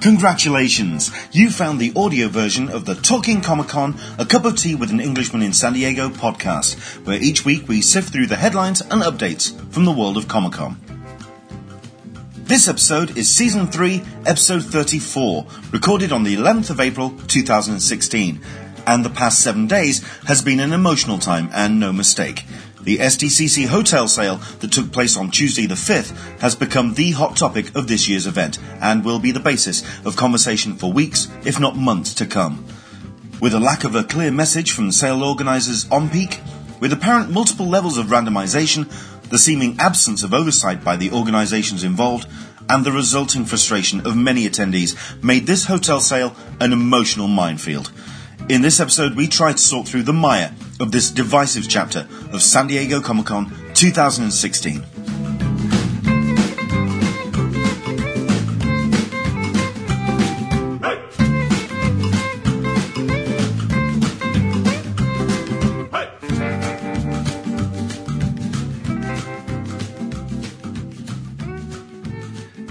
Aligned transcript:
Congratulations! 0.00 1.10
You 1.30 1.50
found 1.50 1.78
the 1.78 1.92
audio 1.94 2.28
version 2.28 2.70
of 2.70 2.86
the 2.86 2.94
Talking 2.94 3.42
Comic 3.42 3.68
Con, 3.68 4.00
A 4.18 4.24
Cup 4.24 4.46
of 4.46 4.56
Tea 4.56 4.74
with 4.74 4.90
an 4.90 4.98
Englishman 4.98 5.42
in 5.42 5.52
San 5.52 5.74
Diego 5.74 6.08
podcast, 6.08 6.78
where 7.06 7.20
each 7.20 7.44
week 7.44 7.68
we 7.68 7.82
sift 7.82 8.10
through 8.10 8.28
the 8.28 8.36
headlines 8.36 8.80
and 8.80 9.02
updates 9.02 9.54
from 9.70 9.84
the 9.84 9.92
world 9.92 10.16
of 10.16 10.26
Comic 10.26 10.52
Con. 10.52 10.80
This 12.34 12.66
episode 12.66 13.18
is 13.18 13.28
Season 13.28 13.66
3, 13.66 14.02
Episode 14.24 14.64
34, 14.64 15.46
recorded 15.70 16.12
on 16.12 16.24
the 16.24 16.34
11th 16.34 16.70
of 16.70 16.80
April 16.80 17.10
2016. 17.26 18.40
And 18.86 19.04
the 19.04 19.10
past 19.10 19.40
seven 19.40 19.66
days 19.66 20.02
has 20.24 20.40
been 20.40 20.60
an 20.60 20.72
emotional 20.72 21.18
time 21.18 21.50
and 21.52 21.78
no 21.78 21.92
mistake. 21.92 22.46
The 22.82 22.96
SDCC 22.96 23.66
hotel 23.66 24.08
sale 24.08 24.36
that 24.60 24.72
took 24.72 24.90
place 24.90 25.16
on 25.16 25.30
Tuesday 25.30 25.66
the 25.66 25.74
5th 25.74 26.16
has 26.40 26.54
become 26.54 26.94
the 26.94 27.10
hot 27.10 27.36
topic 27.36 27.74
of 27.76 27.88
this 27.88 28.08
year's 28.08 28.26
event 28.26 28.58
and 28.80 29.04
will 29.04 29.18
be 29.18 29.32
the 29.32 29.40
basis 29.40 29.82
of 30.06 30.16
conversation 30.16 30.74
for 30.76 30.90
weeks, 30.90 31.28
if 31.44 31.60
not 31.60 31.76
months 31.76 32.14
to 32.14 32.26
come. 32.26 32.64
With 33.38 33.52
a 33.52 33.60
lack 33.60 33.84
of 33.84 33.94
a 33.94 34.04
clear 34.04 34.30
message 34.30 34.72
from 34.72 34.86
the 34.86 34.92
sale 34.94 35.22
organisers 35.22 35.90
on 35.90 36.08
peak, 36.08 36.40
with 36.80 36.92
apparent 36.92 37.30
multiple 37.30 37.68
levels 37.68 37.98
of 37.98 38.06
randomisation, 38.06 38.88
the 39.28 39.38
seeming 39.38 39.78
absence 39.78 40.22
of 40.22 40.32
oversight 40.32 40.82
by 40.82 40.96
the 40.96 41.12
organisations 41.12 41.84
involved, 41.84 42.26
and 42.70 42.84
the 42.84 42.92
resulting 42.92 43.44
frustration 43.44 44.06
of 44.06 44.16
many 44.16 44.48
attendees 44.48 45.22
made 45.22 45.46
this 45.46 45.66
hotel 45.66 46.00
sale 46.00 46.34
an 46.60 46.72
emotional 46.72 47.28
minefield. 47.28 47.92
In 48.48 48.62
this 48.62 48.80
episode, 48.80 49.14
we 49.14 49.28
try 49.28 49.52
to 49.52 49.58
sort 49.58 49.86
through 49.86 50.02
the 50.02 50.12
mire 50.12 50.52
of 50.80 50.90
this 50.90 51.10
divisive 51.10 51.68
chapter 51.68 52.08
of 52.32 52.42
San 52.42 52.66
Diego 52.66 53.00
Comic 53.00 53.26
Con 53.26 53.52
2016. 53.74 54.84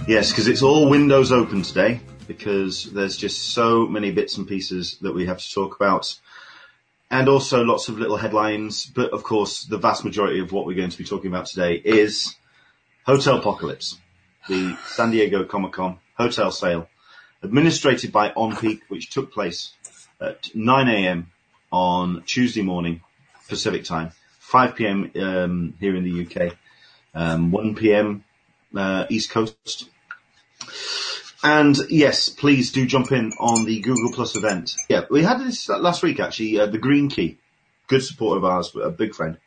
Yes, 0.07 0.31
because 0.31 0.47
it's 0.47 0.63
all 0.63 0.89
windows 0.89 1.31
open 1.31 1.61
today 1.61 2.01
because 2.29 2.83
there's 2.91 3.17
just 3.17 3.53
so 3.55 3.87
many 3.87 4.11
bits 4.11 4.37
and 4.37 4.47
pieces 4.47 4.99
that 5.01 5.15
we 5.15 5.25
have 5.25 5.39
to 5.39 5.51
talk 5.51 5.75
about. 5.75 6.15
And 7.09 7.27
also 7.27 7.63
lots 7.63 7.89
of 7.89 7.97
little 7.97 8.17
headlines, 8.17 8.85
but 8.85 9.11
of 9.13 9.23
course 9.23 9.63
the 9.63 9.79
vast 9.79 10.05
majority 10.05 10.39
of 10.39 10.51
what 10.51 10.67
we're 10.67 10.77
going 10.77 10.91
to 10.91 10.97
be 10.97 11.03
talking 11.03 11.31
about 11.31 11.47
today 11.47 11.81
is 11.83 12.35
Hotel 13.03 13.39
Apocalypse, 13.39 13.97
the 14.47 14.77
San 14.85 15.09
Diego 15.09 15.43
Comic 15.43 15.71
Con 15.71 15.97
hotel 16.19 16.51
sale, 16.51 16.87
administrated 17.41 18.11
by 18.11 18.31
On 18.33 18.55
Peak, 18.55 18.83
which 18.89 19.09
took 19.09 19.33
place 19.33 19.73
at 20.21 20.43
9am 20.55 21.25
on 21.71 22.21
Tuesday 22.27 22.61
morning, 22.61 23.01
Pacific 23.47 23.85
time, 23.85 24.11
5pm 24.39 25.19
um, 25.19 25.73
here 25.79 25.95
in 25.95 26.03
the 26.03 26.25
UK, 26.25 26.55
um, 27.15 27.51
1pm 27.51 28.21
uh, 28.75 29.07
East 29.09 29.31
Coast, 29.31 29.89
and 31.43 31.77
yes, 31.89 32.29
please 32.29 32.71
do 32.71 32.85
jump 32.85 33.11
in 33.11 33.31
on 33.39 33.65
the 33.65 33.79
Google 33.79 34.11
Plus 34.11 34.35
event. 34.35 34.75
Yeah, 34.89 35.05
we 35.09 35.23
had 35.23 35.39
this 35.39 35.69
last 35.69 36.03
week 36.03 36.19
actually. 36.19 36.59
Uh, 36.59 36.65
the 36.65 36.77
Green 36.77 37.09
Key, 37.09 37.37
good 37.87 38.03
supporter 38.03 38.37
of 38.37 38.45
ours, 38.45 38.73
a 38.81 38.89
big 38.89 39.15
friend, 39.15 39.37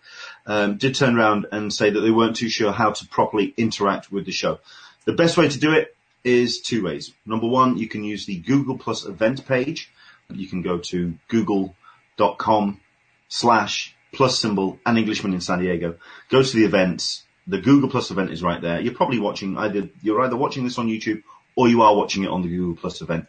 um, 0.47 0.77
did 0.79 0.95
turn 0.95 1.19
around 1.19 1.47
and 1.53 1.73
say 1.73 1.91
that 1.91 2.01
they 2.01 2.11
weren't 2.11 2.37
too 2.37 2.48
sure 2.48 2.73
how 2.73 2.93
to 2.93 3.07
properly 3.07 3.53
interact 3.57 4.11
with 4.11 4.25
the 4.25 4.33
show. 4.33 4.59
The 5.05 5.13
best 5.13 5.37
way 5.37 5.48
to 5.48 5.59
do 5.59 5.73
it 5.73 5.95
is 6.25 6.61
two 6.61 6.85
ways. 6.85 7.13
Number 7.27 7.48
one, 7.48 7.77
you 7.77 7.89
can 7.89 8.05
use 8.05 8.27
the 8.27 8.39
Google 8.39 8.79
Plus 8.79 9.05
event 9.05 9.47
page. 9.47 9.91
You 10.31 10.47
can 10.47 10.63
go 10.63 10.79
to 10.79 11.15
google.com 11.29 12.81
slash 13.29 13.95
plus 14.13 14.39
symbol 14.39 14.79
and 14.86 14.97
Englishman 14.97 15.35
in 15.35 15.41
San 15.41 15.59
Diego. 15.59 15.97
Go 16.30 16.42
to 16.42 16.57
the 16.57 16.64
events. 16.64 17.24
The 17.47 17.61
Google 17.61 17.91
Plus 17.91 18.11
event 18.11 18.30
is 18.30 18.42
right 18.42 18.61
there. 18.61 18.80
You're 18.80 18.95
probably 18.95 19.19
watching 19.19 19.59
either, 19.59 19.89
you're 20.01 20.23
either 20.23 20.36
watching 20.36 20.64
this 20.64 20.79
on 20.79 20.86
YouTube 20.86 21.23
or 21.57 21.68
you 21.68 21.83
are 21.83 21.96
watching 21.96 22.24
it 22.24 22.30
on 22.30 22.42
the 22.42 22.48
Google 22.48 22.77
Plus 22.77 23.01
event. 23.01 23.27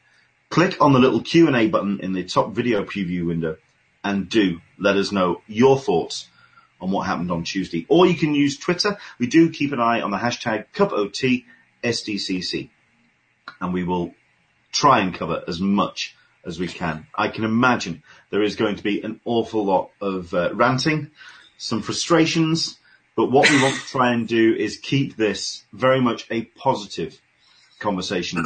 Click 0.50 0.82
on 0.82 0.94
the 0.94 1.00
little 1.00 1.22
Q&A 1.22 1.68
button 1.68 2.00
in 2.02 2.14
the 2.14 2.24
top 2.24 2.54
video 2.54 2.84
preview 2.84 3.26
window 3.26 3.58
and 4.04 4.30
do 4.30 4.60
let 4.78 4.98
us 4.98 5.12
know 5.12 5.42
your 5.48 5.80
thoughts 5.80 6.28
on 6.80 6.92
what 6.92 7.08
happened 7.08 7.32
on 7.32 7.44
Tuesday. 7.44 7.86
Or 7.90 8.06
you 8.06 8.16
can 8.16 8.36
use 8.36 8.58
Twitter. 8.58 8.98
We 9.18 9.28
do 9.28 9.50
keep 9.50 9.72
an 9.72 9.80
eye 9.80 10.02
on 10.02 10.12
the 10.12 10.18
hashtag 10.18 10.66
CupOTSDCC 10.76 12.70
and 13.62 13.74
we 13.74 13.84
will 13.84 14.14
try 14.72 15.00
and 15.00 15.14
cover 15.14 15.44
as 15.48 15.60
much 15.60 16.16
as 16.46 16.60
we 16.60 16.68
can. 16.68 17.08
I 17.16 17.30
can 17.30 17.46
imagine 17.46 18.04
there 18.30 18.44
is 18.44 18.56
going 18.56 18.76
to 18.76 18.84
be 18.84 19.02
an 19.02 19.22
awful 19.26 19.66
lot 19.66 19.92
of 20.02 20.34
uh, 20.34 20.54
ranting, 20.54 21.12
some 21.58 21.82
frustrations, 21.82 22.78
but 23.16 23.32
what 23.32 23.50
we 23.50 23.62
want 23.62 23.76
to 23.76 23.88
try 23.88 24.12
and 24.14 24.28
do 24.28 24.54
is 24.54 24.78
keep 24.78 25.16
this 25.16 25.64
very 25.72 26.02
much 26.02 26.28
a 26.30 26.44
positive 26.44 27.20
conversation. 27.84 28.44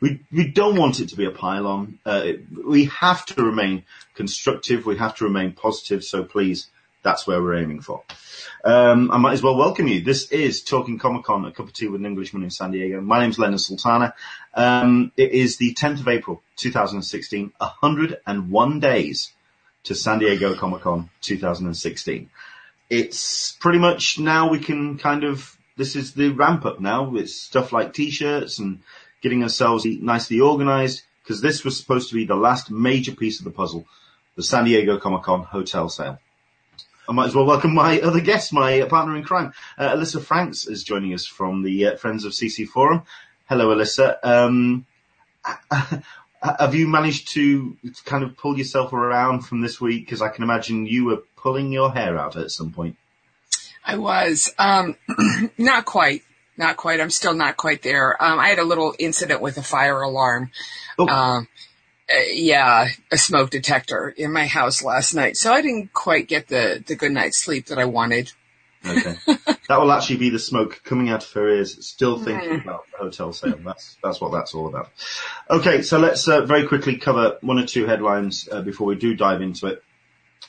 we, 0.00 0.20
we, 0.32 0.48
don't 0.48 0.76
want 0.76 1.00
it 1.00 1.10
to 1.10 1.16
be 1.16 1.26
a 1.26 1.30
pile-on. 1.30 1.98
Uh, 2.06 2.32
we 2.64 2.86
have 2.86 3.26
to 3.26 3.42
remain 3.42 3.84
constructive. 4.14 4.86
We 4.86 4.96
have 4.96 5.16
to 5.16 5.24
remain 5.24 5.52
positive. 5.52 6.02
So 6.02 6.24
please, 6.24 6.68
that's 7.02 7.26
where 7.26 7.42
we're 7.42 7.56
aiming 7.56 7.82
for. 7.82 8.02
Um, 8.64 9.10
I 9.10 9.18
might 9.18 9.32
as 9.32 9.42
well 9.42 9.56
welcome 9.56 9.88
you. 9.88 10.00
This 10.00 10.30
is 10.30 10.62
Talking 10.62 10.98
Comic 10.98 11.24
Con, 11.24 11.44
a 11.44 11.52
cup 11.52 11.66
of 11.66 11.72
tea 11.72 11.88
with 11.88 12.00
an 12.00 12.06
Englishman 12.06 12.44
in 12.44 12.50
San 12.50 12.70
Diego. 12.70 13.00
My 13.00 13.20
name's 13.20 13.38
Leonard 13.38 13.60
Sultana. 13.60 14.14
Um, 14.54 15.12
it 15.16 15.32
is 15.32 15.56
the 15.58 15.74
10th 15.74 16.00
of 16.00 16.08
April, 16.08 16.42
2016, 16.56 17.52
101 17.58 18.80
days 18.80 19.32
to 19.84 19.94
San 19.94 20.20
Diego 20.20 20.54
Comic 20.54 20.82
Con 20.82 21.10
2016. 21.20 22.30
It's 22.88 23.52
pretty 23.52 23.78
much 23.78 24.18
now 24.18 24.48
we 24.48 24.58
can 24.58 24.98
kind 24.98 25.24
of 25.24 25.56
this 25.82 25.96
is 25.96 26.12
the 26.12 26.28
ramp 26.28 26.64
up 26.64 26.78
now 26.78 27.02
with 27.02 27.28
stuff 27.28 27.72
like 27.72 27.92
t-shirts 27.92 28.60
and 28.60 28.78
getting 29.20 29.42
ourselves 29.42 29.84
nicely 29.84 30.38
organized 30.38 31.02
because 31.20 31.40
this 31.40 31.64
was 31.64 31.76
supposed 31.76 32.08
to 32.08 32.14
be 32.14 32.24
the 32.24 32.36
last 32.36 32.70
major 32.70 33.10
piece 33.10 33.40
of 33.40 33.44
the 33.44 33.50
puzzle, 33.50 33.84
the 34.36 34.44
San 34.44 34.64
Diego 34.64 34.96
Comic 35.00 35.24
Con 35.24 35.42
hotel 35.42 35.88
sale. 35.88 36.20
I 37.08 37.12
might 37.12 37.26
as 37.26 37.34
well 37.34 37.46
welcome 37.46 37.74
my 37.74 37.98
other 37.98 38.20
guest, 38.20 38.52
my 38.52 38.82
partner 38.82 39.16
in 39.16 39.24
crime. 39.24 39.52
Uh, 39.76 39.96
Alyssa 39.96 40.22
Franks 40.22 40.68
is 40.68 40.84
joining 40.84 41.14
us 41.14 41.26
from 41.26 41.64
the 41.64 41.86
uh, 41.86 41.96
Friends 41.96 42.24
of 42.24 42.30
CC 42.30 42.64
Forum. 42.64 43.02
Hello, 43.48 43.74
Alyssa. 43.74 44.18
Um, 44.22 44.86
have 46.40 46.76
you 46.76 46.86
managed 46.86 47.32
to 47.32 47.76
kind 48.04 48.22
of 48.22 48.36
pull 48.36 48.56
yourself 48.56 48.92
around 48.92 49.40
from 49.40 49.62
this 49.62 49.80
week? 49.80 50.04
Because 50.04 50.22
I 50.22 50.28
can 50.28 50.44
imagine 50.44 50.86
you 50.86 51.06
were 51.06 51.22
pulling 51.34 51.72
your 51.72 51.90
hair 51.90 52.16
out 52.16 52.36
at 52.36 52.52
some 52.52 52.70
point. 52.70 52.94
I 53.84 53.96
was. 53.96 54.52
Um, 54.58 54.96
not 55.58 55.84
quite. 55.84 56.22
Not 56.56 56.76
quite. 56.76 57.00
I'm 57.00 57.10
still 57.10 57.34
not 57.34 57.56
quite 57.56 57.82
there. 57.82 58.22
Um, 58.22 58.38
I 58.38 58.48
had 58.48 58.58
a 58.58 58.64
little 58.64 58.94
incident 58.98 59.40
with 59.40 59.56
a 59.56 59.62
fire 59.62 60.00
alarm. 60.00 60.50
Oh. 60.98 61.08
Um, 61.08 61.48
uh, 62.12 62.18
yeah, 62.32 62.88
a 63.10 63.16
smoke 63.16 63.50
detector 63.50 64.08
in 64.08 64.32
my 64.32 64.46
house 64.46 64.82
last 64.82 65.14
night. 65.14 65.36
So 65.36 65.52
I 65.52 65.62
didn't 65.62 65.92
quite 65.92 66.28
get 66.28 66.48
the, 66.48 66.82
the 66.86 66.94
good 66.94 67.12
night's 67.12 67.38
sleep 67.38 67.66
that 67.66 67.78
I 67.78 67.86
wanted. 67.86 68.32
Okay. 68.84 69.16
that 69.68 69.80
will 69.80 69.92
actually 69.92 70.16
be 70.16 70.30
the 70.30 70.38
smoke 70.38 70.82
coming 70.84 71.08
out 71.08 71.22
of 71.22 71.32
her 71.32 71.48
ears, 71.48 71.86
still 71.86 72.18
thinking 72.18 72.60
about 72.60 72.84
the 72.90 72.98
hotel 72.98 73.32
sale. 73.32 73.58
That's, 73.64 73.96
that's 74.02 74.20
what 74.20 74.32
that's 74.32 74.54
all 74.54 74.66
about. 74.66 74.90
Okay, 75.48 75.82
so 75.82 75.98
let's 75.98 76.26
uh, 76.28 76.44
very 76.44 76.66
quickly 76.66 76.96
cover 76.96 77.38
one 77.40 77.58
or 77.58 77.66
two 77.66 77.86
headlines 77.86 78.48
uh, 78.50 78.60
before 78.60 78.88
we 78.88 78.96
do 78.96 79.14
dive 79.14 79.40
into 79.40 79.68
it 79.68 79.82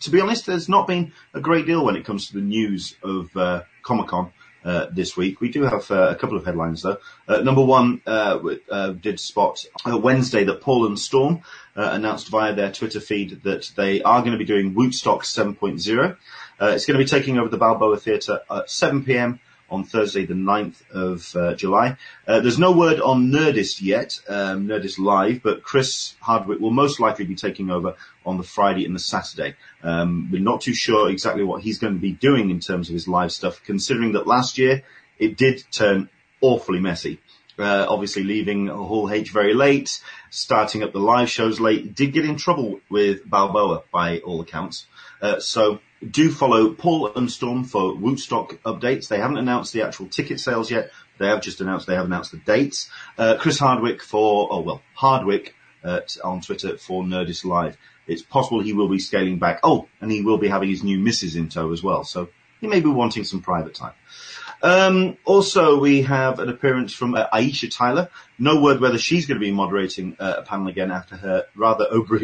to 0.02 0.09
be 0.09 0.22
honest, 0.22 0.46
there's 0.46 0.70
not 0.70 0.88
been 0.88 1.14
a 1.34 1.40
great 1.40 1.66
deal 1.66 1.84
when 1.86 1.96
it 1.96 2.06
comes 2.06 2.28
to 2.28 2.34
the 2.34 2.42
news 2.42 2.96
of 3.04 3.36
uh, 3.36 3.64
Comic 3.81 4.08
Con. 4.08 4.31
Uh, 4.66 4.88
this 4.94 5.18
week. 5.18 5.42
We 5.42 5.50
do 5.50 5.64
have 5.64 5.92
uh, 5.92 6.08
a 6.12 6.16
couple 6.16 6.38
of 6.38 6.46
headlines 6.46 6.84
though. 6.84 6.98
Uh, 7.28 7.42
number 7.42 7.62
one, 7.62 8.00
uh, 8.08 8.40
uh, 8.72 8.92
did 8.92 9.19
spot 9.19 9.66
Wednesday 9.86 10.45
that 10.45 10.62
Paul 10.62 10.86
and 10.86 10.98
Storm 10.98 11.42
announced 11.75 12.30
via 12.30 12.56
their 12.56 12.72
Twitter 12.72 13.01
feed 13.01 13.44
that 13.44 13.74
they 13.75 14.01
are 14.04 14.22
going 14.22 14.31
to 14.31 14.38
be 14.38 14.45
doing 14.45 14.74
Wootstock 14.74 15.24
7.0. 15.24 16.16
it's 16.62 16.86
going 16.86 16.98
to 16.98 17.04
be 17.04 17.10
taking 17.10 17.38
over 17.38 17.50
the 17.50 17.57
Balboa 17.57 17.98
Theatre 17.98 18.40
at 18.50 18.69
7 18.69 19.04
p.m 19.04 19.42
on 19.74 19.84
Thursday, 19.84 20.25
the 20.25 20.36
9th 20.36 20.81
of 20.92 21.36
uh, 21.36 21.56
July. 21.56 21.98
Uh, 22.28 22.40
there's 22.40 22.60
no 22.60 22.72
word 22.72 23.02
on 23.02 23.31
Nerdist 23.31 23.81
yet, 23.81 24.20
um, 24.30 24.68
Nerdist 24.68 25.00
Live, 25.00 25.42
but 25.42 25.64
Chris 25.64 26.16
Hardwick 26.22 26.60
will 26.60 26.72
most 26.72 27.00
likely 27.00 27.25
be 27.25 27.36
taking 27.36 27.72
over 27.72 27.96
on 28.24 28.38
the 28.38 28.44
Friday 28.44 28.86
and 28.86 28.94
the 28.94 29.00
Saturday. 29.00 29.56
Um, 29.81 30.30
we're 30.31 30.42
not 30.42 30.62
too 30.62 30.75
sure 30.75 31.10
exactly 31.10 31.44
what 31.44 31.64
he's 31.64 31.80
going 31.80 31.96
to 31.96 32.00
be 32.00 32.12
doing 32.12 32.52
in 32.52 32.60
terms 32.60 32.88
of 32.88 32.94
his 32.94 33.08
live 33.08 33.31
stuff, 33.31 33.62
considering 33.66 34.12
that 34.14 34.28
last 34.28 34.60
year 34.60 34.84
it 35.18 35.38
did 35.38 35.64
turn 35.72 36.10
awfully 36.40 36.80
messy. 36.80 37.19
Uh, 37.58 37.86
obviously 37.88 38.24
leaving 38.24 38.68
Hall 38.68 39.12
H 39.12 39.31
very 39.31 39.54
late, 39.54 40.02
starting 40.30 40.84
up 40.84 40.92
the 40.92 41.00
live 41.00 41.30
shows 41.30 41.60
late, 41.60 41.94
did 41.96 42.14
get 42.14 42.26
in 42.26 42.36
trouble 42.36 42.80
with 42.90 43.28
Balboa 43.30 43.84
by 43.92 44.19
all 44.19 44.42
accounts. 44.42 44.88
Uh, 45.24 45.40
so 45.40 45.80
do 46.08 46.30
follow 46.30 46.74
Paul 46.74 47.14
and 47.16 47.31
Storm 47.31 47.64
for 47.64 47.94
Wootstock 47.94 48.58
updates. 48.66 49.08
They 49.08 49.20
haven't 49.20 49.38
announced 49.38 49.72
the 49.72 49.84
actual 49.84 50.08
ticket 50.08 50.40
sales 50.40 50.70
yet, 50.70 50.92
They 51.18 51.28
have 51.28 51.42
just 51.42 51.62
announced, 51.62 51.88
they 51.88 51.96
have 51.96 52.06
announced 52.06 52.31
the 52.31 52.38
dates. 52.38 52.90
Uh, 53.18 53.38
Chris 53.40 53.58
Hardwick 53.58 54.04
for, 54.04 54.50
oh 54.52 54.60
well, 54.60 54.81
Hardwick 54.96 55.56
on 56.24 56.42
Twitter 56.42 56.78
for 56.78 57.04
Nerdist 57.04 57.46
Live. 57.46 57.78
It's 58.06 58.22
possible 58.22 58.62
he 58.62 58.74
will 58.74 58.90
be 58.90 59.00
scaling 59.00 59.40
back. 59.40 59.62
Oh, 59.64 59.88
and 60.02 60.12
he 60.12 60.22
will 60.22 60.38
be 60.38 60.50
having 60.50 60.70
his 60.70 60.84
new 60.84 61.00
missus 61.00 61.38
in 61.38 61.48
tow 61.48 61.72
as 61.72 61.81
well. 61.81 62.04
So 62.04 62.30
he 62.60 62.68
may 62.68 62.81
be 62.81 62.90
wanting 62.90 63.24
some 63.24 63.42
private 63.42 63.76
time. 63.76 63.94
Um, 64.63 65.18
also, 65.25 65.77
we 65.77 66.04
have 66.04 66.39
an 66.39 66.48
appearance 66.48 66.94
from 66.94 67.15
uh, 67.15 67.27
Aisha 67.33 67.69
Tyler. 67.69 68.10
No 68.39 68.62
word 68.62 68.80
whether 68.80 68.98
she's 68.98 69.25
going 69.25 69.38
to 69.38 69.45
be 69.45 69.51
moderating 69.51 70.15
uh, 70.18 70.36
a 70.38 70.42
panel 70.42 70.69
again 70.69 70.89
after 70.89 71.18
her 71.18 71.45
rather 71.54 71.86
over 71.92 72.18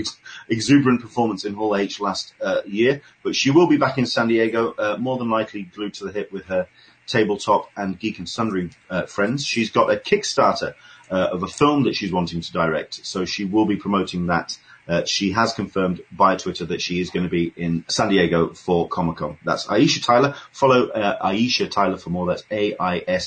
exuberant 0.47 1.01
performance 1.01 1.43
in 1.43 1.53
Hall 1.53 1.75
H 1.75 1.99
last 1.99 2.33
uh, 2.41 2.61
year, 2.65 3.01
but 3.23 3.35
she 3.35 3.51
will 3.51 3.67
be 3.67 3.75
back 3.75 3.97
in 3.97 4.05
San 4.05 4.29
Diego, 4.29 4.73
uh, 4.79 4.95
more 4.97 5.17
than 5.17 5.29
likely 5.29 5.63
glued 5.63 5.93
to 5.95 6.05
the 6.05 6.13
hip 6.13 6.31
with 6.31 6.45
her 6.45 6.67
tabletop 7.07 7.69
and 7.75 7.99
geek 7.99 8.19
and 8.19 8.29
sundry 8.29 8.69
uh, 8.89 9.05
friends. 9.05 9.45
She's 9.45 9.71
got 9.71 9.91
a 9.91 9.97
Kickstarter 9.97 10.75
uh, 11.11 11.29
of 11.31 11.43
a 11.43 11.47
film 11.47 11.83
that 11.83 11.95
she's 11.95 12.11
wanting 12.11 12.39
to 12.39 12.51
direct, 12.53 13.05
so 13.05 13.25
she 13.25 13.43
will 13.43 13.65
be 13.65 13.75
promoting 13.75 14.27
that 14.27 14.57
uh, 14.89 15.05
she 15.05 15.31
has 15.33 15.53
confirmed 15.53 16.01
via 16.11 16.37
Twitter 16.37 16.65
that 16.65 16.81
she 16.81 16.99
is 16.99 17.11
going 17.11 17.23
to 17.23 17.29
be 17.29 17.53
in 17.55 17.85
San 17.87 18.09
Diego 18.09 18.53
for 18.53 18.87
Comic 18.87 19.17
Con. 19.17 19.37
That's 19.45 19.67
Aisha 19.67 20.03
Tyler. 20.03 20.33
Follow 20.51 20.87
uh, 20.87 21.27
Aisha 21.27 21.69
Tyler 21.69 21.97
for 21.97 22.09
more. 22.09 22.25
That's 22.25 22.43
A-I-S-H-A-T-Y-L-E-R 22.49 23.19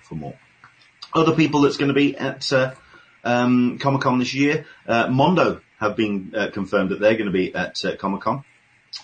for 0.00 0.14
more. 0.14 0.38
Other 1.12 1.34
people 1.34 1.62
that's 1.62 1.76
going 1.76 1.88
to 1.88 1.94
be 1.94 2.16
at 2.16 2.52
uh, 2.52 2.74
um, 3.24 3.78
Comic 3.78 4.02
Con 4.02 4.20
this 4.20 4.32
year, 4.32 4.64
uh, 4.86 5.08
Mondo 5.08 5.60
have 5.80 5.96
been 5.96 6.32
uh, 6.34 6.50
confirmed 6.52 6.90
that 6.90 7.00
they're 7.00 7.14
going 7.16 7.26
to 7.26 7.32
be 7.32 7.52
at 7.52 7.82
Comic 7.98 8.20
Con. 8.20 8.44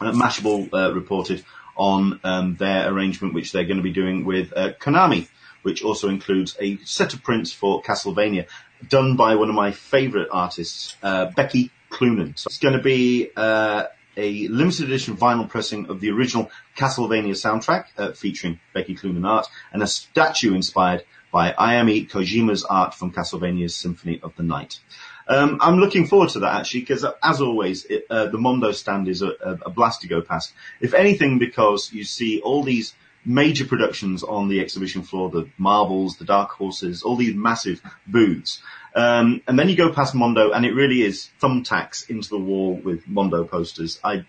Mashable 0.01 0.95
reported 0.95 1.45
on 1.77 2.21
um, 2.23 2.55
their 2.57 2.89
arrangement, 2.89 3.35
which 3.35 3.51
they're 3.51 3.65
going 3.65 3.79
to 3.79 3.83
be 3.83 3.93
doing 3.93 4.25
with 4.25 4.53
Konami 4.53 5.27
which 5.63 5.83
also 5.83 6.09
includes 6.09 6.57
a 6.61 6.77
set 6.79 7.15
of 7.15 7.23
prints 7.23 7.53
for 7.53 7.83
Castlevania 7.83 8.47
done 8.89 9.17
by 9.17 9.37
one 9.37 9.49
of 9.49 9.55
my 9.55 9.73
favourite 9.73 10.29
artists, 10.31 10.97
uh, 11.03 11.27
Becky 11.27 11.71
Cloonan. 11.91 12.37
So 12.37 12.49
it's 12.49 12.59
going 12.59 12.77
to 12.77 12.83
be 12.83 13.31
uh, 13.37 13.85
a 14.17 14.49
limited 14.49 14.87
edition 14.87 15.17
vinyl 15.17 15.49
pressing 15.49 15.87
of 15.89 16.01
the 16.01 16.11
original 16.11 16.51
Castlevania 16.77 17.33
soundtrack 17.33 17.87
uh, 17.97 18.13
featuring 18.13 18.61
Becky 18.73 18.95
Cloonan 18.95 19.27
art 19.27 19.47
and 19.73 19.83
a 19.83 19.87
statue 19.87 20.55
inspired 20.55 21.05
by 21.33 21.53
Ayami 21.53 22.09
Kojima's 22.09 22.65
art 22.65 22.95
from 22.95 23.11
Castlevania's 23.11 23.75
Symphony 23.75 24.21
of 24.23 24.37
the 24.37 24.43
Night. 24.43 24.81
Um, 25.27 25.59
I'm 25.63 25.79
looking 25.79 26.07
forward 26.07 26.31
to 26.31 26.41
that 26.41 26.61
actually 26.61 26.81
because 26.81 27.07
as 27.23 27.41
always, 27.41 27.85
it, 27.87 28.07
uh, 28.11 28.27
the 28.27 28.39
Mondo 28.39 28.73
stand 28.73 29.09
is 29.09 29.23
a, 29.23 29.31
a, 29.65 29.71
blast 29.71 30.03
to 30.03 30.09
go 30.09 30.21
past. 30.21 30.53
If 30.81 30.95
anything, 30.95 31.39
because 31.39 31.93
you 31.93 32.05
see 32.05 32.41
all 32.41 32.63
these 32.63 32.95
major 33.25 33.65
productions 33.65 34.23
on 34.23 34.49
the 34.49 34.61
exhibition 34.61 35.03
floor, 35.03 35.31
the 35.31 35.49
Marvels, 35.59 36.17
the 36.17 36.25
dark 36.25 36.51
horses, 36.51 37.03
all 37.03 37.17
these 37.17 37.35
massive 37.35 37.81
booths. 38.07 38.61
Um, 38.95 39.43
and 39.47 39.59
then 39.59 39.69
you 39.69 39.77
go 39.77 39.93
past 39.93 40.15
Mondo 40.15 40.51
and 40.51 40.67
it 40.67 40.75
really 40.75 41.03
is 41.03 41.31
thumbtacks 41.41 42.11
into 42.11 42.29
the 42.29 42.39
wall 42.39 42.75
with 42.75 43.07
Mondo 43.09 43.45
posters. 43.45 43.99
I, 44.05 44.25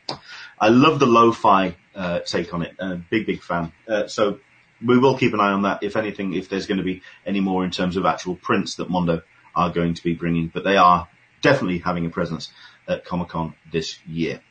I 0.60 0.70
love 0.70 1.00
the 1.00 1.06
lo-fi, 1.06 1.76
uh, 1.96 2.20
take 2.20 2.54
on 2.54 2.62
it. 2.62 2.76
Uh, 2.80 2.98
big, 3.10 3.26
big 3.26 3.42
fan. 3.42 3.74
Uh, 3.88 4.08
so 4.08 4.40
we 4.86 4.98
will 4.98 5.18
keep 5.18 5.34
an 5.34 5.40
eye 5.40 5.52
on 5.52 5.64
that. 5.64 5.84
If 5.84 5.96
anything, 5.96 6.34
if 6.34 6.50
there's 6.50 6.68
going 6.68 6.78
to 6.78 6.84
be 6.84 7.02
any 7.26 7.40
more 7.40 7.66
in 7.66 7.72
terms 7.72 7.98
of 7.98 8.06
actual 8.06 8.36
prints 8.36 8.76
that 8.76 8.90
Mondo 8.90 9.22
are 9.56 9.70
going 9.70 9.96
to 9.96 10.04
be 10.04 10.14
bringing, 10.14 10.48
but 10.48 10.64
they 10.64 10.78
are 10.78 11.08
definitely 11.42 11.80
having 11.80 12.06
a 12.06 12.10
presence 12.10 12.52
at 12.88 13.06
Comic 13.06 13.30
Con 13.30 13.56
this 13.72 14.00
year. 14.08 14.42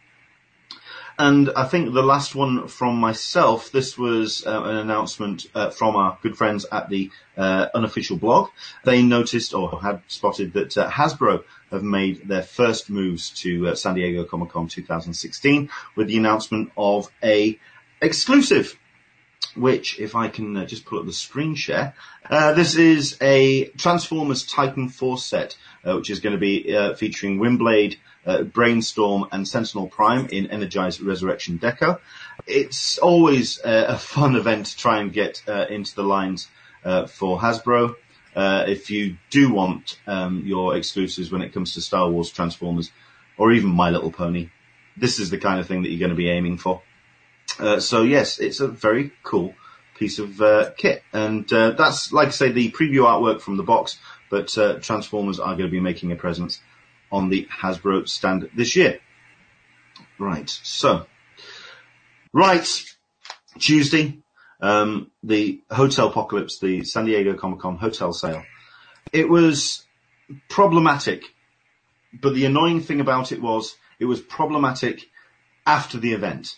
And 1.22 1.50
I 1.54 1.66
think 1.66 1.94
the 1.94 2.02
last 2.02 2.34
one 2.34 2.66
from 2.66 2.96
myself, 2.96 3.70
this 3.70 3.96
was 3.96 4.44
uh, 4.44 4.60
an 4.64 4.76
announcement 4.78 5.46
uh, 5.54 5.70
from 5.70 5.94
our 5.94 6.18
good 6.20 6.36
friends 6.36 6.66
at 6.72 6.88
the 6.88 7.12
uh, 7.36 7.68
unofficial 7.76 8.16
blog. 8.16 8.48
They 8.84 9.04
noticed 9.04 9.54
or 9.54 9.80
had 9.80 10.02
spotted 10.08 10.52
that 10.54 10.76
uh, 10.76 10.90
Hasbro 10.90 11.44
have 11.70 11.84
made 11.84 12.26
their 12.26 12.42
first 12.42 12.90
moves 12.90 13.30
to 13.42 13.68
uh, 13.68 13.76
San 13.76 13.94
Diego 13.94 14.24
Comic 14.24 14.50
Con 14.50 14.66
2016 14.66 15.70
with 15.94 16.08
the 16.08 16.16
announcement 16.16 16.72
of 16.76 17.08
a 17.22 17.56
exclusive 18.00 18.76
which 19.54 20.00
if 20.00 20.16
I 20.16 20.26
can 20.26 20.56
uh, 20.56 20.64
just 20.64 20.86
pull 20.86 20.98
up 20.98 21.06
the 21.06 21.12
screen 21.12 21.54
share, 21.54 21.94
uh, 22.28 22.52
this 22.54 22.74
is 22.74 23.16
a 23.20 23.66
Transformers 23.76 24.44
Titan 24.44 24.88
Force 24.88 25.24
set, 25.24 25.56
uh, 25.84 25.94
which 25.94 26.10
is 26.10 26.18
going 26.18 26.34
to 26.34 26.40
be 26.40 26.64
featuring 26.96 27.38
Windblade, 27.38 27.98
uh, 28.26 28.42
Brainstorm 28.42 29.26
and 29.32 29.46
Sentinel 29.46 29.88
Prime 29.88 30.28
in 30.30 30.46
Energized 30.50 31.00
Resurrection 31.00 31.58
Deco. 31.58 31.98
It's 32.46 32.98
always 32.98 33.60
uh, 33.60 33.86
a 33.88 33.98
fun 33.98 34.36
event 34.36 34.66
to 34.66 34.76
try 34.76 35.00
and 35.00 35.12
get 35.12 35.42
uh, 35.48 35.66
into 35.68 35.94
the 35.94 36.02
lines 36.02 36.48
uh, 36.84 37.06
for 37.06 37.38
Hasbro. 37.38 37.96
Uh, 38.34 38.64
if 38.66 38.90
you 38.90 39.16
do 39.30 39.52
want 39.52 39.98
um, 40.06 40.42
your 40.46 40.76
exclusives 40.76 41.30
when 41.30 41.42
it 41.42 41.52
comes 41.52 41.74
to 41.74 41.80
Star 41.80 42.08
Wars, 42.08 42.30
Transformers, 42.30 42.90
or 43.36 43.52
even 43.52 43.70
My 43.70 43.90
Little 43.90 44.10
Pony, 44.10 44.50
this 44.96 45.18
is 45.18 45.30
the 45.30 45.38
kind 45.38 45.60
of 45.60 45.66
thing 45.66 45.82
that 45.82 45.90
you're 45.90 45.98
going 45.98 46.10
to 46.10 46.16
be 46.16 46.30
aiming 46.30 46.58
for. 46.58 46.82
Uh, 47.58 47.80
so 47.80 48.02
yes, 48.02 48.38
it's 48.38 48.60
a 48.60 48.68
very 48.68 49.12
cool 49.22 49.54
piece 49.98 50.18
of 50.18 50.40
kit, 50.76 51.02
and 51.12 51.46
that's 51.48 52.12
like 52.12 52.28
I 52.28 52.30
say 52.30 52.50
the 52.50 52.70
preview 52.70 53.04
artwork 53.04 53.40
from 53.40 53.56
the 53.56 53.62
box. 53.62 53.98
But 54.30 54.48
Transformers 54.82 55.38
are 55.38 55.54
going 55.54 55.68
to 55.68 55.70
be 55.70 55.80
making 55.80 56.10
a 56.12 56.16
presence 56.16 56.60
on 57.12 57.28
the 57.28 57.46
Hasbro 57.60 58.08
stand 58.08 58.48
this 58.56 58.74
year. 58.74 58.98
Right, 60.18 60.48
so, 60.48 61.06
right, 62.32 62.66
Tuesday, 63.58 64.18
um, 64.60 65.10
the 65.22 65.60
Hotel 65.70 66.08
Apocalypse, 66.08 66.58
the 66.58 66.84
San 66.84 67.04
Diego 67.04 67.34
Comic 67.34 67.60
Con 67.60 67.76
hotel 67.76 68.12
sale. 68.12 68.42
It 69.12 69.28
was 69.28 69.84
problematic, 70.48 71.24
but 72.20 72.34
the 72.34 72.46
annoying 72.46 72.80
thing 72.80 73.00
about 73.00 73.32
it 73.32 73.42
was 73.42 73.76
it 73.98 74.06
was 74.06 74.20
problematic 74.20 75.08
after 75.66 75.98
the 75.98 76.12
event. 76.12 76.56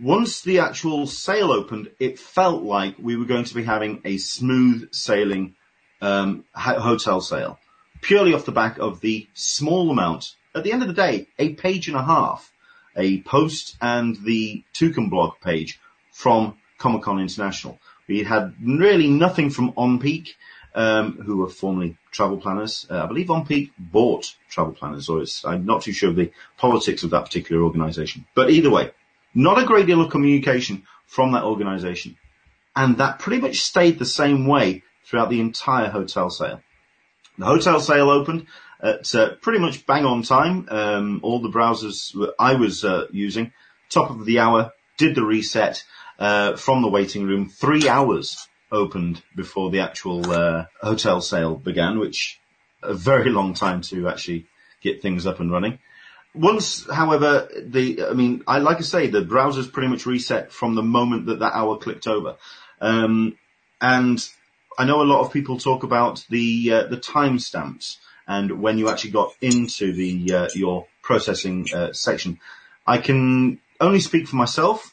Once 0.00 0.42
the 0.42 0.58
actual 0.58 1.06
sale 1.06 1.52
opened, 1.52 1.90
it 2.00 2.18
felt 2.18 2.62
like 2.62 2.96
we 2.98 3.16
were 3.16 3.24
going 3.24 3.44
to 3.44 3.54
be 3.54 3.62
having 3.62 4.00
a 4.04 4.16
smooth 4.16 4.92
sailing 4.92 5.54
um, 6.00 6.44
hotel 6.54 7.20
sale 7.20 7.58
purely 8.02 8.34
off 8.34 8.44
the 8.44 8.52
back 8.52 8.78
of 8.78 9.00
the 9.00 9.26
small 9.32 9.90
amount, 9.90 10.34
at 10.54 10.64
the 10.64 10.72
end 10.72 10.82
of 10.82 10.88
the 10.88 10.94
day, 10.94 11.28
a 11.38 11.54
page 11.54 11.88
and 11.88 11.96
a 11.96 12.02
half, 12.02 12.52
a 12.94 13.22
post 13.22 13.76
and 13.80 14.16
the 14.24 14.62
Toucan 14.74 15.08
blog 15.08 15.40
page 15.42 15.80
from 16.10 16.58
Comic 16.76 17.02
Con 17.02 17.20
International. 17.20 17.78
We 18.06 18.24
had 18.24 18.54
really 18.62 19.08
nothing 19.08 19.48
from 19.48 19.72
On 19.76 19.98
Peak, 19.98 20.36
um, 20.74 21.12
who 21.24 21.38
were 21.38 21.48
formerly 21.48 21.96
travel 22.10 22.36
planners. 22.36 22.86
Uh, 22.90 23.04
I 23.04 23.06
believe 23.06 23.30
On 23.30 23.46
Peak 23.46 23.72
bought 23.78 24.34
travel 24.50 24.74
planners, 24.74 25.08
or 25.08 25.24
I'm 25.44 25.64
not 25.64 25.82
too 25.82 25.92
sure 25.92 26.10
of 26.10 26.16
the 26.16 26.32
politics 26.58 27.04
of 27.04 27.10
that 27.10 27.24
particular 27.24 27.62
organisation. 27.62 28.26
But 28.34 28.50
either 28.50 28.70
way, 28.70 28.90
not 29.34 29.62
a 29.62 29.66
great 29.66 29.86
deal 29.86 30.02
of 30.02 30.10
communication 30.10 30.82
from 31.06 31.32
that 31.32 31.44
organisation. 31.44 32.18
And 32.74 32.98
that 32.98 33.18
pretty 33.18 33.40
much 33.40 33.60
stayed 33.60 33.98
the 33.98 34.04
same 34.04 34.46
way 34.46 34.82
throughout 35.04 35.30
the 35.30 35.40
entire 35.40 35.88
hotel 35.88 36.30
sale. 36.30 36.60
The 37.42 37.48
hotel 37.48 37.80
sale 37.80 38.08
opened 38.08 38.46
at 38.80 39.12
uh, 39.16 39.34
pretty 39.40 39.58
much 39.58 39.84
bang 39.84 40.04
on 40.04 40.22
time. 40.22 40.68
Um, 40.70 41.20
all 41.24 41.40
the 41.40 41.48
browsers 41.48 42.14
I 42.38 42.54
was 42.54 42.84
uh, 42.84 43.06
using, 43.10 43.52
top 43.90 44.10
of 44.10 44.24
the 44.24 44.38
hour, 44.38 44.70
did 44.96 45.16
the 45.16 45.24
reset 45.24 45.82
uh, 46.20 46.54
from 46.54 46.82
the 46.82 46.88
waiting 46.88 47.24
room. 47.26 47.48
Three 47.48 47.88
hours 47.88 48.46
opened 48.70 49.24
before 49.34 49.72
the 49.72 49.80
actual 49.80 50.30
uh, 50.30 50.66
hotel 50.80 51.20
sale 51.20 51.56
began, 51.56 51.98
which 51.98 52.38
a 52.80 52.94
very 52.94 53.30
long 53.30 53.54
time 53.54 53.80
to 53.90 54.08
actually 54.08 54.46
get 54.80 55.02
things 55.02 55.26
up 55.26 55.40
and 55.40 55.50
running. 55.50 55.80
Once, 56.36 56.88
however, 56.88 57.48
the 57.60 58.04
I 58.04 58.12
mean, 58.12 58.44
I 58.46 58.58
like 58.58 58.76
I 58.76 58.82
say, 58.82 59.08
the 59.08 59.24
browsers 59.24 59.72
pretty 59.72 59.88
much 59.88 60.06
reset 60.06 60.52
from 60.52 60.76
the 60.76 60.82
moment 60.84 61.26
that 61.26 61.40
that 61.40 61.56
hour 61.56 61.76
clicked 61.76 62.06
over, 62.06 62.36
um, 62.80 63.36
and 63.80 64.24
I 64.78 64.84
know 64.84 65.02
a 65.02 65.04
lot 65.04 65.20
of 65.20 65.32
people 65.32 65.58
talk 65.58 65.82
about 65.82 66.24
the 66.30 66.72
uh, 66.72 66.82
the 66.84 66.96
timestamps 66.96 67.98
and 68.26 68.62
when 68.62 68.78
you 68.78 68.88
actually 68.88 69.10
got 69.10 69.34
into 69.40 69.92
the 69.92 70.34
uh, 70.34 70.48
your 70.54 70.86
processing 71.02 71.66
uh, 71.74 71.92
section. 71.92 72.38
I 72.86 72.98
can 72.98 73.60
only 73.80 74.00
speak 74.00 74.28
for 74.28 74.36
myself. 74.36 74.92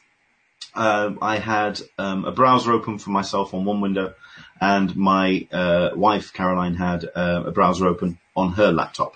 Uh, 0.74 1.12
I 1.20 1.38
had 1.38 1.80
um, 1.98 2.24
a 2.24 2.32
browser 2.32 2.72
open 2.72 2.98
for 2.98 3.10
myself 3.10 3.54
on 3.54 3.64
one 3.64 3.80
window, 3.80 4.14
and 4.60 4.94
my 4.94 5.48
uh, 5.50 5.90
wife 5.94 6.32
Caroline 6.32 6.74
had 6.74 7.04
uh, 7.04 7.44
a 7.46 7.50
browser 7.50 7.86
open 7.86 8.18
on 8.36 8.52
her 8.52 8.70
laptop. 8.70 9.14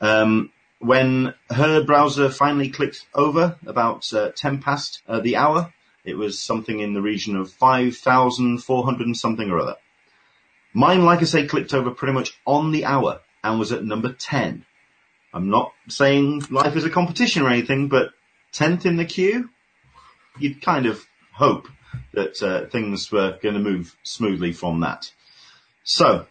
Um, 0.00 0.50
when 0.78 1.34
her 1.50 1.82
browser 1.82 2.28
finally 2.28 2.68
clicked 2.68 3.06
over, 3.14 3.56
about 3.66 4.12
ten 4.36 4.60
past 4.60 5.02
the 5.22 5.36
hour, 5.36 5.72
it 6.04 6.16
was 6.16 6.38
something 6.38 6.78
in 6.78 6.92
the 6.92 7.02
region 7.02 7.36
of 7.36 7.50
five 7.50 7.96
thousand 7.96 8.58
four 8.58 8.84
hundred 8.84 9.06
and 9.06 9.16
something 9.16 9.50
or 9.50 9.60
other. 9.60 9.76
Mine, 10.74 11.04
like 11.04 11.20
I 11.20 11.24
say, 11.24 11.46
clicked 11.46 11.72
over 11.72 11.92
pretty 11.92 12.12
much 12.12 12.38
on 12.44 12.72
the 12.72 12.84
hour 12.84 13.20
and 13.44 13.60
was 13.60 13.70
at 13.70 13.84
number 13.84 14.12
10. 14.12 14.66
I'm 15.32 15.48
not 15.48 15.72
saying 15.88 16.44
life 16.50 16.74
is 16.76 16.84
a 16.84 16.90
competition 16.90 17.42
or 17.42 17.48
anything, 17.48 17.88
but 17.88 18.10
10th 18.54 18.84
in 18.84 18.96
the 18.96 19.04
queue? 19.04 19.50
You'd 20.38 20.60
kind 20.60 20.86
of 20.86 21.04
hope 21.32 21.68
that 22.12 22.42
uh, 22.42 22.66
things 22.66 23.12
were 23.12 23.38
going 23.40 23.54
to 23.54 23.60
move 23.60 23.96
smoothly 24.02 24.52
from 24.52 24.80
that. 24.80 25.12
So, 25.84 26.26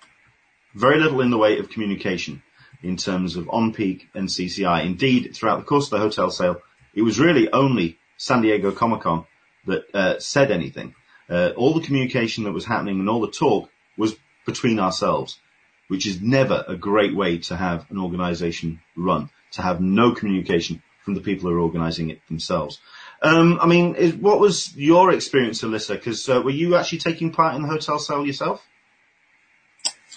very 0.74 1.00
little 1.00 1.22
in 1.22 1.30
the 1.30 1.38
way 1.38 1.60
of 1.60 1.70
communication 1.70 2.44
in 2.82 2.98
terms 2.98 3.38
of 3.38 3.50
on-peak 3.50 4.10
and 4.14 4.28
CCI. 4.28 4.86
Indeed, 4.86 5.34
throughout 5.34 5.60
the 5.60 5.66
course 5.66 5.86
of 5.86 5.92
the 5.92 6.00
hotel 6.00 6.32
sale, 6.32 6.62
it 6.94 7.02
was 7.02 7.20
really 7.20 7.52
only 7.52 7.98
San 8.18 8.42
Diego 8.42 8.72
Comic 8.72 9.02
Con 9.02 9.26
that 9.68 9.84
uh, 9.94 10.20
said 10.20 10.52
anything. 10.52 10.96
Uh, 11.30 11.52
all 11.56 11.74
the 11.74 11.86
communication 11.86 12.44
that 12.44 12.52
was 12.52 12.66
happening 12.66 13.00
and 13.00 13.10
all 13.10 13.22
the 13.22 13.32
talk 13.32 13.70
was 13.98 14.16
between 14.46 14.80
ourselves, 14.80 15.40
which 15.88 16.06
is 16.06 16.22
never 16.22 16.64
a 16.68 16.76
great 16.76 17.16
way 17.16 17.38
to 17.40 17.56
have 17.56 17.90
an 17.90 17.98
organization 17.98 18.82
run, 18.96 19.30
to 19.52 19.62
have 19.62 19.82
no 19.82 20.12
communication 20.12 20.82
from 21.04 21.16
the 21.16 21.22
people 21.22 21.50
who 21.50 21.56
are 21.56 21.60
organizing 21.60 22.10
it 22.10 22.20
themselves. 22.28 22.80
Um, 23.22 23.60
I 23.62 23.68
mean, 23.68 23.96
is, 23.96 24.14
what 24.14 24.40
was 24.40 24.76
your 24.76 25.12
experience, 25.12 25.62
Alyssa? 25.62 25.96
Because 25.96 26.28
uh, 26.30 26.42
were 26.42 26.52
you 26.52 26.76
actually 26.76 27.00
taking 27.00 27.32
part 27.32 27.56
in 27.56 27.62
the 27.62 27.68
hotel 27.68 28.00
sale 28.00 28.26
yourself? 28.26 28.66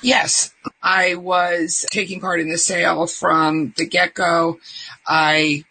Yes, 0.02 0.52
I 0.82 1.14
was 1.14 1.86
taking 1.90 2.20
part 2.20 2.40
in 2.40 2.48
the 2.48 2.58
sale 2.58 3.06
from 3.06 3.72
the 3.76 3.86
get 3.86 4.14
go. 4.14 4.58
I 5.06 5.64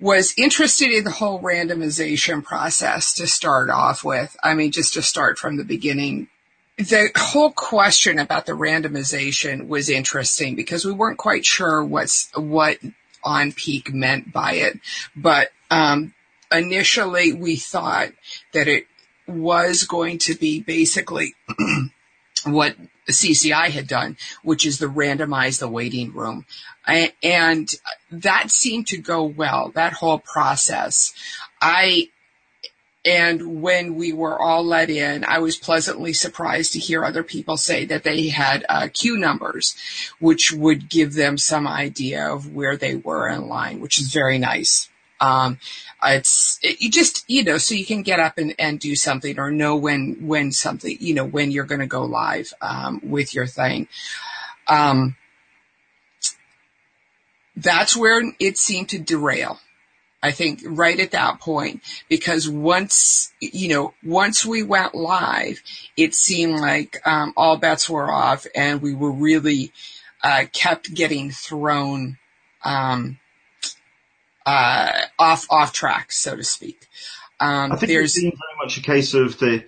was 0.00 0.34
interested 0.38 0.92
in 0.92 1.04
the 1.04 1.10
whole 1.10 1.40
randomization 1.40 2.44
process 2.44 3.14
to 3.14 3.26
start 3.26 3.70
off 3.70 4.04
with. 4.04 4.36
I 4.42 4.54
mean, 4.54 4.70
just 4.70 4.94
to 4.94 5.02
start 5.02 5.38
from 5.38 5.56
the 5.56 5.64
beginning. 5.64 6.28
The 6.78 7.10
whole 7.16 7.50
question 7.50 8.18
about 8.18 8.46
the 8.46 8.52
randomization 8.52 9.66
was 9.66 9.88
interesting 9.88 10.54
because 10.54 10.84
we 10.84 10.92
weren't 10.92 11.18
quite 11.18 11.44
sure 11.44 11.84
what's, 11.84 12.30
what 12.36 12.78
on 13.24 13.52
peak 13.52 13.92
meant 13.92 14.32
by 14.32 14.52
it. 14.54 14.78
But, 15.16 15.50
um, 15.70 16.14
initially 16.50 17.32
we 17.32 17.56
thought 17.56 18.10
that 18.52 18.68
it 18.68 18.86
was 19.26 19.84
going 19.84 20.18
to 20.18 20.34
be 20.34 20.60
basically 20.60 21.34
what 22.44 22.76
CCI 23.08 23.68
had 23.70 23.86
done, 23.86 24.16
which 24.42 24.64
is 24.64 24.78
the 24.78 24.86
randomize 24.86 25.58
the 25.58 25.68
waiting 25.68 26.12
room. 26.12 26.46
And 26.86 27.68
that 28.10 28.50
seemed 28.50 28.86
to 28.88 28.98
go 28.98 29.24
well, 29.24 29.70
that 29.74 29.92
whole 29.94 30.18
process. 30.18 31.12
I, 31.60 32.08
and 33.04 33.62
when 33.62 33.94
we 33.94 34.12
were 34.12 34.40
all 34.40 34.64
let 34.64 34.90
in, 34.90 35.24
I 35.24 35.38
was 35.38 35.56
pleasantly 35.56 36.12
surprised 36.12 36.72
to 36.72 36.78
hear 36.78 37.04
other 37.04 37.22
people 37.22 37.56
say 37.56 37.84
that 37.86 38.02
they 38.02 38.28
had 38.28 38.66
uh, 38.68 38.88
queue 38.92 39.16
numbers, 39.16 39.76
which 40.18 40.52
would 40.52 40.88
give 40.88 41.14
them 41.14 41.38
some 41.38 41.66
idea 41.66 42.28
of 42.28 42.52
where 42.52 42.76
they 42.76 42.96
were 42.96 43.28
in 43.28 43.46
line, 43.46 43.80
which 43.80 43.98
is 43.98 44.12
very 44.12 44.38
nice. 44.38 44.88
Um, 45.20 45.58
it's 46.02 46.58
it, 46.62 46.80
you 46.80 46.90
just 46.90 47.24
you 47.28 47.42
know 47.42 47.58
so 47.58 47.74
you 47.74 47.84
can 47.84 48.02
get 48.02 48.20
up 48.20 48.38
and, 48.38 48.54
and 48.58 48.78
do 48.78 48.94
something 48.94 49.38
or 49.38 49.50
know 49.50 49.74
when 49.74 50.26
when 50.26 50.52
something 50.52 50.96
you 51.00 51.12
know 51.12 51.24
when 51.24 51.50
you're 51.50 51.64
going 51.64 51.80
to 51.80 51.86
go 51.86 52.04
live 52.04 52.52
um, 52.60 53.00
with 53.02 53.34
your 53.34 53.46
thing. 53.46 53.88
Um, 54.68 55.16
that's 57.56 57.96
where 57.96 58.22
it 58.38 58.58
seemed 58.58 58.90
to 58.90 58.98
derail. 58.98 59.58
I 60.22 60.32
think 60.32 60.60
right 60.64 60.98
at 60.98 61.12
that 61.12 61.40
point, 61.40 61.82
because 62.08 62.48
once, 62.48 63.32
you 63.40 63.68
know, 63.68 63.94
once 64.04 64.44
we 64.44 64.62
went 64.62 64.94
live, 64.94 65.62
it 65.96 66.14
seemed 66.14 66.58
like, 66.58 67.00
um, 67.06 67.32
all 67.36 67.56
bets 67.56 67.88
were 67.88 68.10
off 68.10 68.46
and 68.54 68.82
we 68.82 68.94
were 68.94 69.12
really, 69.12 69.72
uh, 70.24 70.44
kept 70.52 70.92
getting 70.92 71.30
thrown, 71.30 72.18
um, 72.64 73.18
uh, 74.48 75.02
off 75.18 75.46
off 75.50 75.72
track, 75.72 76.10
so 76.10 76.34
to 76.34 76.42
speak. 76.42 76.88
Um, 77.38 77.72
I 77.72 77.76
think 77.76 77.90
there's 77.90 78.16
very 78.16 78.32
much 78.62 78.78
a 78.78 78.82
case 78.82 79.14
of 79.14 79.38
the. 79.38 79.64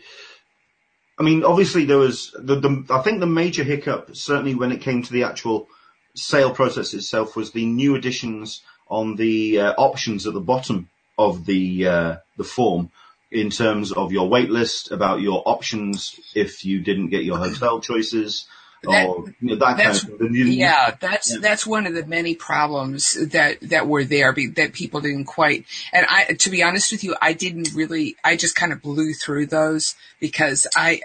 I 1.19 1.23
mean, 1.23 1.45
obviously 1.45 1.85
there 1.85 1.99
was 1.99 2.35
the, 2.39 2.59
the. 2.59 2.87
I 2.89 3.03
think 3.03 3.21
the 3.21 3.27
major 3.27 3.63
hiccup, 3.63 4.17
certainly 4.17 4.55
when 4.55 4.73
it 4.73 4.81
came 4.81 5.03
to 5.03 5.13
the 5.13 5.25
actual 5.25 5.69
sale 6.15 6.53
process 6.53 6.95
itself, 6.95 7.37
was 7.37 7.53
the 7.53 7.67
new 7.67 7.95
additions 7.95 8.63
on 8.91 9.17
the 9.17 9.61
uh, 9.61 9.75
options 9.79 10.27
at 10.27 10.35
the 10.35 10.41
bottom 10.41 10.89
of 11.19 11.47
the 11.47 11.87
uh, 11.87 12.17
the 12.37 12.45
form 12.45 12.91
in 13.31 13.51
terms 13.51 13.93
of 13.93 14.13
your 14.13 14.29
wait 14.29 14.51
list, 14.51 14.91
about 14.91 15.21
your 15.21 15.43
options 15.47 16.19
if 16.35 16.65
you 16.65 16.81
didn't 16.81 17.11
get 17.11 17.23
your 17.23 17.39
hotel 17.39 17.81
choices, 17.81 18.47
that, 18.83 19.07
or 19.07 19.25
you 19.41 19.51
know, 19.51 19.57
that 19.57 19.77
that's, 19.77 20.05
kind 20.05 20.21
of. 20.21 20.35
Yeah, 20.35 20.97
that's 20.99 21.33
yeah. 21.33 21.39
that's 21.41 21.67
one 21.67 21.87
of 21.87 21.95
the 21.95 22.05
many 22.07 22.35
problems 22.35 23.13
that 23.13 23.61
that 23.61 23.87
were 23.87 24.05
there 24.05 24.33
be, 24.33 24.49
that 24.49 24.73
people 24.73 25.01
didn't 25.01 25.27
quite. 25.27 25.67
And 25.93 26.07
I, 26.09 26.25
to 26.25 26.51
be 26.51 26.63
honest 26.63 26.91
with 26.91 27.05
you, 27.05 27.15
I 27.21 27.33
didn't 27.33 27.73
really. 27.75 28.17
I 28.25 28.37
just 28.37 28.57
kind 28.57 28.73
of 28.73 28.83
blew 28.83 29.13
through 29.13 29.47
those 29.47 29.95
because 30.19 30.67
I 30.75 31.03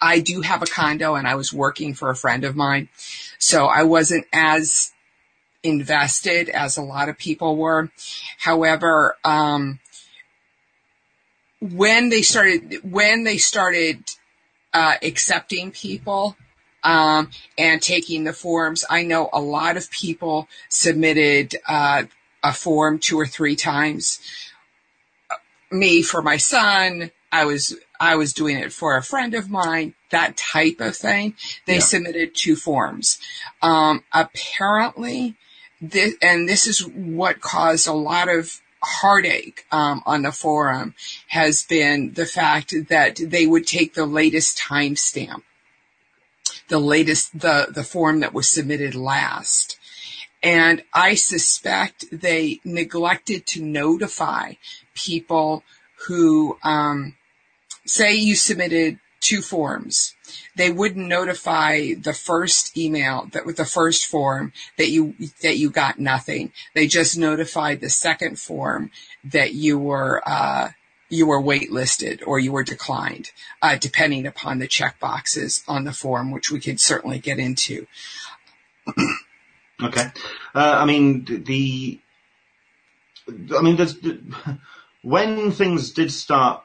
I 0.00 0.20
do 0.20 0.42
have 0.42 0.62
a 0.62 0.66
condo 0.66 1.14
and 1.14 1.26
I 1.26 1.34
was 1.34 1.52
working 1.52 1.94
for 1.94 2.10
a 2.10 2.16
friend 2.16 2.44
of 2.44 2.54
mine, 2.54 2.88
so 3.38 3.66
I 3.66 3.84
wasn't 3.84 4.26
as 4.32 4.92
invested 5.66 6.48
as 6.48 6.76
a 6.76 6.82
lot 6.82 7.08
of 7.08 7.18
people 7.18 7.56
were. 7.56 7.90
However, 8.38 9.16
um, 9.24 9.80
when 11.60 12.10
they 12.10 12.22
started 12.22 12.80
when 12.82 13.24
they 13.24 13.38
started 13.38 14.04
uh, 14.72 14.96
accepting 15.02 15.70
people 15.70 16.36
um, 16.84 17.30
and 17.58 17.80
taking 17.82 18.24
the 18.24 18.32
forms. 18.32 18.84
I 18.88 19.02
know 19.02 19.28
a 19.32 19.40
lot 19.40 19.76
of 19.76 19.90
people 19.90 20.48
submitted 20.68 21.56
uh, 21.66 22.04
a 22.44 22.52
form 22.52 22.98
two 22.98 23.18
or 23.18 23.26
three 23.26 23.56
times. 23.56 24.20
Me 25.70 26.02
for 26.02 26.22
my 26.22 26.36
son, 26.36 27.10
I 27.32 27.44
was 27.44 27.76
I 27.98 28.16
was 28.16 28.32
doing 28.32 28.58
it 28.58 28.72
for 28.72 28.96
a 28.96 29.02
friend 29.02 29.34
of 29.34 29.50
mine, 29.50 29.94
that 30.10 30.36
type 30.36 30.80
of 30.80 30.96
thing. 30.96 31.34
They 31.66 31.74
yeah. 31.74 31.80
submitted 31.80 32.34
two 32.34 32.54
forms. 32.54 33.18
Um, 33.62 34.04
apparently, 34.12 35.36
this, 35.80 36.14
and 36.22 36.48
this 36.48 36.66
is 36.66 36.86
what 36.86 37.40
caused 37.40 37.86
a 37.86 37.92
lot 37.92 38.28
of 38.28 38.60
heartache 38.82 39.64
um, 39.72 40.02
on 40.06 40.22
the 40.22 40.32
forum 40.32 40.94
has 41.28 41.62
been 41.62 42.12
the 42.14 42.26
fact 42.26 42.74
that 42.88 43.16
they 43.16 43.46
would 43.46 43.66
take 43.66 43.94
the 43.94 44.06
latest 44.06 44.58
timestamp 44.58 45.42
the 46.68 46.78
latest, 46.78 47.38
the, 47.38 47.68
the 47.70 47.84
form 47.84 48.20
that 48.20 48.34
was 48.34 48.50
submitted 48.50 48.94
last. 48.94 49.78
And 50.42 50.82
I 50.92 51.14
suspect 51.14 52.04
they 52.12 52.60
neglected 52.64 53.46
to 53.48 53.62
notify 53.62 54.54
people 54.94 55.64
who, 56.06 56.58
um, 56.62 57.16
say 57.86 58.14
you 58.14 58.34
submitted 58.34 58.98
two 59.20 59.42
forms. 59.42 60.14
They 60.56 60.70
wouldn't 60.70 61.08
notify 61.08 61.94
the 61.94 62.12
first 62.12 62.76
email 62.76 63.28
that 63.32 63.46
with 63.46 63.56
the 63.56 63.64
first 63.64 64.06
form 64.06 64.52
that 64.78 64.88
you 64.88 65.14
that 65.42 65.56
you 65.56 65.70
got 65.70 65.98
nothing. 65.98 66.52
They 66.74 66.86
just 66.86 67.16
notified 67.16 67.80
the 67.80 67.90
second 67.90 68.38
form 68.38 68.90
that 69.24 69.54
you 69.54 69.78
were 69.78 70.22
uh, 70.26 70.70
you 71.08 71.26
were 71.26 71.40
waitlisted 71.40 72.22
or 72.26 72.38
you 72.38 72.52
were 72.52 72.64
declined, 72.64 73.30
uh, 73.62 73.76
depending 73.76 74.26
upon 74.26 74.58
the 74.58 74.66
check 74.66 74.98
boxes 74.98 75.62
on 75.68 75.84
the 75.84 75.92
form, 75.92 76.30
which 76.30 76.50
we 76.50 76.60
could 76.60 76.80
certainly 76.80 77.18
get 77.18 77.38
into. 77.38 77.86
okay. 79.82 80.06
Uh, 80.54 80.74
I 80.78 80.84
mean, 80.84 81.24
the, 81.24 82.00
I 83.56 83.62
mean, 83.62 83.76
there's, 83.76 83.96
when 85.02 85.52
things 85.52 85.92
did 85.92 86.10
start 86.10 86.62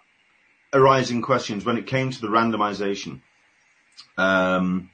arising 0.74 1.22
questions, 1.22 1.66
when 1.66 1.78
it 1.78 1.88
came 1.88 2.12
to 2.12 2.22
the 2.22 2.28
randomization, 2.28 3.22
um, 4.18 4.90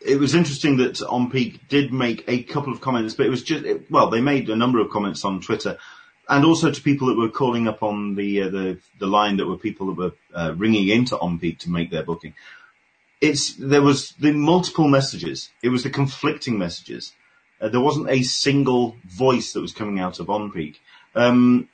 it 0.00 0.18
was 0.18 0.34
interesting 0.34 0.76
that 0.76 1.02
On 1.02 1.30
Peak 1.30 1.68
did 1.68 1.92
make 1.92 2.24
a 2.28 2.42
couple 2.42 2.72
of 2.72 2.80
comments, 2.80 3.14
but 3.14 3.26
it 3.26 3.30
was 3.30 3.42
just, 3.42 3.64
well, 3.90 4.10
they 4.10 4.20
made 4.20 4.48
a 4.48 4.56
number 4.56 4.80
of 4.80 4.90
comments 4.90 5.24
on 5.24 5.40
Twitter 5.40 5.78
and 6.28 6.44
also 6.44 6.70
to 6.70 6.82
people 6.82 7.08
that 7.08 7.16
were 7.16 7.28
calling 7.28 7.68
up 7.68 7.82
on 7.82 8.14
the 8.14 8.42
uh, 8.42 8.48
the 8.48 8.78
the 8.98 9.06
line 9.06 9.36
that 9.36 9.46
were 9.46 9.56
people 9.56 9.86
that 9.86 9.96
were 9.96 10.12
uh, 10.34 10.54
ringing 10.56 10.88
into 10.88 11.16
OnPeak 11.16 11.58
to 11.60 11.70
make 11.70 11.90
their 11.90 12.02
booking. 12.02 12.34
It's 13.20 13.54
there 13.54 13.82
was 13.82 14.10
the 14.12 14.32
multiple 14.32 14.88
messages. 14.88 15.50
It 15.62 15.68
was 15.68 15.82
the 15.82 15.90
conflicting 15.90 16.58
messages. 16.58 17.12
Uh, 17.60 17.68
there 17.68 17.80
wasn't 17.80 18.10
a 18.10 18.22
single 18.22 18.96
voice 19.04 19.52
that 19.52 19.60
was 19.60 19.72
coming 19.72 19.98
out 19.98 20.20
of 20.20 20.26
OnPeak. 20.26 20.76
Um, 21.14 21.68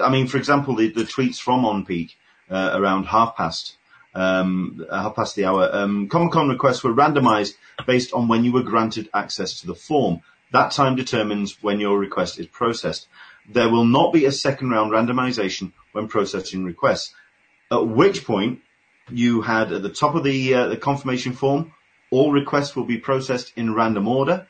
I 0.00 0.10
mean, 0.10 0.26
for 0.26 0.38
example, 0.38 0.74
the, 0.74 0.88
the 0.90 1.04
tweets 1.04 1.38
from 1.38 1.62
OnPeak 1.62 2.14
uh, 2.54 2.70
around 2.78 3.04
half 3.04 3.36
past 3.36 3.76
um, 4.14 4.86
half 4.90 5.16
past 5.16 5.34
the 5.34 5.44
hour. 5.44 5.68
Um, 5.72 6.08
Comic 6.08 6.32
Con 6.32 6.48
requests 6.48 6.84
were 6.84 6.94
randomized 6.94 7.54
based 7.86 8.12
on 8.12 8.28
when 8.28 8.44
you 8.44 8.52
were 8.52 8.62
granted 8.62 9.08
access 9.12 9.60
to 9.60 9.66
the 9.66 9.74
form. 9.74 10.20
That 10.52 10.70
time 10.70 10.94
determines 10.94 11.62
when 11.62 11.80
your 11.80 11.98
request 11.98 12.38
is 12.38 12.46
processed. 12.46 13.08
There 13.52 13.68
will 13.68 13.84
not 13.84 14.12
be 14.12 14.24
a 14.24 14.32
second 14.32 14.70
round 14.70 14.92
randomization 14.92 15.72
when 15.92 16.06
processing 16.06 16.64
requests. 16.64 17.12
At 17.72 17.88
which 17.88 18.24
point 18.24 18.60
you 19.10 19.42
had 19.42 19.72
at 19.72 19.82
the 19.82 19.88
top 19.88 20.14
of 20.14 20.22
the, 20.22 20.54
uh, 20.54 20.68
the 20.68 20.76
confirmation 20.76 21.32
form, 21.32 21.72
all 22.10 22.30
requests 22.30 22.76
will 22.76 22.84
be 22.84 22.98
processed 22.98 23.52
in 23.56 23.74
random 23.74 24.06
order. 24.06 24.46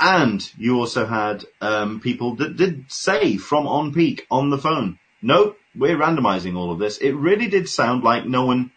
And 0.00 0.42
you 0.56 0.78
also 0.78 1.04
had 1.06 1.44
um, 1.60 2.00
people 2.00 2.36
that 2.36 2.56
did 2.56 2.90
say 2.90 3.36
from 3.36 3.66
on 3.66 3.92
peak 3.92 4.26
on 4.30 4.50
the 4.50 4.58
phone, 4.58 4.98
no, 5.20 5.54
we're 5.74 5.96
randomizing 5.96 6.56
all 6.56 6.70
of 6.70 6.78
this, 6.78 6.98
it 6.98 7.12
really 7.12 7.48
did 7.48 7.68
sound 7.68 8.04
like 8.04 8.26
no 8.26 8.44
one 8.46 8.70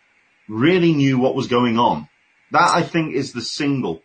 really 0.48 0.94
knew 0.94 1.18
what 1.18 1.36
was 1.36 1.48
going 1.48 1.78
on. 1.78 2.08
That 2.52 2.72
I 2.74 2.84
think 2.84 3.16
is 3.16 3.34
the 3.34 3.42
single 3.42 4.02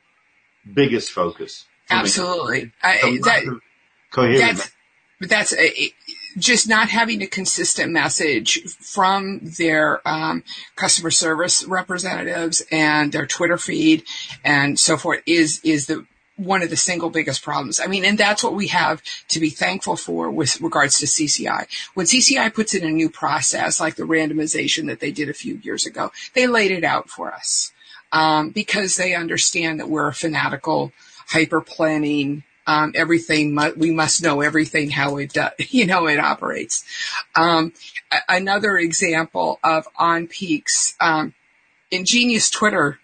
biggest 0.72 1.10
focus. 1.10 1.66
Absolutely. 1.90 2.72
I, 2.82 3.18
that, 3.22 3.60
that's, 4.16 4.70
that's 5.20 5.52
a, 5.54 5.92
just 6.38 6.68
not 6.68 6.88
having 6.88 7.22
a 7.22 7.26
consistent 7.26 7.92
message 7.92 8.62
from 8.78 9.40
their 9.58 10.06
um, 10.08 10.44
customer 10.76 11.10
service 11.10 11.64
representatives 11.64 12.62
and 12.70 13.12
their 13.12 13.26
Twitter 13.26 13.58
feed 13.58 14.04
and 14.44 14.78
so 14.78 14.96
forth 14.96 15.22
is 15.26 15.60
is 15.64 15.86
the 15.86 16.06
one 16.40 16.62
of 16.62 16.70
the 16.70 16.76
single 16.76 17.10
biggest 17.10 17.42
problems. 17.42 17.80
I 17.80 17.86
mean, 17.86 18.04
and 18.04 18.16
that's 18.16 18.42
what 18.42 18.54
we 18.54 18.68
have 18.68 19.02
to 19.28 19.40
be 19.40 19.50
thankful 19.50 19.96
for 19.96 20.30
with 20.30 20.60
regards 20.60 20.98
to 20.98 21.06
CCI. 21.06 21.66
When 21.94 22.06
CCI 22.06 22.54
puts 22.54 22.74
in 22.74 22.84
a 22.84 22.90
new 22.90 23.10
process, 23.10 23.80
like 23.80 23.96
the 23.96 24.04
randomization 24.04 24.86
that 24.86 25.00
they 25.00 25.10
did 25.10 25.28
a 25.28 25.34
few 25.34 25.56
years 25.56 25.86
ago, 25.86 26.10
they 26.34 26.46
laid 26.46 26.70
it 26.70 26.84
out 26.84 27.10
for 27.10 27.32
us 27.32 27.72
um, 28.12 28.50
because 28.50 28.96
they 28.96 29.14
understand 29.14 29.80
that 29.80 29.88
we're 29.88 30.08
a 30.08 30.14
fanatical, 30.14 30.92
hyper 31.28 31.60
planning 31.60 32.44
um, 32.66 32.92
everything 32.94 33.58
we 33.76 33.90
must 33.90 34.22
know 34.22 34.42
everything 34.42 34.90
how 34.90 35.16
it 35.16 35.32
does, 35.32 35.52
you 35.70 35.86
know 35.86 36.06
it 36.06 36.20
operates. 36.20 36.84
Um, 37.34 37.72
another 38.28 38.76
example 38.76 39.58
of 39.64 39.88
on 39.96 40.28
peaks 40.28 40.94
um, 41.00 41.34
ingenious 41.90 42.48
Twitter 42.48 43.00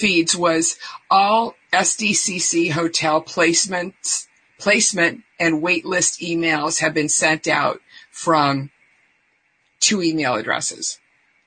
feeds 0.00 0.34
was 0.34 0.78
all 1.10 1.54
SDCC 1.72 2.72
hotel 2.72 3.22
placements 3.22 4.26
placement 4.58 5.22
and 5.38 5.62
waitlist 5.62 6.20
emails 6.20 6.80
have 6.80 6.94
been 6.94 7.08
sent 7.08 7.48
out 7.48 7.80
from 8.10 8.70
two 9.80 10.02
email 10.02 10.34
addresses. 10.34 10.98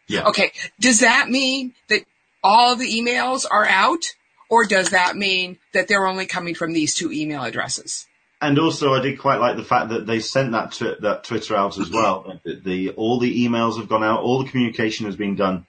Yeah. 0.07 0.27
Okay. 0.27 0.51
Does 0.79 0.99
that 0.99 1.29
mean 1.29 1.73
that 1.89 2.03
all 2.43 2.75
the 2.75 2.91
emails 2.91 3.45
are 3.49 3.65
out? 3.65 4.15
Or 4.49 4.65
does 4.65 4.89
that 4.89 5.15
mean 5.15 5.57
that 5.73 5.87
they're 5.87 6.05
only 6.05 6.25
coming 6.25 6.53
from 6.53 6.73
these 6.73 6.93
two 6.93 7.11
email 7.11 7.43
addresses? 7.43 8.05
And 8.41 8.59
also, 8.59 8.93
I 8.93 9.01
did 9.01 9.17
quite 9.19 9.37
like 9.39 9.55
the 9.55 9.63
fact 9.63 9.89
that 9.89 10.05
they 10.05 10.19
sent 10.19 10.51
that 10.51 10.73
tw- 10.73 11.01
that 11.01 11.23
Twitter 11.23 11.55
out 11.55 11.79
as 11.79 11.89
well. 11.89 12.39
the, 12.45 12.55
the, 12.55 12.89
all 12.91 13.19
the 13.19 13.45
emails 13.45 13.77
have 13.77 13.87
gone 13.87 14.03
out, 14.03 14.19
all 14.19 14.43
the 14.43 14.49
communication 14.49 15.05
has 15.05 15.15
been 15.15 15.35
done. 15.35 15.65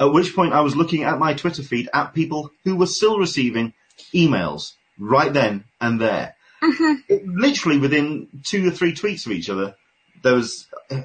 At 0.00 0.12
which 0.12 0.34
point, 0.34 0.52
I 0.52 0.60
was 0.60 0.76
looking 0.76 1.02
at 1.02 1.18
my 1.18 1.34
Twitter 1.34 1.62
feed 1.62 1.88
at 1.92 2.14
people 2.14 2.50
who 2.64 2.76
were 2.76 2.86
still 2.86 3.18
receiving 3.18 3.72
emails 4.14 4.74
right 4.98 5.32
then 5.32 5.64
and 5.80 6.00
there. 6.00 6.36
Mm-hmm. 6.62 6.94
It, 7.08 7.26
literally 7.26 7.78
within 7.78 8.28
two 8.44 8.68
or 8.68 8.70
three 8.70 8.94
tweets 8.94 9.26
of 9.26 9.32
each 9.32 9.50
other, 9.50 9.74
there 10.22 10.34
was 10.34 10.66
uh, 10.90 11.02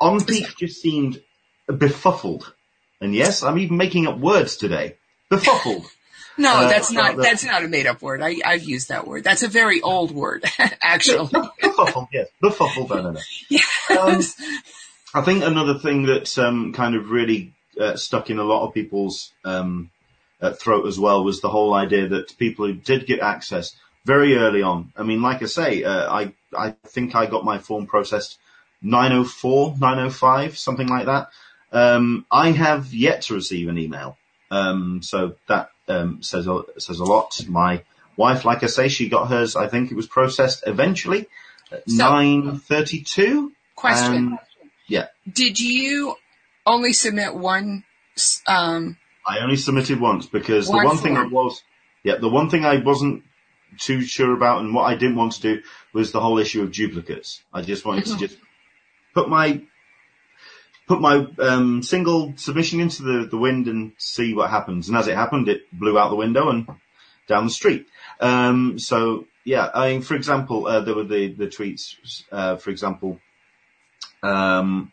on 0.00 0.24
peak 0.24 0.56
just 0.58 0.80
seemed 0.80 1.22
befuddled. 1.66 2.52
And 3.00 3.14
yes, 3.14 3.42
I'm 3.42 3.58
even 3.58 3.76
making 3.76 4.06
up 4.06 4.18
words 4.18 4.56
today. 4.56 4.96
Befuddled. 5.30 5.86
No, 6.38 6.54
uh, 6.54 6.68
that's 6.68 6.90
not, 6.90 7.16
that's 7.16 7.44
not 7.44 7.64
a 7.64 7.68
made 7.68 7.86
up 7.86 8.02
word. 8.02 8.20
I, 8.20 8.36
I've 8.44 8.62
used 8.62 8.90
that 8.90 9.06
word. 9.06 9.24
That's 9.24 9.42
a 9.42 9.48
very 9.48 9.80
old 9.80 10.10
word, 10.10 10.44
actually. 10.82 11.30
Befuddled, 11.62 12.08
yes. 12.12 12.28
Befuddled, 12.42 12.90
no, 12.90 13.00
no, 13.00 13.10
no. 13.12 13.20
Yes. 13.48 13.90
Um, 13.90 14.20
I 15.14 15.22
think 15.22 15.44
another 15.44 15.78
thing 15.78 16.02
that, 16.02 16.36
um, 16.36 16.74
kind 16.74 16.94
of 16.94 17.10
really, 17.10 17.54
uh, 17.80 17.96
stuck 17.96 18.30
in 18.30 18.38
a 18.38 18.44
lot 18.44 18.66
of 18.66 18.74
people's, 18.74 19.32
um, 19.44 19.90
uh, 20.40 20.52
throat 20.52 20.86
as 20.86 20.98
well 20.98 21.24
was 21.24 21.40
the 21.40 21.48
whole 21.48 21.74
idea 21.74 22.08
that 22.08 22.36
people 22.38 22.66
who 22.66 22.74
did 22.74 23.06
get 23.06 23.20
access 23.20 23.74
very 24.04 24.36
early 24.36 24.62
on. 24.62 24.92
I 24.96 25.02
mean, 25.02 25.22
like 25.22 25.42
I 25.42 25.46
say, 25.46 25.82
uh, 25.82 26.12
I, 26.12 26.32
I 26.56 26.70
think 26.86 27.14
I 27.14 27.26
got 27.26 27.44
my 27.44 27.58
form 27.58 27.86
processed 27.86 28.38
904, 28.82 29.76
905, 29.78 30.58
something 30.58 30.86
like 30.86 31.06
that. 31.06 31.30
Um, 31.72 32.24
I 32.30 32.52
have 32.52 32.94
yet 32.94 33.22
to 33.22 33.34
receive 33.34 33.68
an 33.68 33.78
email. 33.78 34.16
Um, 34.50 35.02
so 35.02 35.34
that 35.48 35.70
um, 35.88 36.22
says 36.22 36.46
a, 36.46 36.62
says 36.78 37.00
a 37.00 37.04
lot. 37.04 37.40
My 37.48 37.82
wife, 38.16 38.44
like 38.44 38.62
I 38.62 38.66
say, 38.66 38.88
she 38.88 39.08
got 39.08 39.28
hers. 39.28 39.56
I 39.56 39.66
think 39.66 39.90
it 39.90 39.96
was 39.96 40.06
processed 40.06 40.64
eventually 40.66 41.26
so, 41.70 41.80
nine 41.88 42.58
thirty-two. 42.58 43.52
Question. 43.74 44.38
yeah. 44.86 45.08
Did 45.30 45.60
you 45.60 46.14
only 46.66 46.92
submit 46.92 47.34
one? 47.34 47.84
Um, 48.46 48.96
I 49.26 49.40
only 49.40 49.56
submitted 49.56 50.00
once 50.00 50.26
because 50.26 50.68
one 50.68 50.80
the 50.80 50.86
one 50.86 50.96
form. 50.96 51.04
thing 51.04 51.16
I 51.16 51.24
was, 51.26 51.62
yeah, 52.02 52.16
the 52.16 52.28
one 52.28 52.50
thing 52.50 52.64
I 52.64 52.78
wasn't 52.78 53.22
too 53.78 54.02
sure 54.02 54.32
about 54.34 54.60
and 54.60 54.74
what 54.74 54.84
I 54.84 54.94
didn't 54.94 55.16
want 55.16 55.32
to 55.32 55.40
do 55.40 55.62
was 55.92 56.12
the 56.12 56.20
whole 56.20 56.38
issue 56.38 56.62
of 56.62 56.72
duplicates. 56.72 57.42
I 57.52 57.62
just 57.62 57.84
wanted 57.84 58.04
mm-hmm. 58.04 58.18
to 58.18 58.26
just 58.28 58.38
put 59.14 59.28
my 59.28 59.62
put 60.86 61.00
my 61.00 61.26
um, 61.40 61.82
single 61.82 62.34
submission 62.36 62.80
into 62.80 63.02
the, 63.02 63.26
the 63.26 63.36
wind 63.36 63.66
and 63.66 63.92
see 63.98 64.34
what 64.34 64.50
happens. 64.50 64.88
And 64.88 64.96
as 64.96 65.08
it 65.08 65.16
happened, 65.16 65.48
it 65.48 65.62
blew 65.72 65.98
out 65.98 66.10
the 66.10 66.16
window 66.16 66.48
and 66.48 66.68
down 67.26 67.44
the 67.44 67.50
street. 67.50 67.86
Um, 68.20 68.78
so 68.78 69.26
yeah, 69.44 69.70
I 69.74 69.92
mean, 69.92 70.02
for 70.02 70.14
example, 70.14 70.66
uh, 70.66 70.80
there 70.80 70.94
were 70.94 71.04
the 71.04 71.28
the 71.32 71.46
tweets. 71.46 72.24
Uh, 72.30 72.56
for 72.56 72.70
example, 72.70 73.20
um, 74.22 74.92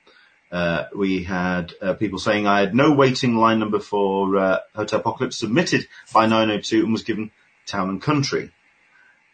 uh, 0.54 0.88
we 0.96 1.24
had 1.24 1.74
uh, 1.82 1.94
people 1.96 2.20
saying 2.20 2.46
I 2.46 2.60
had 2.60 2.76
no 2.76 2.94
waiting 2.94 3.38
line 3.38 3.58
number 3.58 3.80
for 3.80 4.38
uh, 4.38 4.60
Hotel 4.76 5.00
Apocalypse 5.00 5.36
submitted 5.36 5.88
by 6.14 6.28
902 6.28 6.84
and 6.84 6.94
was 6.94 7.02
given 7.02 7.32
Town 7.66 7.90
and 7.90 8.00
Country. 8.00 8.52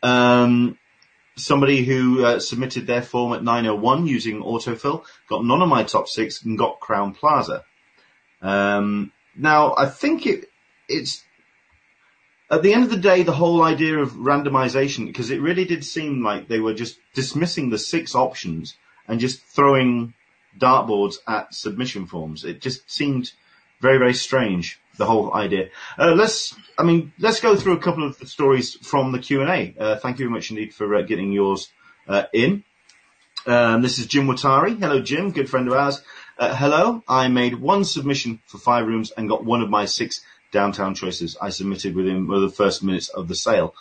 Um, 0.02 0.78
somebody 1.36 1.84
who 1.84 2.24
uh, 2.24 2.40
submitted 2.40 2.88
their 2.88 3.02
form 3.02 3.34
at 3.34 3.44
901 3.44 4.08
using 4.08 4.42
autofill 4.42 5.04
got 5.28 5.44
none 5.44 5.62
of 5.62 5.68
my 5.68 5.84
top 5.84 6.08
six 6.08 6.42
and 6.46 6.58
got 6.58 6.80
Crowne 6.80 7.14
Plaza. 7.14 7.66
Um, 8.42 9.12
now 9.36 9.76
I 9.78 9.88
think 9.88 10.26
it 10.26 10.50
it's 10.88 11.22
at 12.50 12.64
the 12.64 12.74
end 12.74 12.86
of 12.86 12.92
the 12.92 12.98
day 12.98 13.24
the 13.24 13.34
whole 13.34 13.62
idea 13.62 13.98
of 13.98 14.14
randomization 14.14 15.06
because 15.06 15.32
it 15.32 15.42
really 15.42 15.66
did 15.66 15.84
seem 15.84 16.24
like 16.24 16.48
they 16.48 16.62
were 16.62 16.74
just 16.74 16.98
dismissing 17.14 17.70
the 17.70 17.78
six 17.78 18.16
options 18.16 18.78
and 19.06 19.20
just 19.20 19.42
throwing 19.44 20.14
dartboards 20.58 21.18
at 21.28 21.54
submission 21.54 22.06
forms. 22.06 22.44
It 22.44 22.62
just 22.62 22.90
seemed 22.90 23.32
very 23.82 23.98
very 23.98 24.14
strange 24.14 24.80
the 25.00 25.06
whole 25.06 25.34
idea. 25.34 25.70
Uh, 25.98 26.14
let's, 26.14 26.56
I 26.78 26.84
mean, 26.84 27.12
let's 27.18 27.40
go 27.40 27.56
through 27.56 27.74
a 27.74 27.80
couple 27.80 28.04
of 28.06 28.20
the 28.20 28.28
stories 28.28 28.76
from 28.76 29.12
the 29.12 29.20
Q 29.20 29.42
and 29.42 29.50
A. 29.50 29.76
Uh, 29.80 29.96
thank 29.96 30.20
you 30.20 30.26
very 30.26 30.34
much 30.34 30.52
indeed 30.52 30.76
for 30.76 30.94
uh, 30.96 31.02
getting 31.02 31.32
yours 31.32 31.72
uh, 32.08 32.26
in. 32.32 32.64
Um, 33.48 33.82
this 33.82 33.98
is 33.98 34.06
Jim 34.06 34.28
Watari. 34.28 34.78
Hello, 34.78 35.02
Jim, 35.02 35.32
good 35.32 35.50
friend 35.50 35.68
of 35.68 35.74
ours. 35.74 36.04
Uh, 36.38 36.54
hello, 36.54 37.04
I 37.08 37.28
made 37.30 37.56
one 37.56 37.84
submission 37.84 38.42
for 38.46 38.60
five 38.60 38.86
rooms 38.86 39.12
and 39.12 39.28
got 39.28 39.44
one 39.44 39.62
of 39.62 39.70
my 39.70 39.86
six 39.86 40.22
downtown 40.52 40.94
choices. 40.94 41.38
I 41.42 41.50
submitted 41.50 41.96
within 41.96 42.28
one 42.28 42.44
of 42.44 42.50
the 42.50 42.56
first 42.56 42.84
minutes 42.84 43.10
of 43.10 43.28
the 43.28 43.36
sale. 43.36 43.74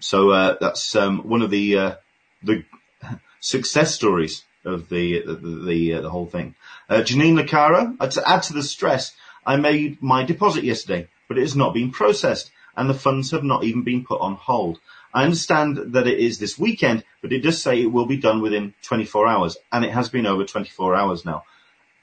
So 0.00 0.30
uh, 0.30 0.56
that's 0.60 0.94
um, 0.96 1.28
one 1.28 1.42
of 1.42 1.50
the 1.50 1.96
the 2.42 2.64
success 3.40 3.94
stories 3.94 4.44
of 4.64 4.88
the 4.88 5.22
the 5.22 5.34
the, 5.34 5.94
uh, 5.94 6.00
the 6.00 6.10
whole 6.10 6.26
thing. 6.26 6.54
Uh, 6.88 6.96
Janine 6.96 7.40
Licaro, 7.40 7.96
uh, 8.00 8.08
to 8.08 8.28
add 8.28 8.42
to 8.44 8.52
the 8.52 8.62
stress, 8.62 9.14
I 9.46 9.56
made 9.56 10.02
my 10.02 10.24
deposit 10.24 10.64
yesterday, 10.64 11.08
but 11.28 11.38
it 11.38 11.42
has 11.42 11.56
not 11.56 11.74
been 11.74 11.90
processed 11.90 12.50
and 12.76 12.88
the 12.88 12.94
funds 12.94 13.30
have 13.30 13.44
not 13.44 13.64
even 13.64 13.82
been 13.82 14.04
put 14.04 14.20
on 14.20 14.34
hold. 14.34 14.80
I 15.12 15.24
understand 15.24 15.92
that 15.92 16.06
it 16.06 16.18
is 16.18 16.38
this 16.38 16.58
weekend, 16.58 17.04
but 17.22 17.32
it 17.32 17.40
does 17.40 17.62
say 17.62 17.80
it 17.80 17.92
will 17.92 18.06
be 18.06 18.16
done 18.16 18.42
within 18.42 18.74
24 18.82 19.28
hours 19.28 19.56
and 19.70 19.84
it 19.84 19.92
has 19.92 20.08
been 20.08 20.26
over 20.26 20.44
24 20.44 20.94
hours 20.94 21.24
now. 21.24 21.44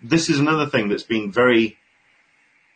This 0.01 0.29
is 0.29 0.39
another 0.39 0.65
thing 0.65 0.87
that's 0.87 1.03
been 1.03 1.31
very, 1.31 1.77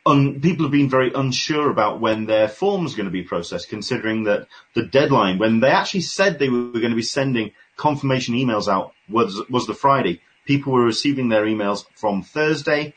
un, 0.06 0.42
people 0.42 0.66
have 0.66 0.74
been 0.74 0.90
very 0.90 1.12
unsure 1.14 1.72
about 1.72 2.02
when 2.02 2.26
their 2.26 2.50
form 2.50 2.86
is 2.86 2.96
going 2.96 3.06
to 3.06 3.12
be 3.12 3.24
processed, 3.24 3.70
considering 3.70 4.26
that 4.26 4.48
the 4.74 4.84
deadline, 4.84 5.40
when 5.40 5.62
they 5.62 5.70
actually 5.70 6.02
said 6.02 6.38
they 6.38 6.50
were 6.50 6.72
going 6.72 6.90
to 6.90 6.96
be 6.96 7.02
sending 7.02 7.52
confirmation 7.76 8.36
emails 8.36 8.68
out 8.68 8.94
was, 9.10 9.42
was 9.50 9.68
the 9.68 9.74
Friday. 9.74 10.22
People 10.46 10.74
were 10.74 10.86
receiving 10.86 11.30
their 11.30 11.46
emails 11.46 11.86
from 11.96 12.22
Thursday 12.22 12.94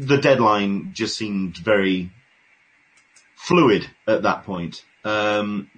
the 0.00 0.16
deadline 0.16 0.92
just 0.94 1.16
seemed 1.16 1.56
very 1.58 2.10
fluid 3.36 3.90
at 4.06 4.22
that 4.22 4.44
point. 4.44 4.84
Um, 5.04 5.70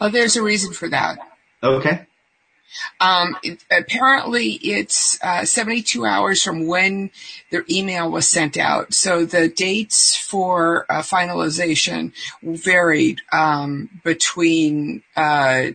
oh, 0.00 0.08
there's 0.08 0.36
a 0.36 0.42
reason 0.42 0.72
for 0.72 0.88
that. 0.88 1.18
Okay. 1.62 2.06
Um, 3.00 3.36
it, 3.42 3.64
apparently 3.70 4.52
it's 4.52 5.18
uh, 5.22 5.44
72 5.44 6.04
hours 6.04 6.42
from 6.42 6.66
when 6.66 7.10
their 7.50 7.64
email 7.70 8.10
was 8.10 8.28
sent 8.28 8.56
out. 8.56 8.92
So 8.92 9.24
the 9.24 9.48
dates 9.48 10.16
for 10.16 10.84
uh, 10.90 11.00
finalization 11.00 12.12
varied 12.42 13.20
um, 13.32 14.00
between 14.04 15.02
uh, 15.16 15.68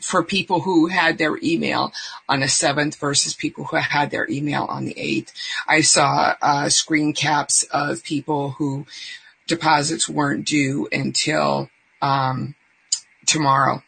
for 0.00 0.22
people 0.22 0.60
who 0.60 0.86
had 0.86 1.18
their 1.18 1.38
email 1.42 1.92
on 2.28 2.40
the 2.40 2.46
7th 2.46 2.96
versus 2.96 3.34
people 3.34 3.64
who 3.64 3.76
had 3.76 4.10
their 4.10 4.28
email 4.28 4.64
on 4.64 4.84
the 4.84 4.94
8th. 4.94 5.32
I 5.68 5.80
saw 5.82 6.34
uh, 6.40 6.68
screen 6.68 7.12
caps 7.12 7.64
of 7.64 8.02
people 8.02 8.50
who 8.52 8.86
deposits 9.46 10.08
weren't 10.08 10.46
due 10.46 10.88
until 10.92 11.70
um, 12.00 12.54
tomorrow. 13.26 13.82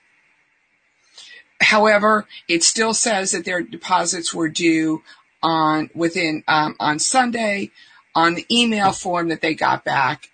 however, 1.61 2.27
it 2.49 2.63
still 2.63 2.93
says 2.93 3.31
that 3.31 3.45
their 3.45 3.63
deposits 3.63 4.35
were 4.35 4.49
due 4.49 5.03
on 5.43 5.91
within 5.95 6.43
um, 6.49 6.75
on 6.79 6.99
Sunday 6.99 7.71
on 8.15 8.35
the 8.35 8.47
email 8.51 8.93
form 8.93 9.29
that 9.29 9.41
they 9.41 9.55
got 9.55 9.85
back. 9.85 10.31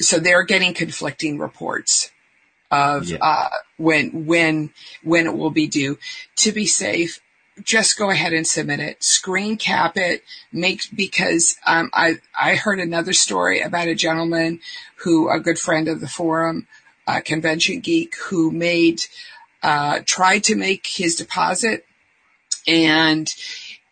So 0.00 0.18
they're 0.18 0.42
getting 0.42 0.74
conflicting 0.74 1.38
reports 1.38 2.10
of 2.82 3.08
Yeah. 3.08 3.18
uh, 3.20 3.48
when 3.76 4.26
when 4.26 4.70
when 5.02 5.26
it 5.26 5.36
will 5.36 5.50
be 5.62 5.66
due. 5.66 5.98
To 6.44 6.52
be 6.52 6.66
safe, 6.66 7.12
just 7.62 7.98
go 7.98 8.10
ahead 8.10 8.32
and 8.32 8.46
submit 8.46 8.80
it. 8.80 9.02
Screen 9.02 9.56
cap 9.56 9.96
it. 9.96 10.22
Make 10.52 10.80
because 10.94 11.56
um, 11.66 11.90
I 11.92 12.06
I 12.48 12.50
heard 12.64 12.80
another 12.80 13.12
story 13.12 13.60
about 13.60 13.88
a 13.88 13.94
gentleman 14.06 14.60
who 15.02 15.16
a 15.30 15.38
good 15.46 15.58
friend 15.58 15.88
of 15.88 16.00
the 16.00 16.08
forum, 16.18 16.66
uh, 17.06 17.20
convention 17.32 17.80
geek, 17.80 18.14
who 18.28 18.50
made 18.50 19.02
uh, 19.62 20.00
tried 20.04 20.42
to 20.44 20.56
make 20.56 20.86
his 20.86 21.16
deposit 21.16 21.86
and 22.66 23.32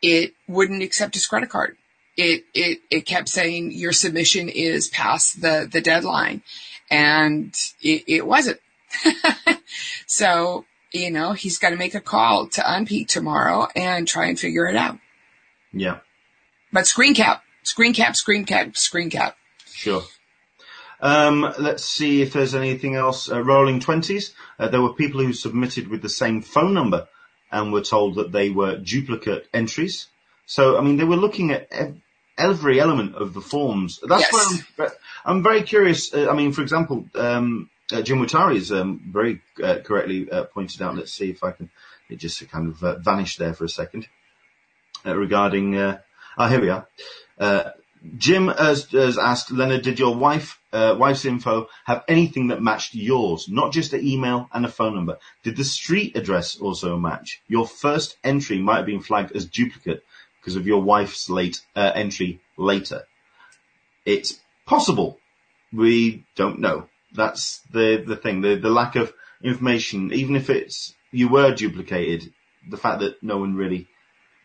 it 0.01 0.35
wouldn't 0.49 0.83
accept 0.83 1.15
his 1.15 1.27
credit 1.27 1.49
card. 1.49 1.77
It 2.17 2.45
it 2.55 2.81
it 2.91 3.07
kept 3.07 3.29
saying 3.29 3.73
your 3.73 3.93
submission 3.93 4.49
is 4.49 4.89
past 4.89 5.41
the 5.41 5.69
the 5.71 5.81
deadline, 5.81 6.43
and 6.91 7.55
it, 7.81 8.05
it 8.07 8.27
wasn't. 8.27 8.61
so 10.07 10.65
you 10.93 11.11
know 11.11 11.33
he's 11.33 11.59
got 11.59 11.71
to 11.71 11.77
make 11.77 11.95
a 11.95 12.01
call 12.01 12.49
to 12.49 12.61
OnPeak 12.61 13.09
tomorrow 13.09 13.69
and 13.75 14.07
try 14.07 14.27
and 14.27 14.39
figure 14.39 14.67
it 14.67 14.77
out. 14.77 14.99
Yeah, 15.73 15.99
But 16.73 16.87
screen 16.87 17.15
cap, 17.15 17.43
screen 17.63 17.95
cap, 17.95 18.15
screen 18.17 18.45
cap, 18.45 18.77
screen 18.77 19.09
cap. 19.11 19.37
sure. 19.67 20.03
Um, 21.01 21.53
let's 21.59 21.85
see 21.85 22.23
if 22.23 22.33
there's 22.33 22.55
anything 22.55 22.95
else. 22.95 23.29
Uh, 23.31 23.43
rolling 23.43 23.81
twenties. 23.81 24.35
Uh, 24.59 24.69
there 24.69 24.81
were 24.83 24.93
people 24.93 25.21
who 25.21 25.33
submitted 25.33 25.89
with 25.89 26.01
the 26.03 26.09
same 26.09 26.43
phone 26.43 26.75
number 26.75 27.09
and 27.51 27.73
were 27.73 27.81
told 27.83 28.15
that 28.17 28.31
they 28.33 28.51
were 28.51 28.77
duplicate 28.77 29.49
entries. 29.53 30.07
So, 30.47 30.79
I 30.79 30.83
mean, 30.83 30.97
they 30.99 31.05
were 31.05 31.17
looking 31.17 31.51
at 31.51 31.69
every 32.39 32.79
element 32.81 33.15
of 33.17 33.35
the 33.35 33.41
forms. 33.41 33.99
That's 34.07 34.23
Yes. 34.23 34.33
why 34.33 34.85
I'm, 34.85 34.91
I'm 35.25 35.43
very 35.43 35.63
curious. 35.63 36.15
Uh, 36.15 36.29
I 36.31 36.35
mean, 36.35 36.53
for 36.53 36.63
example, 36.63 37.07
um, 37.17 37.69
uh, 37.91 38.03
Jim 38.03 38.19
Watari 38.19 38.57
has 38.57 38.71
um, 38.71 39.01
very 39.13 39.43
uh, 39.63 39.79
correctly 39.85 40.31
uh, 40.31 40.45
pointed 40.45 40.81
out. 40.83 40.97
Let's 40.97 41.13
see 41.13 41.31
if 41.31 41.43
I 41.43 41.53
can. 41.53 41.71
It 42.09 42.17
just 42.17 42.47
kind 42.51 42.69
of 42.69 42.83
uh, 42.83 42.99
vanished 42.99 43.39
there 43.39 43.55
for 43.55 43.65
a 43.65 43.69
second. 43.69 44.09
Uh, 45.05 45.17
regarding, 45.17 45.77
uh, 45.77 45.99
ah, 46.37 46.49
here 46.49 46.61
we 46.61 46.69
are. 46.69 46.87
Jim 48.19 48.49
has, 48.49 48.91
has 48.91 49.17
asked 49.17 49.53
Leonard, 49.53 49.83
did 49.83 50.01
your 50.01 50.17
wife, 50.17 50.59
wife's 50.73 51.25
info 51.25 51.69
have 51.85 52.03
anything 52.09 52.49
that 52.49 52.61
matched 52.61 52.95
yours? 52.95 53.49
Not 53.49 53.73
just 53.73 53.93
an 53.93 54.05
email 54.05 54.49
and 54.53 54.65
a 54.65 54.69
phone 54.69 54.97
number. 54.97 55.19
Did 55.45 55.57
the 55.57 55.65
street 55.65 56.17
address 56.17 56.57
also 56.57 56.99
match? 56.99 57.41
Your 57.47 57.65
first 57.65 58.17
entry 58.25 58.59
might 58.59 58.79
have 58.79 58.87
been 58.87 59.03
flagged 59.03 59.37
as 59.37 59.47
duplicate 59.47 60.05
because 60.41 60.57
of 60.57 60.67
your 60.67 60.83
wife's 60.83 61.31
late 61.31 61.61
entry 61.77 62.41
later. 62.57 63.05
It's 64.05 64.41
possible. 64.67 65.21
We 65.73 66.25
don't 66.35 66.59
know. 66.59 66.89
That's 67.15 67.61
the 67.73 68.03
the 68.07 68.17
thing. 68.17 68.41
The 68.41 68.57
the 68.57 68.71
lack 68.71 68.97
of 68.97 69.13
information. 69.43 70.13
Even 70.13 70.37
if 70.37 70.51
it's 70.51 70.95
you 71.11 71.29
were 71.29 71.55
duplicated, 71.55 72.33
the 72.71 72.77
fact 72.77 73.01
that 73.01 73.23
no 73.23 73.39
one 73.39 73.55
really 73.55 73.89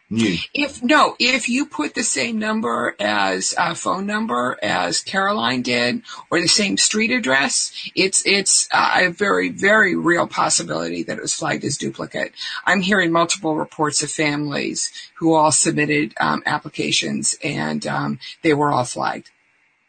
knew. 0.09 0.37
If 0.53 0.83
no, 0.83 1.15
if 1.19 1.49
you 1.49 1.65
put 1.65 1.93
the 1.93 2.03
same 2.03 2.39
number 2.39 2.95
as 2.99 3.53
uh, 3.57 3.73
phone 3.73 4.05
number 4.05 4.57
as 4.61 5.01
Caroline 5.01 5.61
did, 5.61 6.01
or 6.29 6.41
the 6.41 6.47
same 6.47 6.77
street 6.77 7.11
address, 7.11 7.71
it's 7.95 8.25
it's 8.25 8.67
uh, 8.71 8.91
a 8.95 9.07
very 9.09 9.49
very 9.49 9.95
real 9.95 10.27
possibility 10.27 11.03
that 11.03 11.17
it 11.17 11.21
was 11.21 11.33
flagged 11.33 11.63
as 11.63 11.77
duplicate. 11.77 12.33
I'm 12.65 12.81
hearing 12.81 13.11
multiple 13.11 13.55
reports 13.55 14.03
of 14.03 14.11
families 14.11 14.91
who 15.15 15.33
all 15.33 15.51
submitted 15.51 16.13
um, 16.19 16.43
applications 16.45 17.35
and 17.43 17.85
um, 17.87 18.19
they 18.43 18.53
were 18.53 18.71
all 18.71 18.85
flagged. 18.85 19.29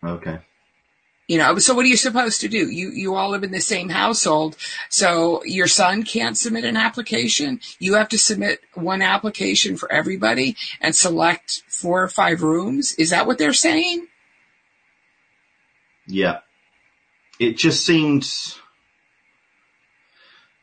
Okay. 0.02 0.38
You 1.28 1.36
know, 1.36 1.58
so 1.58 1.74
what 1.74 1.84
are 1.84 1.88
you 1.88 1.96
supposed 1.98 2.40
to 2.40 2.48
do? 2.48 2.70
You 2.70 2.90
you 2.90 3.14
all 3.14 3.30
live 3.30 3.44
in 3.44 3.50
the 3.50 3.60
same 3.60 3.90
household, 3.90 4.56
so 4.88 5.44
your 5.44 5.66
son 5.66 6.02
can't 6.02 6.38
submit 6.38 6.64
an 6.64 6.78
application. 6.78 7.60
You 7.78 7.94
have 7.94 8.08
to 8.08 8.18
submit 8.18 8.60
one 8.72 9.02
application 9.02 9.76
for 9.76 9.92
everybody 9.92 10.56
and 10.80 10.96
select 10.96 11.62
four 11.68 12.02
or 12.02 12.08
five 12.08 12.42
rooms. 12.42 12.92
Is 12.92 13.10
that 13.10 13.26
what 13.26 13.36
they're 13.36 13.52
saying? 13.52 14.06
Yeah. 16.06 16.38
It 17.38 17.58
just 17.58 17.84
seemed, 17.84 18.26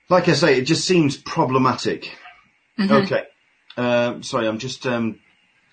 like 0.10 0.28
I 0.28 0.34
say, 0.34 0.58
it 0.58 0.64
just 0.64 0.86
seems 0.86 1.16
problematic. 1.16 2.18
Okay. 2.80 3.24
Uh, 3.78 4.22
sorry, 4.22 4.48
I'm 4.48 4.58
just 4.58 4.86
um, 4.88 5.20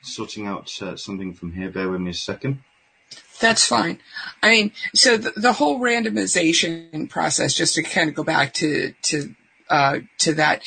sorting 0.03 0.47
out 0.47 0.71
uh, 0.83 0.97
something 0.97 1.33
from 1.33 1.53
here. 1.53 1.71
Bear 1.71 1.89
with 1.89 2.03
me 2.03 2.11
a 2.11 2.15
second. 2.15 2.63
That's 3.41 3.67
fine. 3.67 3.99
I 4.43 4.51
mean, 4.51 4.73
so 4.95 5.17
the, 5.17 5.33
the 5.33 5.53
whole 5.53 5.81
randomization 5.81 7.11
process, 7.11 7.55
just 7.55 7.75
to 7.75 7.83
kind 7.83 8.09
of 8.09 8.15
go 8.15 8.25
back 8.25 8.55
to 8.55 8.95
to 9.03 9.35
uh, 9.69 9.99
to 10.19 10.35
that, 10.35 10.63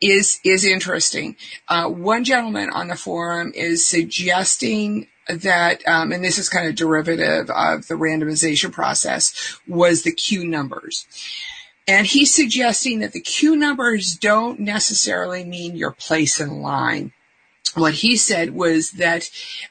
is 0.00 0.38
is 0.44 0.64
interesting. 0.66 1.36
Uh, 1.68 1.88
one 1.88 2.24
gentleman 2.24 2.68
on 2.70 2.88
the 2.88 2.96
forum 2.96 3.52
is 3.54 3.86
suggesting 3.86 5.08
that, 5.28 5.86
um, 5.86 6.12
and 6.12 6.24
this 6.24 6.38
is 6.38 6.48
kind 6.48 6.68
of 6.68 6.74
derivative 6.74 7.48
of 7.50 7.86
the 7.86 7.94
randomization 7.94 8.72
process, 8.72 9.58
was 9.66 10.02
the 10.02 10.12
queue 10.12 10.44
numbers. 10.44 11.06
And 11.86 12.06
he's 12.06 12.34
suggesting 12.34 13.00
that 13.00 13.12
the 13.12 13.20
queue 13.20 13.56
numbers 13.56 14.14
don't 14.14 14.60
necessarily 14.60 15.44
mean 15.44 15.76
your 15.76 15.92
place 15.92 16.40
in 16.40 16.60
line. 16.60 17.12
What 17.74 17.94
he 17.94 18.16
said 18.16 18.54
was 18.54 18.92
that, 18.92 19.30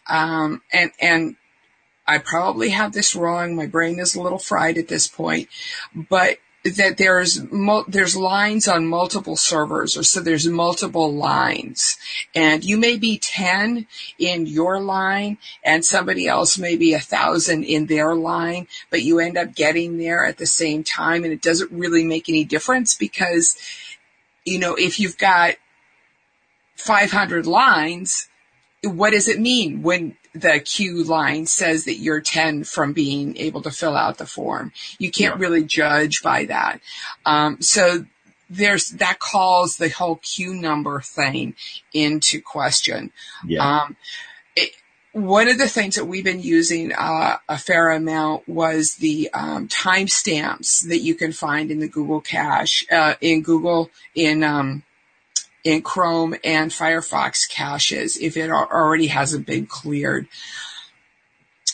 um, 0.10 0.62
and 0.74 0.92
and 1.00 1.36
I 2.12 2.18
probably 2.18 2.70
have 2.70 2.92
this 2.92 3.16
wrong. 3.16 3.56
My 3.56 3.68
brain 3.68 3.98
is 3.98 4.16
a 4.16 4.22
little 4.22 4.38
fried 4.38 4.78
at 4.78 4.90
this 4.90 5.08
point, 5.08 5.48
but 5.96 6.40
that 6.64 6.98
there's 6.98 7.42
there's 7.88 8.18
lines 8.18 8.68
on 8.68 8.86
multiple 8.86 9.38
servers, 9.38 9.96
or 9.96 10.04
so 10.04 10.20
there's 10.20 10.46
multiple 10.46 11.14
lines, 11.14 11.98
and 12.36 12.66
you 12.66 12.78
may 12.78 12.98
be 12.98 13.18
ten 13.18 13.88
in 14.20 14.46
your 14.46 14.82
line, 14.82 15.38
and 15.64 15.86
somebody 15.86 16.28
else 16.28 16.58
may 16.58 16.76
be 16.76 16.94
a 16.94 17.00
thousand 17.00 17.64
in 17.64 17.86
their 17.86 18.14
line, 18.14 18.68
but 18.90 19.04
you 19.04 19.20
end 19.20 19.38
up 19.38 19.56
getting 19.56 19.98
there 19.98 20.26
at 20.26 20.38
the 20.38 20.46
same 20.46 20.84
time, 20.84 21.24
and 21.24 21.32
it 21.32 21.42
doesn't 21.42 21.72
really 21.72 22.04
make 22.04 22.28
any 22.28 22.44
difference 22.44 22.94
because, 22.94 23.56
you 24.44 24.60
know, 24.60 24.76
if 24.76 25.00
you've 25.00 25.18
got 25.18 25.56
500 26.76 27.48
lines, 27.48 28.28
what 28.84 29.12
does 29.12 29.30
it 29.30 29.40
mean 29.40 29.82
when 29.82 30.18
the 30.34 30.60
queue 30.60 31.04
line 31.04 31.46
says 31.46 31.86
that 31.86 31.96
you're 31.96 32.22
10 32.22 32.64
from 32.64 32.94
being 32.94 33.38
able 33.38 33.62
to 33.64 33.72
fill 33.72 33.96
out 33.96 34.18
the 34.18 34.26
form? 34.26 34.72
You 34.98 35.12
can't 35.12 35.36
Yeah. 35.36 35.42
really 35.42 35.64
judge 35.64 36.22
by 36.22 36.46
that. 36.46 36.80
Um, 37.26 37.62
so 37.62 38.06
there's, 38.50 38.90
that 38.92 39.20
calls 39.20 39.78
the 39.78 39.90
whole 39.90 40.18
queue 40.18 40.54
number 40.54 41.02
thing 41.02 41.56
into 41.94 42.42
question. 42.42 43.12
Yeah. 43.46 43.84
Um, 43.84 43.96
it, 44.56 44.72
one 45.14 45.48
of 45.50 45.58
the 45.58 45.68
things 45.68 45.96
that 45.96 46.06
we've 46.06 46.24
been 46.24 46.42
using 46.42 46.94
uh, 46.94 47.38
a 47.50 47.58
fair 47.58 47.92
amount 47.92 48.48
was 48.48 48.96
the 48.96 49.30
um, 49.34 49.68
timestamps 49.68 50.88
that 50.88 51.00
you 51.00 51.16
can 51.16 51.32
find 51.34 51.72
in 51.72 51.80
the 51.80 51.88
Google 51.88 52.22
cache, 52.22 52.86
uh, 52.92 53.16
in 53.22 53.42
Google, 53.42 53.90
in 54.16 54.44
um, 54.44 54.84
in 55.64 55.82
Chrome 55.82 56.36
and 56.44 56.72
Firefox 56.72 57.50
caches 57.50 58.18
if 58.18 58.38
it 58.38 58.50
already 58.50 59.08
hasn't 59.08 59.46
been 59.46 59.66
cleared. 59.66 60.28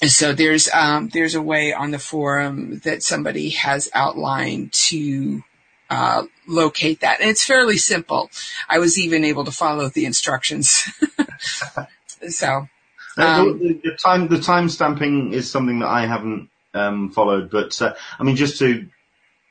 So 0.06 0.34
there's 0.34 0.70
um, 0.74 1.10
there's 1.10 1.36
a 1.36 1.42
way 1.42 1.74
on 1.74 1.92
the 1.92 2.00
forum 2.00 2.80
that 2.84 3.02
somebody 3.02 3.50
has 3.50 3.90
outlined 3.94 4.74
to 4.90 5.44
uh, 5.90 6.24
locate 6.48 7.02
that, 7.02 7.20
and 7.20 7.30
it's 7.30 7.44
fairly 7.44 7.78
simple. 7.78 8.30
I 8.70 8.78
was 8.78 9.00
even 9.00 9.24
able 9.24 9.46
to 9.46 9.52
follow 9.52 9.90
the 9.90 10.06
instructions. 10.06 10.84
so 12.30 12.68
Uh, 13.18 13.26
um, 13.26 13.60
the, 13.60 13.82
the 13.84 13.98
time 14.04 14.28
the 14.28 14.40
time 14.40 14.70
stamping 14.70 15.34
is 15.34 15.50
something 15.50 15.80
that 15.80 15.90
I 15.90 16.06
haven't 16.06 16.50
um, 16.76 17.10
followed, 17.10 17.50
but 17.50 17.82
uh, 17.82 17.96
I 18.20 18.24
mean 18.24 18.36
just 18.36 18.60
to 18.60 18.88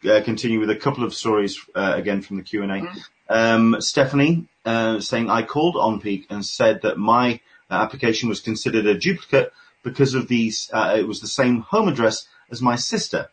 uh, 0.06 0.22
continue 0.22 0.60
with 0.60 0.70
a 0.70 0.76
couple 0.76 1.04
of 1.04 1.14
stories 1.14 1.58
uh, 1.74 1.92
again 1.96 2.22
from 2.22 2.36
the 2.36 2.42
Q 2.42 2.62
and 2.62 2.72
A. 2.72 2.92
Um, 3.28 3.76
Stephanie 3.80 4.46
uh, 4.64 5.00
saying 5.00 5.30
I 5.30 5.42
called 5.42 5.74
OnPeak 5.74 6.26
and 6.30 6.44
said 6.44 6.82
that 6.82 6.98
my 6.98 7.40
uh, 7.70 7.74
application 7.74 8.28
was 8.28 8.40
considered 8.40 8.86
a 8.86 8.98
duplicate 8.98 9.52
because 9.82 10.14
of 10.14 10.28
these. 10.28 10.70
Uh, 10.72 10.96
it 10.98 11.06
was 11.06 11.20
the 11.20 11.28
same 11.28 11.60
home 11.60 11.88
address 11.88 12.28
as 12.50 12.62
my 12.62 12.76
sister, 12.76 13.28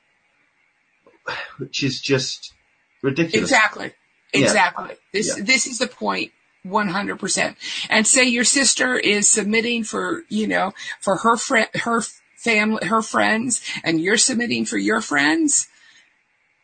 which 1.58 1.84
is 1.84 2.02
just 2.02 2.54
ridiculous. 3.02 3.50
Exactly. 3.50 3.94
Yeah. 4.34 4.42
Exactly. 4.42 4.96
This 5.12 5.38
Yeah. 5.38 5.44
this 5.44 5.68
is 5.68 5.78
the 5.80 5.88
point. 5.88 6.32
100%. 6.66 7.58
And 7.90 8.08
say 8.08 8.24
your 8.24 8.46
sister 8.46 8.98
is 8.98 9.30
submitting 9.30 9.84
for, 9.84 10.24
you 10.30 10.48
know, 10.48 10.74
for 11.02 11.18
her 11.18 11.36
friend, 11.36 11.68
her 11.74 12.02
family, 12.38 12.88
her 12.88 13.02
friends, 13.02 13.62
and 13.84 14.00
you're 14.00 14.18
submitting 14.18 14.66
for 14.66 14.78
your 14.78 15.02
friends. 15.02 15.68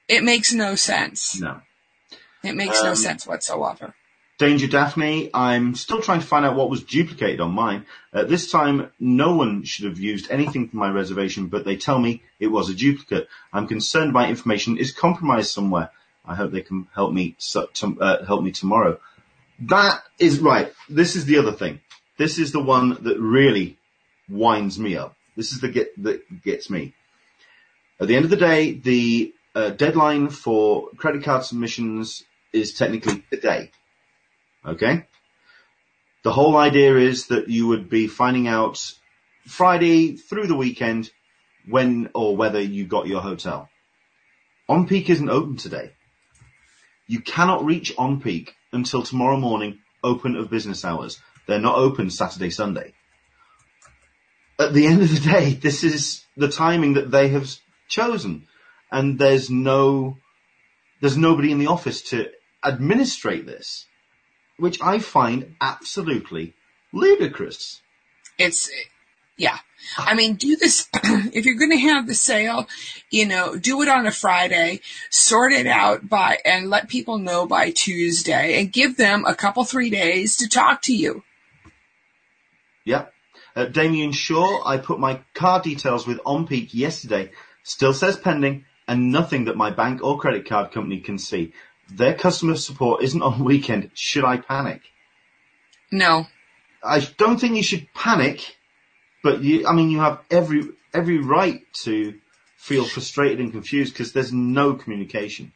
It 0.09 0.23
makes 0.23 0.51
no 0.51 0.75
sense. 0.75 1.39
No. 1.39 1.61
It 2.43 2.55
makes 2.55 2.81
no 2.81 2.95
sense 2.95 3.27
whatsoever. 3.27 3.93
Danger 4.39 4.67
Daphne, 4.67 5.29
I'm 5.33 5.75
still 5.75 6.01
trying 6.01 6.21
to 6.21 6.25
find 6.25 6.45
out 6.45 6.55
what 6.55 6.69
was 6.69 6.83
duplicated 6.83 7.41
on 7.41 7.51
mine. 7.51 7.85
Uh, 8.13 8.23
this 8.23 8.49
time, 8.49 8.89
no 8.97 9.35
one 9.35 9.63
should 9.63 9.85
have 9.85 9.99
used 9.99 10.31
anything 10.31 10.69
from 10.69 10.79
my 10.79 10.89
reservation, 10.89 11.47
but 11.47 11.65
they 11.65 11.75
tell 11.75 11.99
me 11.99 12.23
it 12.39 12.47
was 12.47 12.69
a 12.69 12.73
duplicate. 12.73 13.27
I'm 13.51 13.67
concerned 13.67 14.13
my 14.13 14.29
information 14.29 14.77
is 14.77 14.93
compromised 14.93 15.51
somewhere. 15.51 15.91
I 16.25 16.35
hope 16.35 16.51
they 16.51 16.61
can 16.61 16.87
help 16.95 17.11
me 17.11 17.35
uh, 17.55 18.25
help 18.25 18.41
me 18.41 18.51
tomorrow. 18.51 18.99
That 19.59 20.01
is 20.17 20.39
right. 20.39 20.71
This 20.87 21.17
is 21.17 21.25
the 21.25 21.37
other 21.37 21.51
thing. 21.51 21.81
This 22.17 22.39
is 22.39 22.51
the 22.51 22.63
one 22.63 23.03
that 23.03 23.19
really 23.19 23.77
winds 24.29 24.79
me 24.79 24.95
up. 24.95 25.15
This 25.35 25.51
is 25.51 25.59
the 25.59 25.67
get 25.67 26.01
that 26.03 26.43
gets 26.43 26.69
me. 26.69 26.93
At 27.99 28.07
the 28.07 28.15
end 28.15 28.23
of 28.23 28.31
the 28.31 28.37
day, 28.37 28.71
the 28.71 29.33
uh, 29.59 29.69
deadline 29.71 30.29
for 30.29 30.89
credit 30.97 31.23
card 31.23 31.43
submissions 31.43 32.23
is 32.53 32.73
technically 32.73 33.23
today. 33.29 33.71
Okay? 34.65 35.05
The 36.23 36.31
whole 36.31 36.55
idea 36.57 36.97
is 36.97 37.27
that 37.27 37.49
you 37.49 37.67
would 37.67 37.89
be 37.89 38.07
finding 38.07 38.47
out 38.47 38.93
Friday 39.47 40.15
through 40.15 40.47
the 40.47 40.55
weekend 40.55 41.11
when 41.67 42.09
or 42.13 42.35
whether 42.35 42.61
you 42.61 42.85
got 42.85 43.07
your 43.07 43.21
hotel. 43.21 43.69
OnPeak 44.69 45.09
isn't 45.09 45.29
open 45.29 45.57
today. 45.57 45.91
You 47.07 47.21
cannot 47.21 47.65
reach 47.65 47.95
OnPeak 47.97 48.49
until 48.71 49.01
tomorrow 49.03 49.37
morning, 49.37 49.79
open 50.03 50.35
of 50.35 50.49
business 50.49 50.85
hours. 50.85 51.19
They're 51.47 51.59
not 51.59 51.77
open 51.77 52.11
Saturday, 52.11 52.51
Sunday. 52.51 52.93
At 54.59 54.73
the 54.73 54.85
end 54.85 55.01
of 55.01 55.09
the 55.09 55.31
day, 55.31 55.53
this 55.53 55.83
is 55.83 56.23
the 56.37 56.49
timing 56.49 56.93
that 56.93 57.09
they 57.11 57.29
have 57.29 57.49
chosen. 57.87 58.47
And 58.91 59.19
there's 59.19 59.49
no, 59.49 60.17
there's 61.01 61.17
nobody 61.17 61.51
in 61.51 61.59
the 61.59 61.67
office 61.67 62.01
to 62.09 62.29
administrate 62.63 63.45
this 63.45 63.85
which 64.59 64.81
I 64.81 64.99
find 64.99 65.55
absolutely 65.61 66.53
ludicrous. 66.91 67.81
It's, 68.37 68.69
yeah. 69.37 69.57
I 69.97 70.13
mean, 70.13 70.35
do 70.35 70.55
this, 70.57 70.87
if 70.93 71.45
you're 71.45 71.55
going 71.55 71.71
to 71.71 71.77
have 71.77 72.05
the 72.05 72.13
sale, 72.13 72.67
you 73.09 73.25
know, 73.25 73.55
do 73.55 73.81
it 73.81 73.87
on 73.87 74.05
a 74.05 74.11
Friday, 74.11 74.81
sort 75.09 75.53
it 75.53 75.67
out 75.67 76.07
by, 76.07 76.39
and 76.43 76.69
let 76.69 76.89
people 76.89 77.17
know 77.17 77.45
by 77.47 77.71
Tuesday 77.71 78.59
and 78.59 78.71
give 78.71 78.97
them 78.97 79.25
a 79.25 79.35
couple, 79.35 79.63
three 79.63 79.89
days 79.89 80.37
to 80.37 80.49
talk 80.49 80.81
to 80.83 80.95
you. 80.95 81.23
Yeah. 82.85 83.05
Uh, 83.55 83.65
Damien 83.65 84.11
Shaw, 84.11 84.63
I 84.65 84.77
put 84.77 84.99
my 84.99 85.21
car 85.33 85.61
details 85.61 86.05
with 86.05 86.19
OnPeak 86.19 86.73
yesterday. 86.73 87.31
Still 87.63 87.93
says 87.93 88.17
pending 88.17 88.65
and 88.89 89.11
nothing 89.11 89.45
that 89.45 89.55
my 89.55 89.69
bank 89.69 90.03
or 90.03 90.17
credit 90.17 90.49
card 90.49 90.71
company 90.71 90.99
can 90.99 91.19
see. 91.19 91.53
Their 91.91 92.15
customer 92.15 92.55
support 92.55 93.03
isn't 93.03 93.21
on 93.21 93.43
weekend. 93.43 93.91
Should 93.93 94.25
I 94.25 94.37
panic? 94.37 94.81
No. 95.91 96.25
I 96.83 96.99
don't 97.17 97.39
think 97.39 97.55
you 97.55 97.63
should 97.63 97.87
panic, 97.93 98.57
but 99.23 99.41
you, 99.43 99.67
I 99.67 99.73
mean, 99.73 99.91
you 99.91 99.99
have 99.99 100.19
every, 100.31 100.63
every 100.93 101.19
right 101.19 101.61
to 101.83 102.15
feel 102.57 102.83
frustrated 102.83 103.39
and 103.39 103.51
confused 103.51 103.93
because 103.93 104.11
there's 104.11 104.33
no 104.33 104.73
communication. 104.73 105.51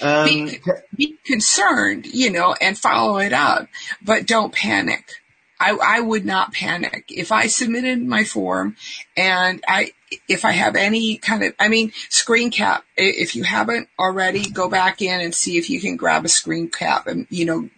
Um, 0.00 0.26
be, 0.26 0.60
be, 0.94 1.18
concerned, 1.24 2.06
you 2.06 2.30
know, 2.30 2.54
and 2.60 2.78
follow 2.78 3.18
it 3.18 3.32
up, 3.32 3.68
but 4.00 4.26
don't 4.26 4.54
panic. 4.54 5.10
I, 5.58 5.72
I 5.72 6.00
would 6.00 6.24
not 6.24 6.54
panic. 6.54 7.06
If 7.08 7.32
I 7.32 7.48
submitted 7.48 8.00
my 8.00 8.24
form 8.24 8.76
and 9.16 9.62
I, 9.66 9.92
if 10.28 10.44
I 10.44 10.52
have 10.52 10.76
any 10.76 11.16
kind 11.16 11.42
of, 11.42 11.54
I 11.58 11.68
mean, 11.68 11.92
screen 12.08 12.50
cap, 12.50 12.84
if 12.96 13.36
you 13.36 13.44
haven't 13.44 13.88
already, 13.98 14.48
go 14.48 14.68
back 14.68 15.02
in 15.02 15.20
and 15.20 15.34
see 15.34 15.56
if 15.56 15.70
you 15.70 15.80
can 15.80 15.96
grab 15.96 16.24
a 16.24 16.28
screen 16.28 16.68
cap 16.68 17.06
and, 17.06 17.26
you 17.30 17.44
know, 17.44 17.68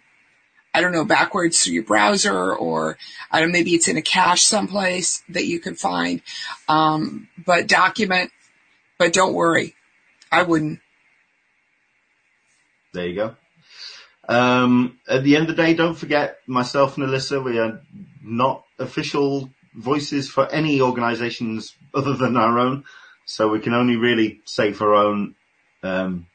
I 0.74 0.80
don't 0.80 0.92
know, 0.92 1.04
backwards 1.04 1.62
through 1.62 1.74
your 1.74 1.82
browser 1.82 2.54
or 2.54 2.96
I 3.30 3.40
don't 3.40 3.52
maybe 3.52 3.72
it's 3.72 3.88
in 3.88 3.98
a 3.98 4.02
cache 4.02 4.42
someplace 4.42 5.22
that 5.28 5.44
you 5.44 5.60
can 5.60 5.74
find. 5.74 6.22
Um, 6.68 7.28
but 7.44 7.66
document, 7.66 8.30
but 8.98 9.12
don't 9.12 9.34
worry. 9.34 9.74
I 10.30 10.44
wouldn't. 10.44 10.80
There 12.94 13.06
you 13.06 13.16
go. 13.16 13.36
Um, 14.28 14.98
at 15.08 15.24
the 15.24 15.36
end 15.36 15.50
of 15.50 15.56
the 15.56 15.62
day, 15.62 15.74
don't 15.74 15.94
forget 15.96 16.38
myself 16.46 16.96
and 16.96 17.06
Alyssa, 17.06 17.42
we 17.44 17.58
are 17.58 17.82
not 18.22 18.64
official 18.78 19.50
voices 19.74 20.28
for 20.28 20.50
any 20.50 20.80
organisations 20.80 21.74
other 21.94 22.14
than 22.14 22.36
our 22.36 22.58
own. 22.58 22.84
So 23.24 23.48
we 23.48 23.60
can 23.60 23.74
only 23.74 23.96
really 23.96 24.40
say 24.44 24.72
for 24.72 24.94
our 24.94 25.04
own, 25.04 25.34
um, 25.82 26.26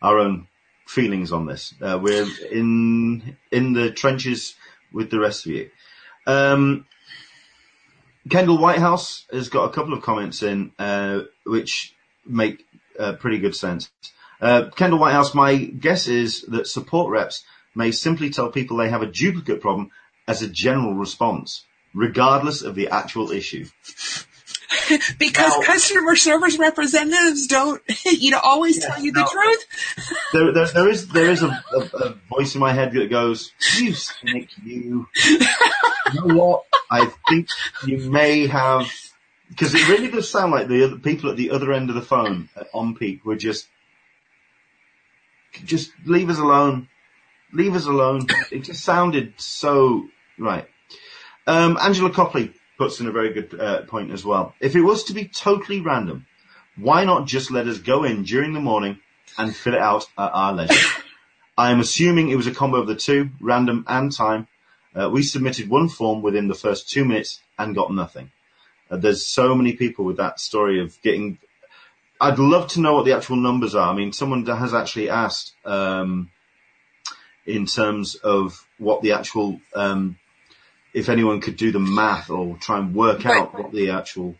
our 0.00 0.18
own 0.18 0.48
feelings 0.86 1.32
on 1.32 1.46
this. 1.46 1.74
Uh, 1.80 1.98
we're 2.00 2.26
in, 2.50 3.36
in 3.50 3.72
the 3.72 3.90
trenches 3.90 4.54
with 4.92 5.10
the 5.10 5.18
rest 5.18 5.46
of 5.46 5.52
you. 5.52 5.70
Um, 6.26 6.86
Kendall 8.28 8.58
Whitehouse 8.58 9.24
has 9.30 9.48
got 9.48 9.70
a 9.70 9.72
couple 9.72 9.92
of 9.92 10.02
comments 10.02 10.42
in, 10.42 10.72
uh, 10.78 11.20
which 11.44 11.94
make 12.24 12.64
uh, 12.98 13.12
pretty 13.14 13.38
good 13.38 13.54
sense. 13.54 13.90
Uh, 14.40 14.68
Kendall 14.74 14.98
Whitehouse, 14.98 15.34
my 15.34 15.56
guess 15.56 16.08
is 16.08 16.42
that 16.42 16.66
support 16.66 17.10
reps 17.10 17.44
may 17.74 17.90
simply 17.90 18.30
tell 18.30 18.50
people 18.50 18.76
they 18.76 18.88
have 18.88 19.02
a 19.02 19.06
duplicate 19.06 19.60
problem 19.60 19.90
as 20.26 20.42
a 20.42 20.48
general 20.48 20.94
response, 20.94 21.64
regardless 21.96 22.62
of 22.62 22.74
the 22.74 22.88
actual 22.88 23.32
issue. 23.32 23.66
because 25.18 25.50
now, 25.50 25.62
customer 25.62 26.14
service 26.14 26.58
representatives 26.58 27.46
don't, 27.46 27.82
you 28.04 28.30
know, 28.30 28.40
always 28.42 28.84
tell 28.84 29.02
you 29.02 29.12
the 29.12 29.24
truth. 29.24 30.18
there, 30.32 30.52
there, 30.52 30.66
there 30.66 30.88
is 30.88 31.08
there 31.08 31.30
is 31.30 31.42
a, 31.42 31.48
a, 31.48 31.78
a, 31.78 32.14
voice 32.28 32.54
in 32.54 32.60
my 32.60 32.72
head 32.72 32.92
that 32.92 33.10
goes, 33.10 33.52
"You 33.78 33.94
cynic, 33.94 34.50
you." 34.64 35.08
you 35.24 36.26
know 36.26 36.36
what? 36.36 36.64
I 36.90 37.10
think 37.28 37.48
you 37.86 38.10
may 38.10 38.46
have, 38.46 38.92
because 39.48 39.74
it 39.74 39.88
really 39.88 40.08
does 40.08 40.30
sound 40.30 40.52
like 40.52 40.68
the 40.68 40.84
other 40.84 40.96
people 40.96 41.30
at 41.30 41.36
the 41.36 41.50
other 41.50 41.72
end 41.72 41.88
of 41.88 41.96
the 41.96 42.02
phone 42.02 42.48
uh, 42.56 42.64
on 42.74 42.94
peak 42.94 43.24
were 43.24 43.36
just 43.36 43.68
just 45.64 45.92
leave 46.04 46.28
us 46.28 46.38
alone. 46.38 46.88
Leave 47.52 47.74
us 47.74 47.86
alone. 47.86 48.26
It 48.50 48.64
just 48.64 48.84
sounded 48.84 49.34
so 49.36 50.08
right. 50.38 50.68
Um, 51.46 51.78
Angela 51.80 52.10
Copley 52.10 52.52
puts 52.78 53.00
in 53.00 53.06
a 53.06 53.12
very 53.12 53.32
good 53.32 53.58
uh, 53.58 53.82
point 53.82 54.10
as 54.10 54.24
well. 54.24 54.54
If 54.60 54.76
it 54.76 54.82
was 54.82 55.04
to 55.04 55.14
be 55.14 55.26
totally 55.26 55.80
random, 55.80 56.26
why 56.76 57.04
not 57.04 57.26
just 57.26 57.50
let 57.50 57.66
us 57.66 57.78
go 57.78 58.04
in 58.04 58.24
during 58.24 58.52
the 58.52 58.60
morning 58.60 58.98
and 59.38 59.54
fill 59.54 59.74
it 59.74 59.80
out 59.80 60.06
at 60.18 60.30
our 60.32 60.52
leisure? 60.52 60.88
I 61.58 61.70
am 61.70 61.80
assuming 61.80 62.28
it 62.28 62.36
was 62.36 62.46
a 62.46 62.54
combo 62.54 62.78
of 62.78 62.86
the 62.86 62.96
two, 62.96 63.30
random 63.40 63.84
and 63.88 64.12
time. 64.12 64.46
Uh, 64.94 65.08
we 65.08 65.22
submitted 65.22 65.70
one 65.70 65.88
form 65.88 66.22
within 66.22 66.48
the 66.48 66.54
first 66.54 66.90
two 66.90 67.04
minutes 67.04 67.40
and 67.58 67.74
got 67.74 67.92
nothing. 67.92 68.30
Uh, 68.90 68.96
there's 68.96 69.26
so 69.26 69.54
many 69.54 69.72
people 69.72 70.04
with 70.04 70.18
that 70.18 70.38
story 70.38 70.80
of 70.80 71.00
getting 71.02 71.38
I'd 72.20 72.38
love 72.38 72.68
to 72.68 72.80
know 72.80 72.94
what 72.94 73.04
the 73.04 73.12
actual 73.12 73.36
numbers 73.36 73.74
are. 73.74 73.92
I 73.92 73.94
mean, 73.94 74.12
someone 74.12 74.46
has 74.46 74.72
actually 74.72 75.10
asked 75.10 75.52
um, 75.64 76.30
in 77.44 77.66
terms 77.66 78.14
of 78.14 78.66
what 78.78 79.02
the 79.02 79.12
actual, 79.12 79.60
um, 79.74 80.18
if 80.96 81.10
anyone 81.10 81.42
could 81.42 81.58
do 81.58 81.70
the 81.70 81.78
math 81.78 82.30
or 82.30 82.56
try 82.56 82.78
and 82.78 82.94
work 82.94 83.22
but 83.22 83.36
out 83.36 83.54
what 83.54 83.70
the 83.70 83.90
actual. 83.90 84.34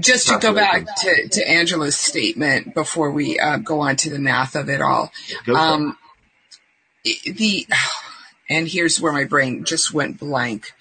Just 0.00 0.26
to 0.28 0.38
go 0.38 0.52
back 0.52 0.84
to, 0.96 1.28
to 1.28 1.48
Angela's 1.48 1.96
statement 1.96 2.74
before 2.74 3.12
we 3.12 3.38
uh, 3.38 3.58
go 3.58 3.80
on 3.80 3.94
to 3.96 4.10
the 4.10 4.18
math 4.18 4.56
of 4.56 4.68
it 4.68 4.80
all. 4.80 5.12
Um, 5.54 5.96
the 7.04 7.66
and 8.48 8.66
here's 8.66 9.00
where 9.00 9.12
my 9.12 9.24
brain 9.24 9.64
just 9.64 9.94
went 9.94 10.18
blank. 10.18 10.72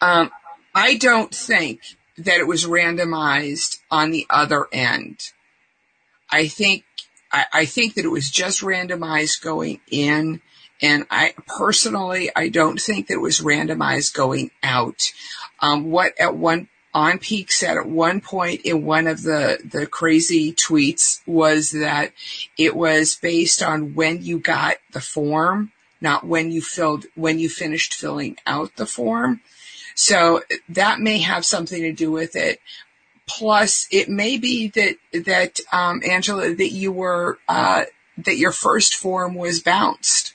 Um, 0.00 0.30
I 0.74 0.96
don't 0.96 1.34
think 1.34 1.80
that 2.16 2.40
it 2.40 2.46
was 2.46 2.64
randomized 2.64 3.78
on 3.90 4.10
the 4.10 4.26
other 4.30 4.66
end. 4.72 5.20
I 6.30 6.48
think 6.48 6.84
I, 7.30 7.44
I 7.52 7.64
think 7.66 7.94
that 7.94 8.06
it 8.06 8.10
was 8.10 8.30
just 8.30 8.62
randomized 8.62 9.42
going 9.42 9.80
in. 9.90 10.40
And 10.82 11.06
I 11.10 11.34
personally, 11.46 12.30
I 12.34 12.48
don't 12.48 12.80
think 12.80 13.06
that 13.06 13.14
it 13.14 13.20
was 13.20 13.40
randomized 13.40 14.14
going 14.14 14.50
out. 14.62 15.12
Um, 15.60 15.90
what 15.90 16.18
at 16.20 16.36
one 16.36 16.68
OnPeak 16.94 17.50
said 17.50 17.76
at 17.76 17.86
one 17.86 18.20
point 18.20 18.62
in 18.62 18.84
one 18.84 19.06
of 19.06 19.22
the, 19.22 19.58
the 19.64 19.86
crazy 19.86 20.52
tweets 20.52 21.20
was 21.26 21.70
that 21.72 22.12
it 22.56 22.74
was 22.74 23.16
based 23.16 23.62
on 23.62 23.94
when 23.94 24.22
you 24.22 24.38
got 24.38 24.76
the 24.92 25.00
form, 25.00 25.72
not 26.00 26.26
when 26.26 26.50
you 26.50 26.62
filled, 26.62 27.04
when 27.14 27.38
you 27.38 27.50
finished 27.50 27.92
filling 27.92 28.38
out 28.46 28.76
the 28.76 28.86
form. 28.86 29.40
So 29.94 30.42
that 30.70 31.00
may 31.00 31.18
have 31.18 31.44
something 31.44 31.82
to 31.82 31.92
do 31.92 32.10
with 32.10 32.34
it. 32.34 32.60
Plus, 33.26 33.86
it 33.90 34.08
may 34.08 34.38
be 34.38 34.68
that 34.68 34.96
that 35.24 35.58
um, 35.72 36.00
Angela 36.08 36.54
that 36.54 36.70
you 36.70 36.92
were 36.92 37.38
uh, 37.48 37.84
that 38.18 38.36
your 38.36 38.52
first 38.52 38.94
form 38.94 39.34
was 39.34 39.60
bounced 39.60 40.34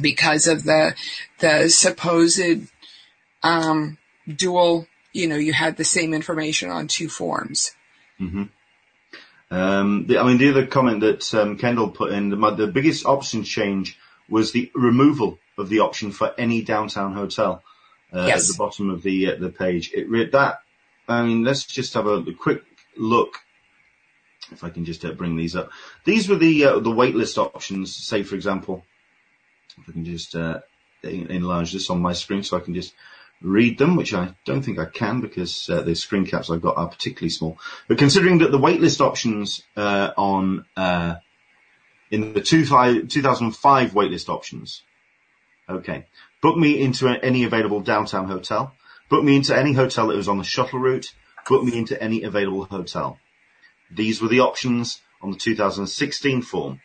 because 0.00 0.46
of 0.46 0.64
the 0.64 0.94
the 1.38 1.68
supposed 1.68 2.68
um, 3.42 3.98
dual. 4.32 4.86
You 5.12 5.28
know, 5.28 5.36
you 5.36 5.54
had 5.54 5.76
the 5.76 5.84
same 5.84 6.12
information 6.12 6.70
on 6.70 6.88
two 6.88 7.08
forms. 7.08 7.72
Mm-hmm. 8.20 8.44
Um, 9.50 10.06
the, 10.06 10.18
I 10.18 10.26
mean, 10.26 10.38
the 10.38 10.50
other 10.50 10.66
comment 10.66 11.00
that 11.00 11.32
um, 11.34 11.56
Kendall 11.56 11.88
put 11.88 12.12
in, 12.12 12.28
the, 12.28 12.50
the 12.50 12.66
biggest 12.66 13.06
option 13.06 13.44
change 13.44 13.98
was 14.28 14.52
the 14.52 14.70
removal 14.74 15.38
of 15.56 15.68
the 15.70 15.80
option 15.80 16.10
for 16.10 16.34
any 16.36 16.62
downtown 16.62 17.14
hotel 17.14 17.62
uh, 18.12 18.26
yes. 18.26 18.50
at 18.50 18.52
the 18.52 18.58
bottom 18.58 18.90
of 18.90 19.02
the 19.02 19.32
uh, 19.32 19.36
the 19.36 19.48
page. 19.48 19.92
It 19.94 20.10
read 20.10 20.32
that 20.32 20.60
I 21.08 21.22
mean, 21.22 21.44
let's 21.44 21.64
just 21.64 21.94
have 21.94 22.06
a, 22.06 22.18
a 22.18 22.34
quick 22.34 22.62
look. 22.96 23.38
If 24.52 24.62
I 24.62 24.70
can 24.70 24.84
just 24.84 25.04
uh, 25.04 25.12
bring 25.12 25.36
these 25.36 25.56
up, 25.56 25.70
these 26.04 26.28
were 26.28 26.36
the 26.36 26.64
uh, 26.64 26.78
the 26.78 26.90
waitlist 26.90 27.38
options. 27.38 27.94
Say, 27.94 28.22
for 28.22 28.34
example, 28.34 28.84
I 29.78 29.92
can 29.92 30.04
just 30.04 30.34
uh, 30.34 30.60
enlarge 31.02 31.72
this 31.72 31.90
on 31.90 32.00
my 32.00 32.12
screen 32.12 32.42
so 32.42 32.56
I 32.56 32.60
can 32.60 32.74
just 32.74 32.94
read 33.42 33.78
them, 33.78 33.96
which 33.96 34.14
I 34.14 34.34
don't 34.44 34.62
think 34.62 34.78
I 34.78 34.86
can 34.86 35.20
because 35.20 35.68
uh, 35.68 35.82
the 35.82 35.94
screen 35.94 36.26
caps 36.26 36.50
I've 36.50 36.62
got 36.62 36.76
are 36.76 36.88
particularly 36.88 37.30
small. 37.30 37.58
But 37.88 37.98
considering 37.98 38.38
that 38.38 38.50
the 38.50 38.58
waitlist 38.58 39.00
options 39.00 39.62
uh, 39.76 40.12
on 40.16 40.64
uh, 40.76 41.16
in 42.10 42.32
the 42.32 42.40
two 42.40 42.64
five, 42.64 43.08
2005 43.08 43.92
waitlist 43.92 44.28
options, 44.28 44.82
okay, 45.68 46.06
book 46.40 46.56
me 46.56 46.80
into 46.80 47.08
any 47.08 47.44
available 47.44 47.80
downtown 47.80 48.28
hotel, 48.28 48.72
book 49.08 49.22
me 49.22 49.36
into 49.36 49.56
any 49.56 49.72
hotel 49.72 50.08
that 50.08 50.16
was 50.16 50.28
on 50.28 50.38
the 50.38 50.44
shuttle 50.44 50.78
route, 50.78 51.12
book 51.48 51.62
me 51.62 51.76
into 51.76 52.00
any 52.02 52.22
available 52.22 52.64
hotel. 52.64 53.18
These 53.90 54.20
were 54.20 54.28
the 54.28 54.40
options 54.40 55.00
on 55.20 55.30
the 55.30 55.38
2016 55.38 56.42
form. 56.42 56.80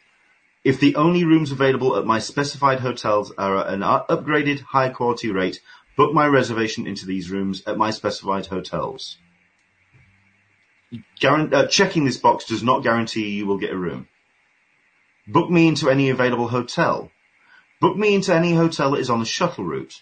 If 0.63 0.79
the 0.79 0.95
only 0.95 1.23
rooms 1.23 1.51
available 1.51 1.97
at 1.97 2.05
my 2.05 2.19
specified 2.19 2.79
hotels 2.79 3.31
are 3.37 3.57
at 3.57 3.73
an 3.73 3.81
upgraded 3.81 4.59
high 4.59 4.89
quality 4.89 5.31
rate, 5.31 5.59
Book 5.97 6.13
my 6.13 6.25
reservation 6.25 6.87
into 6.87 7.05
these 7.05 7.29
rooms 7.29 7.63
at 7.67 7.77
my 7.77 7.91
specified 7.91 8.45
hotels. 8.45 9.17
Uh, 11.23 11.67
checking 11.67 12.05
this 12.05 12.17
box 12.17 12.45
does 12.45 12.63
not 12.63 12.83
guarantee 12.83 13.29
you 13.29 13.45
will 13.45 13.57
get 13.57 13.71
a 13.71 13.77
room. 13.77 14.07
Book 15.27 15.49
me 15.49 15.67
into 15.67 15.89
any 15.89 16.09
available 16.09 16.47
hotel. 16.47 17.11
Book 17.79 17.97
me 17.97 18.15
into 18.15 18.33
any 18.33 18.53
hotel 18.53 18.91
that 18.91 18.99
is 18.99 19.09
on 19.09 19.19
the 19.19 19.25
shuttle 19.25 19.63
route. 19.63 20.01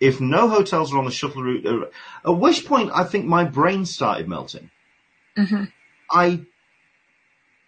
If 0.00 0.20
no 0.20 0.48
hotels 0.48 0.92
are 0.92 0.98
on 0.98 1.04
the 1.04 1.10
shuttle 1.10 1.42
route, 1.42 1.66
uh, 1.66 2.30
at 2.30 2.38
which 2.38 2.66
point 2.66 2.90
I 2.94 3.04
think 3.04 3.26
my 3.26 3.44
brain 3.44 3.84
started 3.84 4.28
melting. 4.28 4.70
Mm-hmm. 5.36 5.64
I, 6.10 6.40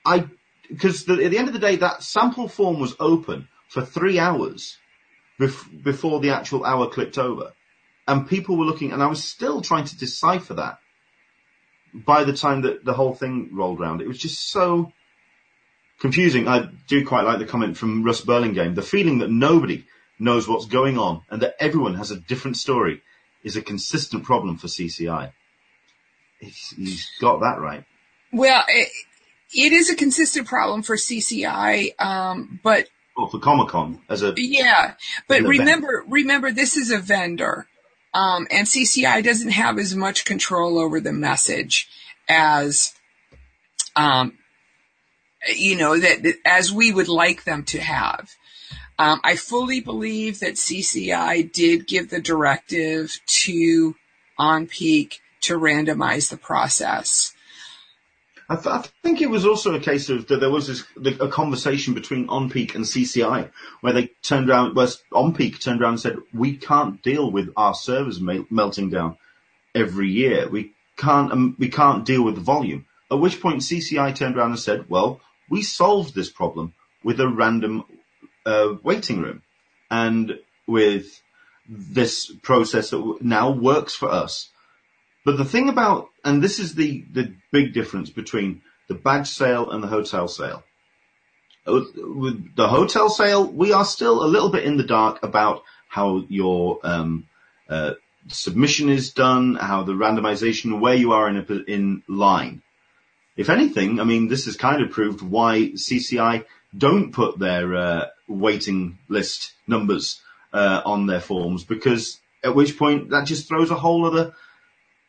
I, 0.04 0.26
because 0.68 1.08
at 1.08 1.16
the 1.16 1.38
end 1.38 1.48
of 1.48 1.54
the 1.54 1.60
day, 1.60 1.76
that 1.76 2.02
sample 2.02 2.48
form 2.48 2.80
was 2.80 2.94
open 3.00 3.48
for 3.68 3.82
three 3.82 4.18
hours 4.18 4.76
bef- 5.40 5.82
before 5.82 6.20
the 6.20 6.30
actual 6.30 6.64
hour 6.64 6.88
clicked 6.88 7.18
over. 7.18 7.52
And 8.06 8.28
people 8.28 8.56
were 8.56 8.64
looking, 8.64 8.92
and 8.92 9.02
I 9.02 9.06
was 9.06 9.22
still 9.22 9.60
trying 9.60 9.84
to 9.86 9.98
decipher 9.98 10.54
that 10.54 10.78
by 11.94 12.24
the 12.24 12.32
time 12.32 12.62
that 12.62 12.84
the 12.84 12.94
whole 12.94 13.14
thing 13.14 13.50
rolled 13.52 13.80
around. 13.80 14.00
It 14.00 14.08
was 14.08 14.18
just 14.18 14.50
so 14.50 14.92
confusing. 16.00 16.48
I 16.48 16.68
do 16.86 17.04
quite 17.06 17.24
like 17.24 17.38
the 17.38 17.46
comment 17.46 17.76
from 17.76 18.02
Russ 18.02 18.20
Burlingame. 18.20 18.74
The 18.74 18.82
feeling 18.82 19.18
that 19.18 19.30
nobody 19.30 19.84
knows 20.18 20.48
what's 20.48 20.66
going 20.66 20.98
on 20.98 21.22
and 21.30 21.42
that 21.42 21.56
everyone 21.60 21.94
has 21.94 22.10
a 22.10 22.20
different 22.20 22.56
story 22.56 23.02
is 23.42 23.56
a 23.56 23.62
consistent 23.62 24.24
problem 24.24 24.58
for 24.58 24.66
CCI. 24.66 25.32
He's, 26.40 26.74
he's 26.76 27.10
got 27.20 27.40
that 27.40 27.60
right. 27.60 27.84
Well, 28.32 28.64
it, 28.68 28.88
it 29.54 29.72
is 29.72 29.90
a 29.90 29.96
consistent 29.96 30.46
problem 30.46 30.82
for 30.82 30.96
CCI, 30.96 32.00
um, 32.00 32.60
but 32.62 32.88
well, 33.16 33.28
for 33.28 33.40
Comic 33.40 33.68
Con 33.68 34.00
as 34.08 34.22
a 34.22 34.34
yeah, 34.36 34.94
but 35.26 35.42
remember, 35.42 35.98
event. 35.98 36.12
remember 36.12 36.50
this 36.52 36.76
is 36.76 36.90
a 36.90 36.98
vendor, 36.98 37.66
um, 38.14 38.46
and 38.50 38.66
CCI 38.66 39.24
doesn't 39.24 39.50
have 39.50 39.78
as 39.78 39.94
much 39.94 40.24
control 40.24 40.78
over 40.78 41.00
the 41.00 41.12
message 41.12 41.88
as, 42.28 42.94
um, 43.96 44.38
you 45.52 45.76
know 45.76 45.98
that, 45.98 46.22
that 46.22 46.36
as 46.44 46.72
we 46.72 46.92
would 46.92 47.08
like 47.08 47.44
them 47.44 47.64
to 47.64 47.80
have. 47.80 48.30
Um, 49.00 49.20
I 49.22 49.36
fully 49.36 49.80
believe 49.80 50.40
that 50.40 50.54
CCI 50.54 51.52
did 51.52 51.86
give 51.86 52.10
the 52.10 52.20
directive 52.20 53.16
to 53.44 53.94
OnPeak 54.38 55.14
to 55.42 55.58
randomize 55.58 56.30
the 56.30 56.36
process. 56.36 57.32
I, 58.50 58.56
th- 58.56 58.66
I, 58.66 58.84
think 59.02 59.20
it 59.20 59.28
was 59.28 59.44
also 59.44 59.74
a 59.74 59.80
case 59.80 60.08
of 60.08 60.26
that 60.28 60.40
there 60.40 60.50
was 60.50 60.68
this, 60.68 60.84
a 61.20 61.28
conversation 61.28 61.92
between 61.92 62.28
OnPeak 62.28 62.74
and 62.74 62.84
CCI 62.84 63.50
where 63.82 63.92
they 63.92 64.06
turned 64.22 64.48
around, 64.48 64.74
where 64.74 64.86
OnPeak 65.12 65.60
turned 65.60 65.82
around 65.82 65.92
and 65.92 66.00
said, 66.00 66.16
we 66.32 66.56
can't 66.56 67.02
deal 67.02 67.30
with 67.30 67.52
our 67.56 67.74
servers 67.74 68.20
melting 68.20 68.88
down 68.88 69.18
every 69.74 70.08
year. 70.08 70.48
We 70.48 70.72
can't, 70.96 71.30
um, 71.30 71.56
we 71.58 71.68
can't 71.68 72.06
deal 72.06 72.22
with 72.24 72.36
the 72.36 72.40
volume. 72.40 72.86
At 73.10 73.20
which 73.20 73.40
point 73.40 73.60
CCI 73.60 74.14
turned 74.14 74.36
around 74.36 74.50
and 74.50 74.58
said, 74.58 74.88
well, 74.88 75.20
we 75.50 75.62
solved 75.62 76.14
this 76.14 76.30
problem 76.30 76.72
with 77.04 77.20
a 77.20 77.28
random 77.28 77.84
uh, 78.46 78.74
waiting 78.82 79.20
room 79.20 79.42
and 79.90 80.38
with 80.66 81.22
this 81.68 82.32
process 82.42 82.90
that 82.90 83.18
now 83.20 83.50
works 83.50 83.94
for 83.94 84.08
us. 84.08 84.50
But 85.24 85.36
the 85.36 85.44
thing 85.44 85.68
about, 85.68 86.08
and 86.24 86.42
this 86.42 86.58
is 86.58 86.74
the, 86.74 87.04
the 87.12 87.34
big 87.52 87.74
difference 87.74 88.10
between 88.10 88.62
the 88.88 88.94
badge 88.94 89.28
sale 89.28 89.70
and 89.70 89.82
the 89.82 89.88
hotel 89.88 90.28
sale. 90.28 90.62
With 91.66 92.56
the 92.56 92.68
hotel 92.68 93.10
sale, 93.10 93.46
we 93.46 93.72
are 93.72 93.84
still 93.84 94.24
a 94.24 94.26
little 94.26 94.48
bit 94.48 94.64
in 94.64 94.78
the 94.78 94.84
dark 94.84 95.22
about 95.22 95.62
how 95.88 96.24
your 96.28 96.78
um, 96.82 97.26
uh, 97.68 97.94
submission 98.28 98.88
is 98.88 99.12
done, 99.12 99.56
how 99.56 99.82
the 99.82 99.92
randomization, 99.92 100.80
where 100.80 100.94
you 100.94 101.12
are 101.12 101.28
in 101.28 101.36
a, 101.36 101.70
in 101.70 102.02
line. 102.08 102.62
If 103.36 103.50
anything, 103.50 104.00
I 104.00 104.04
mean, 104.04 104.28
this 104.28 104.46
has 104.46 104.56
kind 104.56 104.82
of 104.82 104.90
proved 104.90 105.20
why 105.20 105.72
CCI 105.74 106.44
don't 106.76 107.12
put 107.12 107.38
their 107.38 107.74
uh, 107.74 108.06
waiting 108.28 108.98
list 109.08 109.52
numbers 109.66 110.20
uh, 110.52 110.82
on 110.84 111.06
their 111.06 111.20
forms 111.20 111.64
because 111.64 112.18
at 112.42 112.54
which 112.54 112.78
point 112.78 113.10
that 113.10 113.26
just 113.26 113.48
throws 113.48 113.70
a 113.70 113.74
whole 113.74 114.06
other 114.06 114.34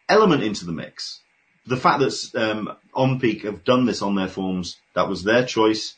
element 0.10 0.43
into 0.43 0.65
the 0.65 0.72
mix. 0.72 1.22
The 1.65 1.78
fact 1.78 2.00
that 2.00 2.36
um, 2.36 2.76
OnPeak 2.95 3.43
have 3.43 3.63
done 3.63 3.86
this 3.86 4.02
on 4.02 4.15
their 4.15 4.28
forms, 4.28 4.78
that 4.95 5.08
was 5.08 5.24
their 5.24 5.45
choice, 5.45 5.95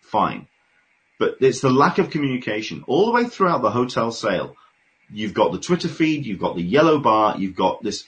fine. 0.00 0.46
But 1.18 1.36
it's 1.40 1.60
the 1.60 1.70
lack 1.70 1.98
of 1.98 2.10
communication 2.10 2.84
all 2.86 3.06
the 3.06 3.12
way 3.12 3.24
throughout 3.24 3.62
the 3.62 3.70
hotel 3.70 4.12
sale. 4.12 4.56
You've 5.10 5.34
got 5.34 5.52
the 5.52 5.58
Twitter 5.58 5.88
feed, 5.88 6.26
you've 6.26 6.40
got 6.40 6.56
the 6.56 6.62
yellow 6.62 6.98
bar, 6.98 7.36
you've 7.38 7.56
got 7.56 7.82
this 7.82 8.04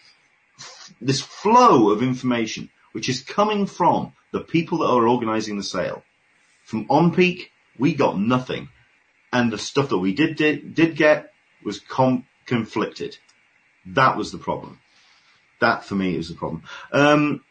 this 1.01 1.21
flow 1.21 1.91
of 1.91 2.03
information 2.03 2.71
which 2.93 3.09
is 3.09 3.21
coming 3.21 3.67
from 3.67 4.15
the 4.33 4.41
people 4.41 4.79
that 4.79 4.87
are 4.87 5.07
organising 5.07 5.57
the 5.59 5.63
sale. 5.63 6.03
From 6.65 6.87
OnPeak, 6.89 7.51
we 7.79 7.95
got 7.95 8.19
nothing, 8.19 8.71
and 9.33 9.53
the 9.53 9.59
stuff 9.59 9.91
that 9.91 9.99
we 9.99 10.15
did 10.15 10.37
did, 10.37 10.75
did 10.75 10.97
get 10.97 11.33
was 11.63 11.79
com- 11.79 12.27
conflicted. 12.47 13.19
That 13.85 14.17
was 14.17 14.33
the 14.33 14.39
problem. 14.39 14.81
That 15.61 15.85
for 15.85 15.95
me 15.95 16.17
is 16.17 16.29
the 16.29 16.35
problem. 16.35 16.63
Um, 16.93 17.43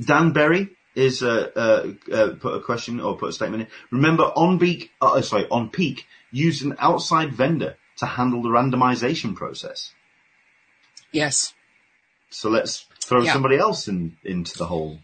Dan 0.00 0.32
Berry 0.32 0.70
is 0.94 1.22
uh, 1.22 1.50
uh, 1.54 2.12
uh, 2.12 2.34
put 2.40 2.54
a 2.54 2.60
question 2.60 3.00
or 3.00 3.16
put 3.16 3.30
a 3.30 3.32
statement 3.32 3.62
in. 3.62 3.68
Remember, 3.90 4.30
OnPeak, 4.36 4.90
uh, 5.00 5.20
sorry, 5.22 5.44
OnPeak 5.44 6.04
used 6.32 6.64
an 6.64 6.76
outside 6.78 7.32
vendor 7.32 7.76
to 7.98 8.06
handle 8.06 8.42
the 8.42 8.48
randomization 8.48 9.34
process. 9.34 9.92
Yes. 11.12 11.54
So 12.30 12.48
let's 12.48 12.86
throw 13.04 13.22
yeah. 13.22 13.32
somebody 13.32 13.56
else 13.56 13.88
in 13.88 14.16
into 14.24 14.56
the 14.56 14.66
whole 14.66 14.98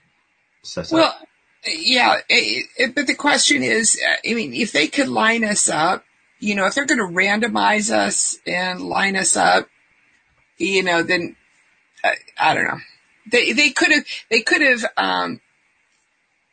setup. 0.63 0.93
Well, 0.93 1.19
yeah, 1.67 2.21
it, 2.29 2.67
it, 2.77 2.95
but 2.95 3.07
the 3.07 3.15
question 3.15 3.63
is, 3.63 4.01
uh, 4.01 4.29
I 4.29 4.35
mean, 4.35 4.55
if 4.55 4.73
they 4.73 4.87
could 4.87 5.09
line 5.09 5.45
us 5.45 5.69
up, 5.69 6.05
you 6.39 6.55
know, 6.55 6.67
if 6.67 6.75
they're 6.75 6.87
going 6.87 6.99
to 6.99 7.17
randomize 7.17 7.91
us 7.91 8.39
and 8.47 8.81
line 8.81 9.17
us 9.17 9.37
up, 9.37 9.69
you 10.59 10.83
know, 10.83 11.03
then 11.03 11.37
I, 12.07 12.51
I 12.51 12.55
don't 12.55 12.65
know. 12.65 12.81
They 13.31 13.53
they 13.53 13.71
could 13.71 13.91
have 13.91 14.05
they 14.31 14.41
could 14.41 14.63
have 14.63 14.85
um, 14.97 15.41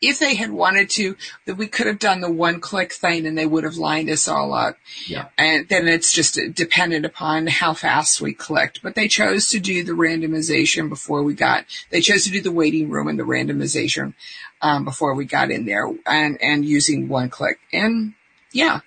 if 0.03 0.19
they 0.19 0.35
had 0.35 0.51
wanted 0.51 0.89
to, 0.91 1.15
that 1.45 1.55
we 1.55 1.67
could 1.67 1.87
have 1.87 1.99
done 1.99 2.21
the 2.21 2.31
one 2.31 2.59
click 2.59 2.91
thing 2.91 3.25
and 3.25 3.37
they 3.37 3.45
would 3.45 3.63
have 3.63 3.77
lined 3.77 4.09
us 4.09 4.27
all 4.27 4.53
up. 4.53 4.75
Yeah. 5.07 5.29
And 5.37 5.67
then 5.69 5.87
it's 5.87 6.11
just 6.11 6.37
dependent 6.53 7.05
upon 7.05 7.47
how 7.47 7.73
fast 7.73 8.19
we 8.19 8.33
clicked. 8.33 8.81
But 8.83 8.95
they 8.95 9.07
chose 9.07 9.47
to 9.47 9.59
do 9.59 9.83
the 9.83 9.93
randomization 9.93 10.89
before 10.89 11.23
we 11.23 11.33
got, 11.33 11.65
they 11.89 12.01
chose 12.01 12.25
to 12.25 12.31
do 12.31 12.41
the 12.41 12.51
waiting 12.51 12.89
room 12.89 13.07
and 13.07 13.17
the 13.17 13.23
randomization, 13.23 14.13
um, 14.61 14.83
before 14.83 15.15
we 15.15 15.25
got 15.25 15.51
in 15.51 15.65
there 15.65 15.89
and, 16.05 16.41
and 16.41 16.65
using 16.65 17.07
one 17.07 17.29
click. 17.29 17.59
And 17.71 18.13
yeah, 18.51 18.81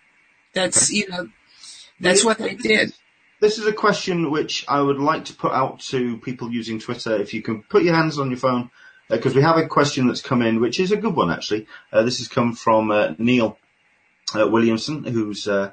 that's, 0.53 0.91
okay. 0.91 0.99
you 0.99 1.09
know, 1.09 1.29
that's 1.99 2.25
what 2.25 2.39
they 2.39 2.55
did. 2.55 2.93
This 3.41 3.59
is 3.59 3.67
a 3.67 3.73
question 3.73 4.31
which 4.31 4.65
I 4.67 4.81
would 4.81 4.99
like 4.99 5.27
to 5.27 5.35
put 5.35 5.53
out 5.53 5.81
to 5.91 6.19
people 6.19 6.51
using 6.51 6.79
Twitter. 6.79 7.17
If 7.17 7.35
you 7.35 7.43
can 7.43 7.63
put 7.63 7.83
your 7.83 7.95
hands 7.95 8.19
on 8.19 8.31
your 8.31 8.39
phone, 8.39 8.71
because 9.09 9.35
uh, 9.35 9.37
we 9.37 9.43
have 9.43 9.59
a 9.59 9.67
question 9.69 10.07
that's 10.07 10.23
come 10.23 10.43
in, 10.43 10.61
which 10.61 10.81
is 10.81 10.93
a 10.93 10.97
good 10.97 11.15
one 11.15 11.31
actually. 11.31 11.67
Uh, 11.93 12.03
this 12.03 12.19
has 12.19 12.29
come 12.29 12.55
from 12.55 12.91
uh, 12.91 13.15
Neil 13.19 13.59
uh, 14.35 14.49
Williamson, 14.49 15.05
who's 15.05 15.47
uh, 15.47 15.71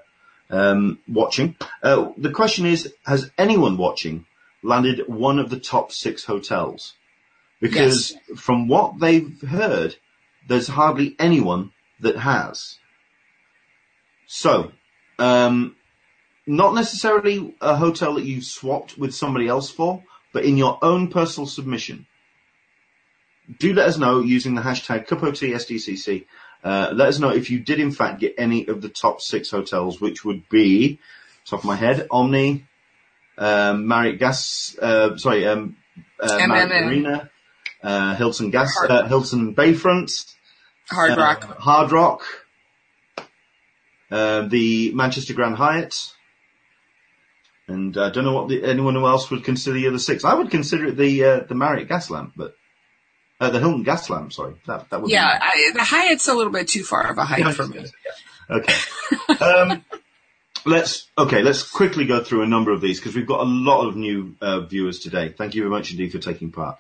um, 0.49 0.99
watching. 1.07 1.55
Uh, 1.82 2.11
the 2.18 2.32
question 2.32 2.66
is: 2.66 2.93
Has 3.05 3.32
anyone 3.38 3.78
watching 3.78 4.26
landed 4.61 5.07
one 5.07 5.39
of 5.39 5.49
the 5.49 5.59
top 5.59 5.91
six 5.91 6.26
hotels? 6.26 6.93
because 7.64 8.11
yes. 8.11 8.39
from 8.41 8.68
what 8.68 8.99
they've 8.99 9.41
heard, 9.41 9.95
there's 10.49 10.68
hardly 10.68 11.16
anyone 11.18 11.72
that 12.01 12.18
has. 12.18 12.78
So, 14.28 14.74
um, 15.18 15.78
not 16.45 16.73
necessarily 16.73 17.55
a 17.61 17.75
hotel 17.75 18.15
that 18.15 18.25
you've 18.25 18.43
swapped 18.43 18.97
with 18.97 19.15
somebody 19.15 19.47
else 19.47 19.69
for, 19.69 20.03
but 20.33 20.43
in 20.43 20.57
your 20.57 20.77
own 20.81 21.07
personal 21.07 21.47
submission. 21.47 22.05
Do 23.59 23.73
let 23.73 23.87
us 23.87 23.97
know 23.97 24.21
using 24.21 24.55
the 24.55 24.61
hashtag 24.61 25.07
CupOTSDCC. 25.07 26.25
Uh, 26.63 26.91
let 26.93 27.09
us 27.09 27.19
know 27.19 27.29
if 27.29 27.49
you 27.49 27.59
did 27.59 27.79
in 27.79 27.91
fact 27.91 28.19
get 28.21 28.35
any 28.37 28.67
of 28.67 28.81
the 28.81 28.89
top 28.89 29.21
six 29.21 29.51
hotels, 29.51 29.99
which 29.99 30.23
would 30.23 30.47
be, 30.49 30.99
top 31.45 31.59
of 31.59 31.65
my 31.65 31.75
head, 31.75 32.07
Omni, 32.09 32.65
um, 33.37 33.87
Marriott 33.87 34.19
Gas, 34.19 34.77
uh, 34.81 35.17
sorry, 35.17 35.45
um, 35.45 35.75
uh, 36.19 36.47
Marriott 36.47 36.69
Marina, 36.85 37.29
uh, 37.83 38.15
Hilton 38.15 38.49
Gas, 38.49 38.73
Hard- 38.77 38.91
uh, 38.91 39.07
Hilton 39.07 39.53
Bayfront, 39.53 40.33
Hard 40.89 41.11
uh, 41.11 41.15
Rock, 41.17 41.57
Hard 41.59 41.91
Rock, 41.91 42.23
uh, 44.09 44.47
the 44.47 44.93
Manchester 44.93 45.33
Grand 45.33 45.55
Hyatt, 45.55 46.13
and 47.68 47.97
I 47.97 48.09
don't 48.09 48.26
know 48.26 48.34
what 48.34 48.49
the, 48.49 48.64
anyone 48.64 48.95
else 48.97 49.32
would 49.32 49.43
consider 49.43 49.76
the 49.76 49.88
other 49.88 49.99
six. 49.99 50.26
I 50.26 50.34
would 50.34 50.51
consider 50.51 50.88
it 50.88 50.97
the 50.97 51.24
uh, 51.24 51.39
the 51.47 51.55
Marriott 51.55 51.89
Gaslamp, 51.89 52.34
but 52.36 52.55
uh, 53.39 53.49
the 53.49 53.59
Hilton 53.59 53.86
Gaslamp. 53.86 54.34
Sorry, 54.34 54.55
that 54.68 54.89
that 54.89 55.01
would. 55.01 55.11
Yeah, 55.11 55.39
I, 55.41 55.72
the 55.74 55.84
Hyatt's 55.84 56.28
a 56.28 56.34
little 56.34 56.51
bit 56.51 56.68
too 56.68 56.84
far 56.84 57.09
of 57.09 57.18
a 57.18 57.24
height 57.24 57.39
yeah, 57.39 57.51
for 57.51 57.68
me. 57.68 57.80
Yeah. 57.80 57.86
Okay. 58.49 58.74
um, 59.39 59.86
let's 60.66 61.07
okay. 61.18 61.41
Let's 61.41 61.64
quickly 61.64 62.05
go 62.05 62.22
through 62.22 62.41
a 62.41 62.45
number 62.45 62.72
of 62.72 62.82
these 62.82 62.99
because 62.99 63.16
we've 63.16 63.26
got 63.26 63.39
a 63.39 63.49
lot 63.49 63.88
of 63.88 63.95
new 63.95 64.36
uh, 64.41 64.59
viewers 64.59 64.99
today. 64.99 65.30
Thank 65.30 65.55
you 65.55 65.61
very 65.61 65.72
much 65.72 65.91
indeed 65.91 66.11
for 66.11 66.20
taking 66.20 66.51
part. 66.51 66.78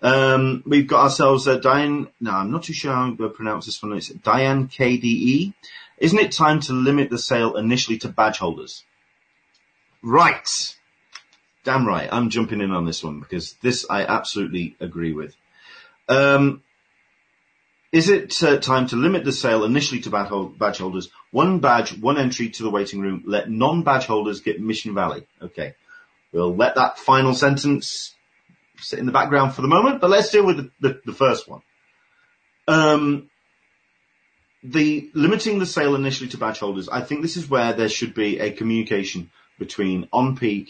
Um, 0.00 0.62
we've 0.66 0.86
got 0.86 1.04
ourselves 1.04 1.46
uh, 1.46 1.56
Diane. 1.56 2.08
No, 2.18 2.30
I'm 2.30 2.50
not 2.50 2.62
too 2.62 2.72
sure 2.72 2.94
how 2.94 3.14
to 3.14 3.28
pronounce 3.28 3.66
this 3.66 3.82
one. 3.82 3.92
It's 3.92 4.08
Diane 4.08 4.68
KDE. 4.68 5.52
Isn't 5.98 6.18
it 6.18 6.32
time 6.32 6.60
to 6.60 6.72
limit 6.72 7.10
the 7.10 7.18
sale 7.18 7.56
initially 7.56 7.98
to 7.98 8.08
badge 8.08 8.38
holders? 8.38 8.84
Right. 10.02 10.76
Damn 11.64 11.86
right. 11.86 12.08
I'm 12.10 12.30
jumping 12.30 12.60
in 12.60 12.72
on 12.72 12.86
this 12.86 13.04
one 13.04 13.20
because 13.20 13.54
this 13.62 13.86
I 13.88 14.04
absolutely 14.04 14.76
agree 14.80 15.12
with. 15.12 15.34
Um, 16.08 16.62
is 17.92 18.08
it 18.08 18.42
uh, 18.42 18.58
time 18.58 18.86
to 18.88 18.96
limit 18.96 19.24
the 19.24 19.32
sale 19.32 19.64
initially 19.64 20.00
to 20.00 20.10
badge 20.10 20.78
holders? 20.78 21.10
One 21.30 21.60
badge, 21.60 21.96
one 21.98 22.18
entry 22.18 22.48
to 22.48 22.62
the 22.62 22.70
waiting 22.70 23.00
room. 23.00 23.22
Let 23.26 23.50
non-badge 23.50 24.06
holders 24.06 24.40
get 24.40 24.60
Mission 24.60 24.94
Valley. 24.94 25.26
Okay. 25.40 25.74
We'll 26.32 26.56
let 26.56 26.76
that 26.76 26.98
final 26.98 27.34
sentence 27.34 28.14
sit 28.78 28.98
in 28.98 29.06
the 29.06 29.12
background 29.12 29.54
for 29.54 29.62
the 29.62 29.68
moment, 29.68 30.00
but 30.00 30.10
let's 30.10 30.30
deal 30.30 30.44
with 30.44 30.56
the, 30.56 30.70
the, 30.80 31.00
the 31.04 31.12
first 31.12 31.46
one. 31.46 31.60
Um, 32.66 33.28
the 34.64 35.10
limiting 35.12 35.58
the 35.58 35.66
sale 35.66 35.94
initially 35.94 36.30
to 36.30 36.38
badge 36.38 36.60
holders, 36.60 36.88
I 36.88 37.02
think 37.02 37.20
this 37.20 37.36
is 37.36 37.50
where 37.50 37.72
there 37.74 37.88
should 37.88 38.14
be 38.14 38.38
a 38.38 38.52
communication 38.52 39.30
between 39.58 40.08
OnPeak 40.12 40.68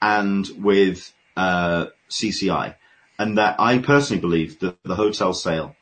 and 0.00 0.48
with 0.58 1.12
uh, 1.36 1.86
CCI, 2.10 2.74
and 3.18 3.38
that 3.38 3.56
I 3.58 3.78
personally 3.78 4.20
believe 4.20 4.60
that 4.60 4.76
the 4.84 4.94
hotel 4.94 5.32
sale 5.32 5.76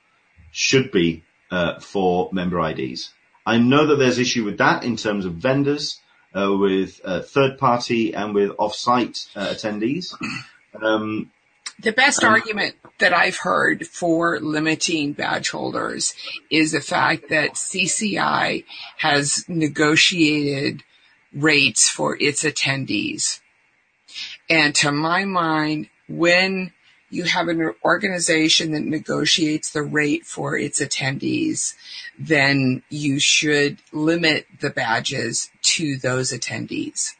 should 0.53 0.90
be 0.90 1.24
uh, 1.51 1.80
for 1.80 2.30
member 2.32 2.61
IDs. 2.68 3.12
I 3.44 3.59
know 3.59 3.86
that 3.86 3.97
there's 3.97 4.18
issue 4.18 4.44
with 4.44 4.59
that 4.59 4.84
in 4.84 4.97
terms 4.97 5.24
of 5.24 5.34
vendors, 5.34 6.01
uh, 6.34 6.55
with 6.57 7.01
uh, 7.05 7.20
third 7.20 7.59
party 7.59 8.14
and 8.14 8.34
with 8.34 8.53
off-site 8.59 9.26
uh, 9.36 9.47
attendees. 9.47 10.14
Um, 10.82 11.30
the 11.80 11.92
best 11.92 12.24
um, 12.24 12.32
argument 12.32 12.74
that 12.99 13.12
I've 13.12 13.36
heard 13.36 13.86
for 13.86 14.40
limiting 14.40 15.12
badge 15.12 15.51
holders 15.51 16.14
is 16.51 16.72
the 16.72 16.80
fact 16.80 17.28
that 17.30 17.55
CCI 17.55 18.64
has 18.99 19.44
negotiated 19.49 20.82
rates 21.33 21.89
for 21.89 22.16
its 22.20 22.45
attendees. 22.45 23.41
And 24.49 24.74
to 24.77 24.93
my 24.93 25.24
mind, 25.24 25.89
when 26.09 26.72
you 27.11 27.24
have 27.24 27.49
an 27.49 27.72
organization 27.85 28.72
that 28.72 28.83
negotiates 28.83 29.70
the 29.70 29.83
rate 29.83 30.24
for 30.24 30.57
its 30.57 30.81
attendees, 30.81 31.74
then 32.18 32.83
you 32.89 33.18
should 33.18 33.79
limit 33.93 34.47
the 34.61 34.70
badges 34.70 35.51
to 35.62 35.97
those 35.97 36.33
attendees. 36.33 37.14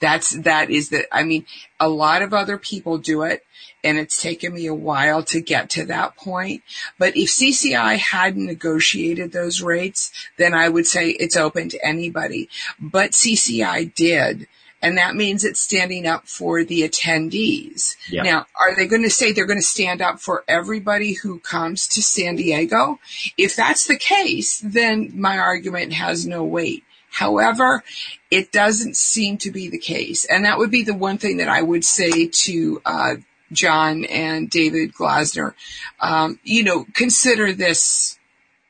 That's, 0.00 0.30
that 0.30 0.70
is 0.70 0.90
the, 0.90 1.06
I 1.14 1.22
mean, 1.22 1.46
a 1.78 1.88
lot 1.88 2.22
of 2.22 2.32
other 2.32 2.58
people 2.58 2.98
do 2.98 3.22
it 3.22 3.44
and 3.84 3.98
it's 3.98 4.20
taken 4.20 4.54
me 4.54 4.66
a 4.66 4.74
while 4.74 5.22
to 5.24 5.40
get 5.40 5.70
to 5.70 5.84
that 5.86 6.16
point. 6.16 6.62
But 6.98 7.16
if 7.16 7.28
CCI 7.30 7.98
hadn't 7.98 8.46
negotiated 8.46 9.32
those 9.32 9.62
rates, 9.62 10.12
then 10.36 10.54
I 10.54 10.68
would 10.68 10.86
say 10.86 11.10
it's 11.10 11.36
open 11.36 11.68
to 11.70 11.84
anybody. 11.84 12.48
But 12.80 13.12
CCI 13.12 13.94
did. 13.94 14.48
And 14.82 14.98
that 14.98 15.14
means 15.14 15.44
it's 15.44 15.60
standing 15.60 16.08
up 16.08 16.26
for 16.26 16.64
the 16.64 16.82
attendees. 16.82 17.94
Yeah. 18.10 18.22
Now, 18.24 18.46
are 18.58 18.74
they 18.74 18.88
going 18.88 19.04
to 19.04 19.10
say 19.10 19.30
they're 19.30 19.46
going 19.46 19.60
to 19.60 19.64
stand 19.64 20.02
up 20.02 20.18
for 20.18 20.44
everybody 20.48 21.12
who 21.12 21.38
comes 21.38 21.86
to 21.88 22.02
San 22.02 22.34
Diego? 22.34 22.98
If 23.38 23.54
that's 23.54 23.86
the 23.86 23.96
case, 23.96 24.60
then 24.64 25.12
my 25.14 25.38
argument 25.38 25.92
has 25.92 26.26
no 26.26 26.42
weight. 26.42 26.82
However, 27.10 27.84
it 28.30 28.50
doesn't 28.50 28.96
seem 28.96 29.38
to 29.38 29.52
be 29.52 29.68
the 29.68 29.78
case. 29.78 30.24
And 30.24 30.44
that 30.46 30.58
would 30.58 30.70
be 30.70 30.82
the 30.82 30.94
one 30.94 31.18
thing 31.18 31.36
that 31.36 31.48
I 31.48 31.62
would 31.62 31.84
say 31.84 32.26
to 32.26 32.82
uh, 32.84 33.14
John 33.52 34.04
and 34.04 34.48
David 34.50 34.94
Glanzer. 34.94 35.54
Um, 36.00 36.38
you 36.42 36.64
know, 36.64 36.86
consider 36.94 37.52
this, 37.52 38.18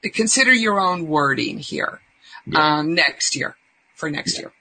consider 0.02 0.52
your 0.52 0.80
own 0.80 1.06
wording 1.06 1.58
here 1.58 2.00
yeah. 2.46 2.78
um, 2.78 2.94
next 2.94 3.36
year, 3.36 3.56
for 3.94 4.10
next 4.10 4.34
yeah. 4.34 4.40
year. 4.40 4.52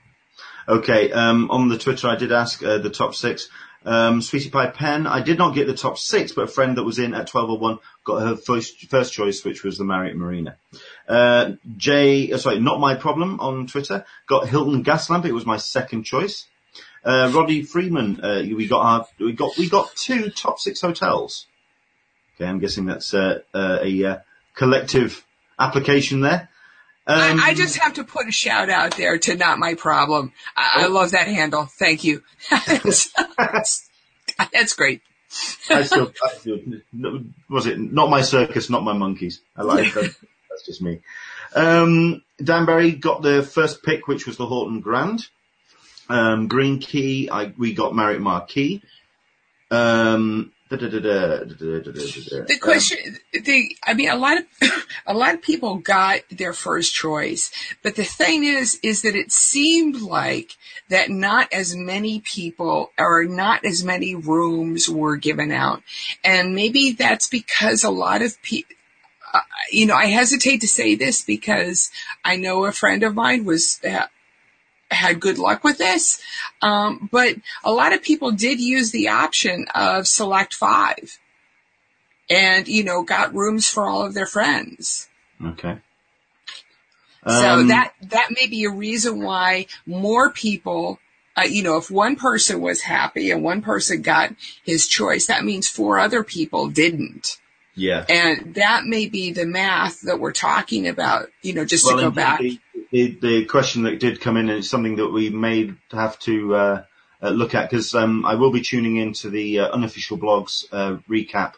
Okay, 0.67 1.11
um, 1.11 1.49
on 1.49 1.69
the 1.69 1.77
Twitter 1.77 2.07
I 2.07 2.15
did 2.15 2.31
ask 2.31 2.63
uh, 2.63 2.77
the 2.77 2.89
top 2.89 3.15
six. 3.15 3.49
Um, 3.83 4.21
Sweetie 4.21 4.51
Pie 4.51 4.67
Pen, 4.67 5.07
I 5.07 5.21
did 5.21 5.39
not 5.39 5.55
get 5.55 5.65
the 5.65 5.73
top 5.73 5.97
six, 5.97 6.33
but 6.33 6.43
a 6.43 6.47
friend 6.47 6.77
that 6.77 6.83
was 6.83 6.99
in 6.99 7.15
at 7.15 7.33
1201 7.33 7.79
got 8.03 8.21
her 8.21 8.35
first, 8.35 8.79
first 8.89 9.11
choice, 9.11 9.43
which 9.43 9.63
was 9.63 9.77
the 9.77 9.83
Marriott 9.83 10.15
Marina. 10.15 10.57
Uh, 11.07 11.53
Jay, 11.77 12.31
uh, 12.31 12.37
sorry, 12.37 12.59
not 12.59 12.79
my 12.79 12.93
problem 12.93 13.39
on 13.39 13.65
Twitter, 13.65 14.05
got 14.27 14.47
Hilton 14.47 14.83
Gaslamp, 14.83 15.25
it 15.25 15.33
was 15.33 15.47
my 15.47 15.57
second 15.57 16.03
choice. 16.03 16.45
Uh, 17.03 17.31
Roddy 17.33 17.63
Freeman, 17.63 18.23
uh, 18.23 18.43
we 18.43 18.67
got 18.67 18.85
our, 18.85 19.07
we 19.19 19.33
got, 19.33 19.57
we 19.57 19.69
got 19.69 19.95
two 19.95 20.29
top 20.29 20.59
six 20.59 20.81
hotels. 20.81 21.47
Okay, 22.35 22.47
I'm 22.47 22.59
guessing 22.59 22.85
that's 22.85 23.13
uh, 23.13 23.39
uh 23.53 23.79
a 23.81 24.05
uh, 24.05 24.17
collective 24.55 25.25
application 25.57 26.21
there. 26.21 26.49
Um, 27.07 27.39
I, 27.39 27.47
I, 27.47 27.53
just 27.55 27.77
have 27.77 27.95
to 27.95 28.03
put 28.03 28.27
a 28.27 28.31
shout 28.31 28.69
out 28.69 28.95
there 28.95 29.17
to 29.17 29.35
Not 29.35 29.57
My 29.57 29.73
Problem. 29.73 30.33
I, 30.55 30.73
oh. 30.75 30.83
I 30.83 30.87
love 30.87 31.11
that 31.11 31.27
handle. 31.27 31.65
Thank 31.65 32.03
you. 32.03 32.23
that's, 32.67 33.11
that's, 34.53 34.75
great. 34.75 35.01
I 35.69 35.83
still, 35.83 36.13
I 36.23 36.33
still, 36.37 36.59
was 37.49 37.65
it 37.65 37.79
not 37.79 38.11
my 38.11 38.21
circus, 38.21 38.69
not 38.69 38.83
my 38.83 38.93
monkeys? 38.93 39.41
I 39.57 39.63
like 39.63 39.93
that. 39.93 40.15
That's 40.49 40.65
just 40.65 40.81
me. 40.81 40.99
Um, 41.55 42.23
Danbury 42.43 42.91
got 42.91 43.21
the 43.21 43.41
first 43.41 43.83
pick, 43.83 44.07
which 44.07 44.27
was 44.27 44.35
the 44.35 44.45
Horton 44.45 44.81
Grand. 44.81 45.25
Um, 46.11 46.47
Green 46.47 46.79
Key, 46.79 47.29
I, 47.31 47.53
we 47.57 47.73
got 47.73 47.95
Marriott 47.95 48.21
Marquis. 48.21 48.81
Um, 49.69 50.51
the 52.47 52.59
question, 52.61 53.17
the, 53.33 53.75
I 53.85 53.93
mean, 53.93 54.09
a 54.09 54.15
lot 54.15 54.37
of, 54.37 54.45
a 55.05 55.13
lot 55.13 55.33
of 55.33 55.41
people 55.41 55.75
got 55.75 56.21
their 56.29 56.53
first 56.53 56.93
choice, 56.93 57.51
but 57.83 57.95
the 57.95 58.05
thing 58.05 58.45
is, 58.45 58.79
is 58.81 59.01
that 59.01 59.15
it 59.15 59.31
seemed 59.31 60.01
like 60.01 60.55
that 60.89 61.09
not 61.09 61.51
as 61.51 61.75
many 61.75 62.21
people 62.21 62.91
or 62.97 63.25
not 63.25 63.65
as 63.65 63.83
many 63.83 64.15
rooms 64.15 64.89
were 64.89 65.17
given 65.17 65.51
out. 65.51 65.83
And 66.23 66.55
maybe 66.55 66.91
that's 66.91 67.27
because 67.27 67.83
a 67.83 67.89
lot 67.89 68.21
of 68.21 68.41
people, 68.41 68.75
uh, 69.33 69.39
you 69.71 69.85
know, 69.85 69.95
I 69.95 70.05
hesitate 70.05 70.61
to 70.61 70.67
say 70.67 70.95
this 70.95 71.21
because 71.21 71.91
I 72.23 72.37
know 72.37 72.65
a 72.65 72.71
friend 72.71 73.03
of 73.03 73.15
mine 73.15 73.43
was, 73.43 73.79
uh, 73.89 74.07
had 74.91 75.19
good 75.19 75.37
luck 75.37 75.63
with 75.63 75.77
this. 75.77 76.21
Um, 76.61 77.09
but 77.11 77.35
a 77.63 77.71
lot 77.71 77.93
of 77.93 78.03
people 78.03 78.31
did 78.31 78.59
use 78.59 78.91
the 78.91 79.09
option 79.09 79.65
of 79.73 80.07
select 80.07 80.53
five 80.53 81.17
and, 82.29 82.67
you 82.67 82.83
know, 82.83 83.03
got 83.03 83.33
rooms 83.33 83.67
for 83.67 83.87
all 83.87 84.03
of 84.03 84.13
their 84.13 84.25
friends. 84.25 85.07
Okay. 85.43 85.77
so 87.27 87.59
um, 87.59 87.67
that, 87.69 87.93
that 88.01 88.29
may 88.31 88.47
be 88.47 88.63
a 88.65 88.69
reason 88.69 89.21
why 89.23 89.65
more 89.85 90.29
people, 90.29 90.99
uh, 91.35 91.43
you 91.43 91.63
know, 91.63 91.77
if 91.77 91.89
one 91.89 92.15
person 92.15 92.61
was 92.61 92.81
happy 92.81 93.31
and 93.31 93.43
one 93.43 93.61
person 93.61 94.01
got 94.01 94.33
his 94.63 94.87
choice, 94.87 95.25
that 95.27 95.43
means 95.43 95.67
four 95.67 95.99
other 95.99 96.23
people 96.23 96.69
didn't. 96.69 97.37
Yeah. 97.75 98.05
And 98.09 98.55
that 98.55 98.85
may 98.85 99.07
be 99.07 99.31
the 99.31 99.45
math 99.45 100.01
that 100.01 100.19
we're 100.19 100.33
talking 100.33 100.87
about, 100.87 101.29
you 101.41 101.53
know, 101.53 101.65
just 101.65 101.85
well, 101.85 101.97
to 101.97 102.03
go 102.03 102.11
back. 102.11 102.39
The, 102.39 102.59
the, 102.91 103.17
the, 103.21 103.45
question 103.45 103.83
that 103.83 103.99
did 103.99 104.21
come 104.21 104.37
in 104.37 104.49
and 104.49 104.59
it's 104.59 104.69
something 104.69 104.97
that 104.97 105.09
we 105.09 105.29
may 105.29 105.73
have 105.91 106.19
to, 106.19 106.55
uh, 106.55 106.83
uh, 107.23 107.29
look 107.29 107.55
at 107.55 107.69
because, 107.69 107.93
um, 107.95 108.25
I 108.25 108.35
will 108.35 108.51
be 108.51 108.61
tuning 108.61 108.97
into 108.97 109.29
the 109.29 109.59
uh, 109.59 109.69
unofficial 109.69 110.17
blogs, 110.17 110.65
uh, 110.71 110.97
recap 111.09 111.53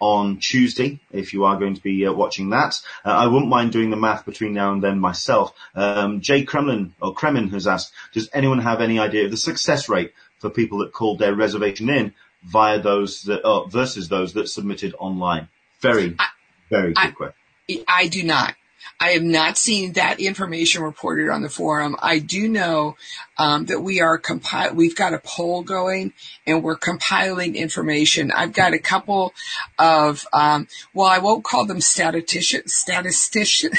on 0.00 0.38
Tuesday, 0.38 1.00
if 1.12 1.32
you 1.32 1.44
are 1.44 1.58
going 1.58 1.74
to 1.74 1.80
be 1.80 2.06
uh, 2.06 2.12
watching 2.12 2.50
that. 2.50 2.80
Uh, 3.04 3.10
I 3.10 3.26
wouldn't 3.26 3.48
mind 3.48 3.72
doing 3.72 3.90
the 3.90 3.96
math 3.96 4.26
between 4.26 4.52
now 4.52 4.72
and 4.72 4.82
then 4.82 4.98
myself. 4.98 5.54
Um, 5.74 6.20
Jay 6.20 6.44
Kremlin, 6.44 6.94
or 7.00 7.14
Kremin 7.14 7.50
has 7.52 7.66
asked, 7.66 7.92
does 8.12 8.28
anyone 8.32 8.58
have 8.58 8.80
any 8.80 8.98
idea 8.98 9.24
of 9.24 9.30
the 9.30 9.36
success 9.36 9.88
rate 9.88 10.12
for 10.40 10.50
people 10.50 10.78
that 10.78 10.92
called 10.92 11.18
their 11.18 11.34
reservation 11.34 11.88
in 11.88 12.12
via 12.42 12.80
those 12.80 13.22
that, 13.22 13.40
oh, 13.44 13.66
versus 13.66 14.08
those 14.08 14.34
that 14.34 14.48
submitted 14.48 14.94
online? 14.98 15.48
Very, 15.80 16.16
I, 16.18 16.26
very 16.70 16.92
good 16.92 16.98
I, 16.98 17.10
question. 17.10 17.84
I 17.88 18.08
do 18.08 18.22
not. 18.24 18.54
I 19.00 19.10
have 19.10 19.22
not 19.22 19.58
seen 19.58 19.92
that 19.94 20.20
information 20.20 20.82
reported 20.82 21.28
on 21.28 21.42
the 21.42 21.48
forum. 21.48 21.96
I 22.00 22.18
do 22.18 22.48
know 22.48 22.96
um, 23.38 23.66
that 23.66 23.80
we 23.80 24.00
are 24.00 24.18
compile. 24.18 24.74
We've 24.74 24.96
got 24.96 25.14
a 25.14 25.20
poll 25.22 25.62
going, 25.62 26.12
and 26.46 26.62
we're 26.62 26.76
compiling 26.76 27.56
information. 27.56 28.30
I've 28.30 28.52
got 28.52 28.72
a 28.72 28.78
couple 28.78 29.32
of 29.78 30.26
um, 30.32 30.68
well, 30.92 31.08
I 31.08 31.18
won't 31.18 31.44
call 31.44 31.66
them 31.66 31.80
statistician 31.80 32.68
statistician. 32.68 33.72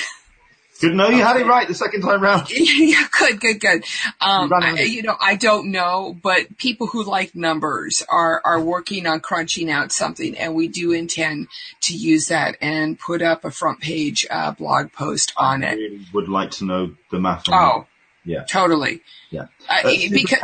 Good. 0.85 0.95
No, 0.95 1.09
you 1.09 1.23
had 1.23 1.37
it 1.37 1.47
right 1.47 1.67
the 1.67 1.73
second 1.73 2.01
time 2.01 2.21
round. 2.21 2.47
yeah, 2.55 3.07
good, 3.17 3.39
good, 3.39 3.59
good. 3.59 3.83
Um, 4.21 4.51
I, 4.53 4.81
you 4.81 5.01
know, 5.01 5.15
I 5.19 5.35
don't 5.35 5.71
know, 5.71 6.15
but 6.21 6.57
people 6.57 6.85
who 6.85 7.03
like 7.03 7.35
numbers 7.35 8.03
are 8.07 8.39
are 8.45 8.61
working 8.61 9.07
on 9.07 9.19
crunching 9.19 9.71
out 9.71 9.91
something, 9.91 10.37
and 10.37 10.53
we 10.53 10.67
do 10.67 10.91
intend 10.91 11.47
to 11.81 11.95
use 11.95 12.27
that 12.27 12.57
and 12.61 12.99
put 12.99 13.23
up 13.23 13.45
a 13.45 13.51
front 13.51 13.81
page 13.81 14.27
uh, 14.29 14.51
blog 14.51 14.91
post 14.91 15.33
on 15.37 15.63
I 15.63 15.71
it. 15.71 15.75
Really 15.75 16.05
would 16.13 16.29
like 16.29 16.51
to 16.51 16.65
know 16.65 16.95
the 17.09 17.19
math. 17.19 17.45
oh, 17.49 17.87
that. 18.25 18.31
yeah, 18.31 18.43
totally. 18.43 19.01
Yeah, 19.31 19.47
uh, 19.67 19.87
uh, 19.87 19.91
because 20.11 20.39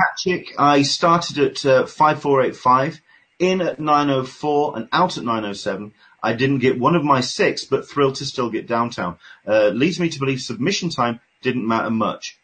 I 0.57 0.81
started 0.81 1.37
at 1.37 1.65
uh, 1.65 1.85
five 1.85 2.19
four 2.19 2.41
eight 2.41 2.55
five, 2.55 2.99
in 3.37 3.61
at 3.61 3.79
nine 3.79 4.09
oh 4.09 4.23
four, 4.23 4.75
and 4.75 4.89
out 4.91 5.17
at 5.19 5.23
nine 5.23 5.45
oh 5.45 5.53
seven. 5.53 5.93
I 6.23 6.33
didn't 6.33 6.59
get 6.59 6.79
one 6.79 6.95
of 6.95 7.03
my 7.03 7.21
six, 7.21 7.65
but 7.65 7.87
thrilled 7.87 8.15
to 8.15 8.25
still 8.25 8.49
get 8.49 8.67
downtown. 8.67 9.17
Uh, 9.47 9.69
leads 9.69 9.99
me 9.99 10.09
to 10.09 10.19
believe 10.19 10.41
submission 10.41 10.89
time 10.89 11.19
didn't 11.41 11.67
matter 11.67 11.89
much. 11.89 12.37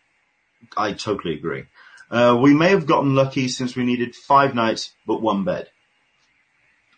I 0.75 0.93
totally 0.93 1.35
agree. 1.35 1.65
Uh, 2.09 2.37
we 2.41 2.53
may 2.53 2.69
have 2.69 2.85
gotten 2.85 3.15
lucky 3.15 3.47
since 3.47 3.75
we 3.75 3.83
needed 3.83 4.15
five 4.15 4.55
nights, 4.55 4.93
but 5.05 5.21
one 5.21 5.43
bed. 5.43 5.69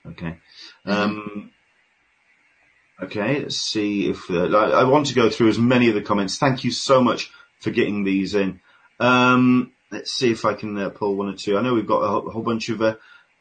Okay. 0.05 0.38
Um, 0.86 1.51
okay, 3.01 3.41
let's 3.41 3.57
see 3.57 4.09
if, 4.09 4.30
uh, 4.30 4.45
I, 4.55 4.84
want 4.86 5.07
to 5.07 5.15
go 5.15 5.30
through 5.30 5.49
as 5.49 5.59
many 5.59 5.89
of 5.89 5.95
the 5.95 6.01
comments. 6.01 6.38
Thank 6.38 6.63
you 6.63 6.71
so 6.71 7.01
much 7.01 7.32
for 7.59 7.71
getting 7.71 8.03
these 8.03 8.36
in. 8.36 8.61
Um, 8.99 9.73
let's 9.91 10.11
see 10.11 10.32
if 10.32 10.45
I 10.45 10.53
can 10.53 10.77
uh, 10.77 10.89
pull 10.89 11.15
one 11.15 11.30
or 11.30 11.36
two. 11.36 11.57
I 11.57 11.61
know 11.61 11.73
we've 11.73 11.88
got 11.88 12.01
a, 12.01 12.32
whole, 12.32 12.43
bunch 12.43 12.69
of 12.69 12.82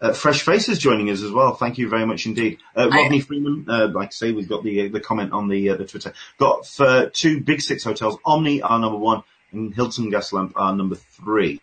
uh, 0.01 0.07
uh, 0.07 0.13
fresh 0.13 0.43
faces 0.43 0.79
joining 0.79 1.11
us 1.11 1.23
as 1.23 1.31
well. 1.31 1.55
Thank 1.55 1.79
you 1.79 1.89
very 1.89 2.07
much 2.07 2.27
indeed. 2.27 2.59
Uh, 2.77 2.89
Rodney 2.91 3.19
I, 3.19 3.21
Freeman, 3.21 3.67
uh, 3.69 3.89
like 3.89 4.09
I 4.09 4.11
say, 4.11 4.33
we've 4.33 4.49
got 4.49 4.63
the 4.63 4.87
uh, 4.87 4.89
the 4.93 5.01
comment 5.01 5.33
on 5.33 5.49
the 5.49 5.71
uh, 5.71 5.77
the 5.77 5.87
Twitter. 5.87 6.13
Got 6.39 6.67
for 6.67 7.11
two 7.11 7.41
big 7.41 7.61
six 7.61 7.85
hotels. 7.85 8.19
Omni 8.25 8.63
are 8.63 8.79
number 8.79 8.99
one, 8.99 9.23
and 9.53 9.75
Hilton 9.75 10.11
Gaslamp 10.11 10.53
are 10.57 10.75
number 10.75 10.97
three. 10.97 11.61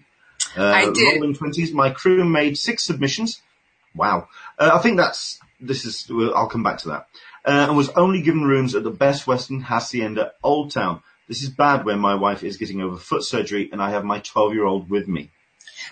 Uh, 0.57 0.63
I 0.63 0.91
did. 0.91 1.21
Rolling 1.21 1.35
twenties. 1.35 1.73
My 1.73 1.89
crew 1.89 2.23
made 2.25 2.57
six 2.57 2.83
submissions. 2.83 3.41
Wow. 3.95 4.27
I 4.59 4.79
think 4.79 4.97
that's 4.97 5.39
this 5.59 5.85
is. 5.85 6.09
I'll 6.09 6.49
come 6.49 6.63
back 6.63 6.79
to 6.79 6.89
that. 6.89 7.07
and 7.45 7.77
was 7.77 7.89
only 7.89 8.21
given 8.21 8.43
rooms 8.43 8.75
at 8.75 8.83
the 8.83 8.91
Best 8.91 9.27
Western 9.27 9.61
Hacienda 9.61 10.33
Old 10.43 10.71
Town. 10.71 11.01
This 11.27 11.41
is 11.41 11.49
bad 11.49 11.85
when 11.85 11.99
my 11.99 12.15
wife 12.15 12.43
is 12.43 12.57
getting 12.57 12.81
over 12.81 12.97
foot 12.97 13.23
surgery 13.23 13.69
and 13.71 13.81
I 13.81 13.89
have 13.91 14.03
my 14.03 14.19
12 14.19 14.53
year 14.53 14.65
old 14.65 14.89
with 14.89 15.07
me. 15.07 15.31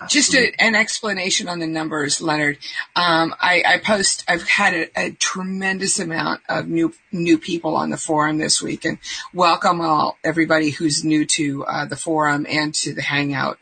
Just 0.08 0.34
a, 0.34 0.52
an 0.58 0.74
explanation 0.74 1.48
on 1.48 1.58
the 1.58 1.66
numbers, 1.66 2.20
Leonard. 2.20 2.58
Um, 2.96 3.34
I, 3.40 3.62
I, 3.66 3.78
post. 3.78 4.24
I've 4.28 4.46
had 4.48 4.74
a, 4.74 4.88
a, 4.96 5.10
tremendous 5.12 5.98
amount 5.98 6.40
of 6.48 6.68
new 6.68 6.94
new 7.12 7.38
people 7.38 7.76
on 7.76 7.90
the 7.90 7.96
forum 7.96 8.38
this 8.38 8.60
week, 8.60 8.84
and 8.84 8.98
welcome 9.32 9.80
all 9.80 10.18
everybody 10.24 10.70
who's 10.70 11.04
new 11.04 11.24
to 11.26 11.64
uh, 11.64 11.84
the 11.86 11.96
forum 11.96 12.46
and 12.48 12.74
to 12.74 12.94
the 12.94 13.02
Hangout. 13.02 13.58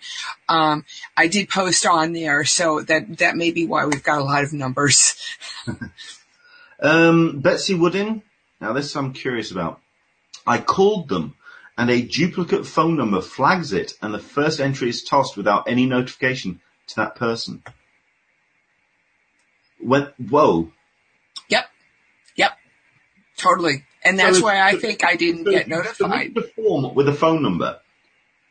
Um, 0.49 0.85
I 1.17 1.27
did 1.27 1.49
post 1.49 1.87
on 1.87 2.13
there, 2.13 2.45
so 2.45 2.81
that 2.81 3.19
that 3.19 3.37
may 3.37 3.51
be 3.51 3.67
why 3.67 3.87
we've 3.87 4.03
got 4.03 4.21
a 4.21 4.25
lot 4.25 4.45
of 4.45 4.53
numbers. 4.53 5.15
um, 6.81 7.41
Betsy 7.41 7.75
Woodin. 7.75 8.23
Now 8.61 8.73
this 8.73 8.95
I'm 8.97 9.13
curious 9.13 9.51
about. 9.51 9.81
I 10.47 10.59
called 10.59 11.09
them 11.09 11.35
and 11.83 11.91
a 11.91 12.01
duplicate 12.01 12.65
phone 12.65 12.97
number 12.97 13.21
flags 13.21 13.73
it 13.73 13.95
and 14.01 14.15
the 14.15 14.19
first 14.21 14.61
entry 14.61 14.89
is 14.89 15.03
tossed 15.03 15.37
without 15.37 15.69
any 15.69 15.85
notification 15.85 16.61
to 16.87 16.95
that 16.95 17.17
person. 17.17 17.61
When, 19.81 20.07
whoa. 20.31 20.71
Yep. 21.49 21.65
Yep. 22.37 22.53
Totally. 23.37 23.85
And 24.05 24.17
that's 24.17 24.39
so 24.39 24.45
why 24.45 24.61
I 24.61 24.77
think 24.77 25.05
I 25.05 25.17
didn't 25.17 25.43
get 25.43 25.67
notified. 25.67 26.37
The 26.37 26.43
form 26.55 26.95
with 26.95 27.09
a 27.09 27.13
phone 27.13 27.43
number 27.43 27.81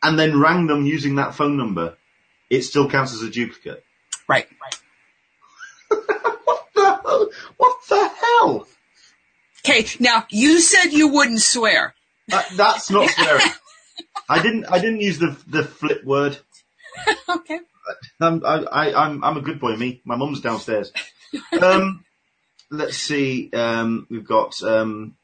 and 0.02 0.18
then 0.18 0.38
rang 0.38 0.66
them 0.66 0.84
using 0.84 1.14
that 1.14 1.34
phone 1.34 1.56
number, 1.56 1.96
it 2.50 2.64
still 2.64 2.90
counts 2.90 3.14
as 3.14 3.22
a 3.22 3.30
duplicate. 3.30 3.82
Right. 4.28 4.46
what 5.88 6.68
the 6.74 7.30
what 7.56 7.76
the 7.88 8.08
hell? 8.08 8.68
Okay, 9.64 9.86
now 10.00 10.26
you 10.28 10.60
said 10.60 10.92
you 10.92 11.08
wouldn't 11.08 11.40
swear. 11.40 11.94
Uh, 12.32 12.42
that's 12.56 12.90
not 12.90 13.10
swearing. 13.10 13.42
I 14.28 14.42
didn't. 14.42 14.64
I 14.66 14.78
didn't 14.78 15.00
use 15.00 15.18
the 15.18 15.36
the 15.46 15.64
flip 15.64 16.04
word. 16.04 16.38
okay. 17.28 17.60
I'm, 18.20 18.44
I, 18.44 18.62
I, 18.64 19.04
I'm 19.04 19.22
I'm 19.24 19.36
a 19.36 19.42
good 19.42 19.60
boy. 19.60 19.76
Me. 19.76 20.00
My 20.04 20.16
mum's 20.16 20.40
downstairs. 20.40 20.92
Um, 21.60 22.04
let's 22.70 22.96
see. 22.96 23.50
Um, 23.52 24.06
we've 24.10 24.26
got. 24.26 24.62
Um, 24.62 25.16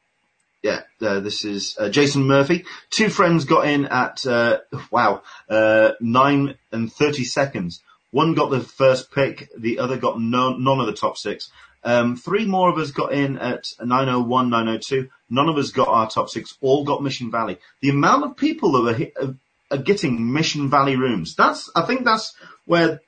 yeah, 0.61 0.81
uh, 1.01 1.21
this 1.21 1.45
is 1.45 1.77
uh, 1.79 1.87
Jason 1.87 2.23
Murphy. 2.23 2.65
Two 2.89 3.09
friends 3.09 3.45
got 3.45 3.65
in 3.65 3.85
at 3.85 4.27
uh, 4.27 4.59
wow 4.91 5.23
uh, 5.49 5.91
nine 6.01 6.55
and 6.71 6.91
thirty 6.91 7.23
seconds. 7.23 7.81
One 8.11 8.33
got 8.33 8.49
the 8.49 8.59
first 8.59 9.11
pick, 9.11 9.49
the 9.55 9.79
other 9.79 9.97
got 9.97 10.19
no, 10.19 10.57
none 10.57 10.79
of 10.79 10.87
the 10.87 10.93
top 10.93 11.17
six. 11.17 11.51
Um, 11.83 12.15
three 12.15 12.45
more 12.45 12.69
of 12.69 12.77
us 12.77 12.91
got 12.91 13.13
in 13.13 13.37
at 13.37 13.71
901, 13.79 14.49
902. 14.49 15.09
None 15.29 15.49
of 15.49 15.57
us 15.57 15.71
got 15.71 15.87
our 15.87 16.09
top 16.09 16.29
six. 16.29 16.57
All 16.61 16.83
got 16.83 17.03
Mission 17.03 17.31
Valley. 17.31 17.57
The 17.81 17.89
amount 17.89 18.25
of 18.25 18.37
people 18.37 18.71
that 18.83 19.11
are, 19.21 19.35
are 19.71 19.81
getting 19.81 20.33
Mission 20.33 20.69
Valley 20.69 20.95
rooms. 20.95 21.35
That's 21.35 21.69
I 21.75 21.83
think 21.83 22.03
that's 22.03 22.35
where 22.65 23.01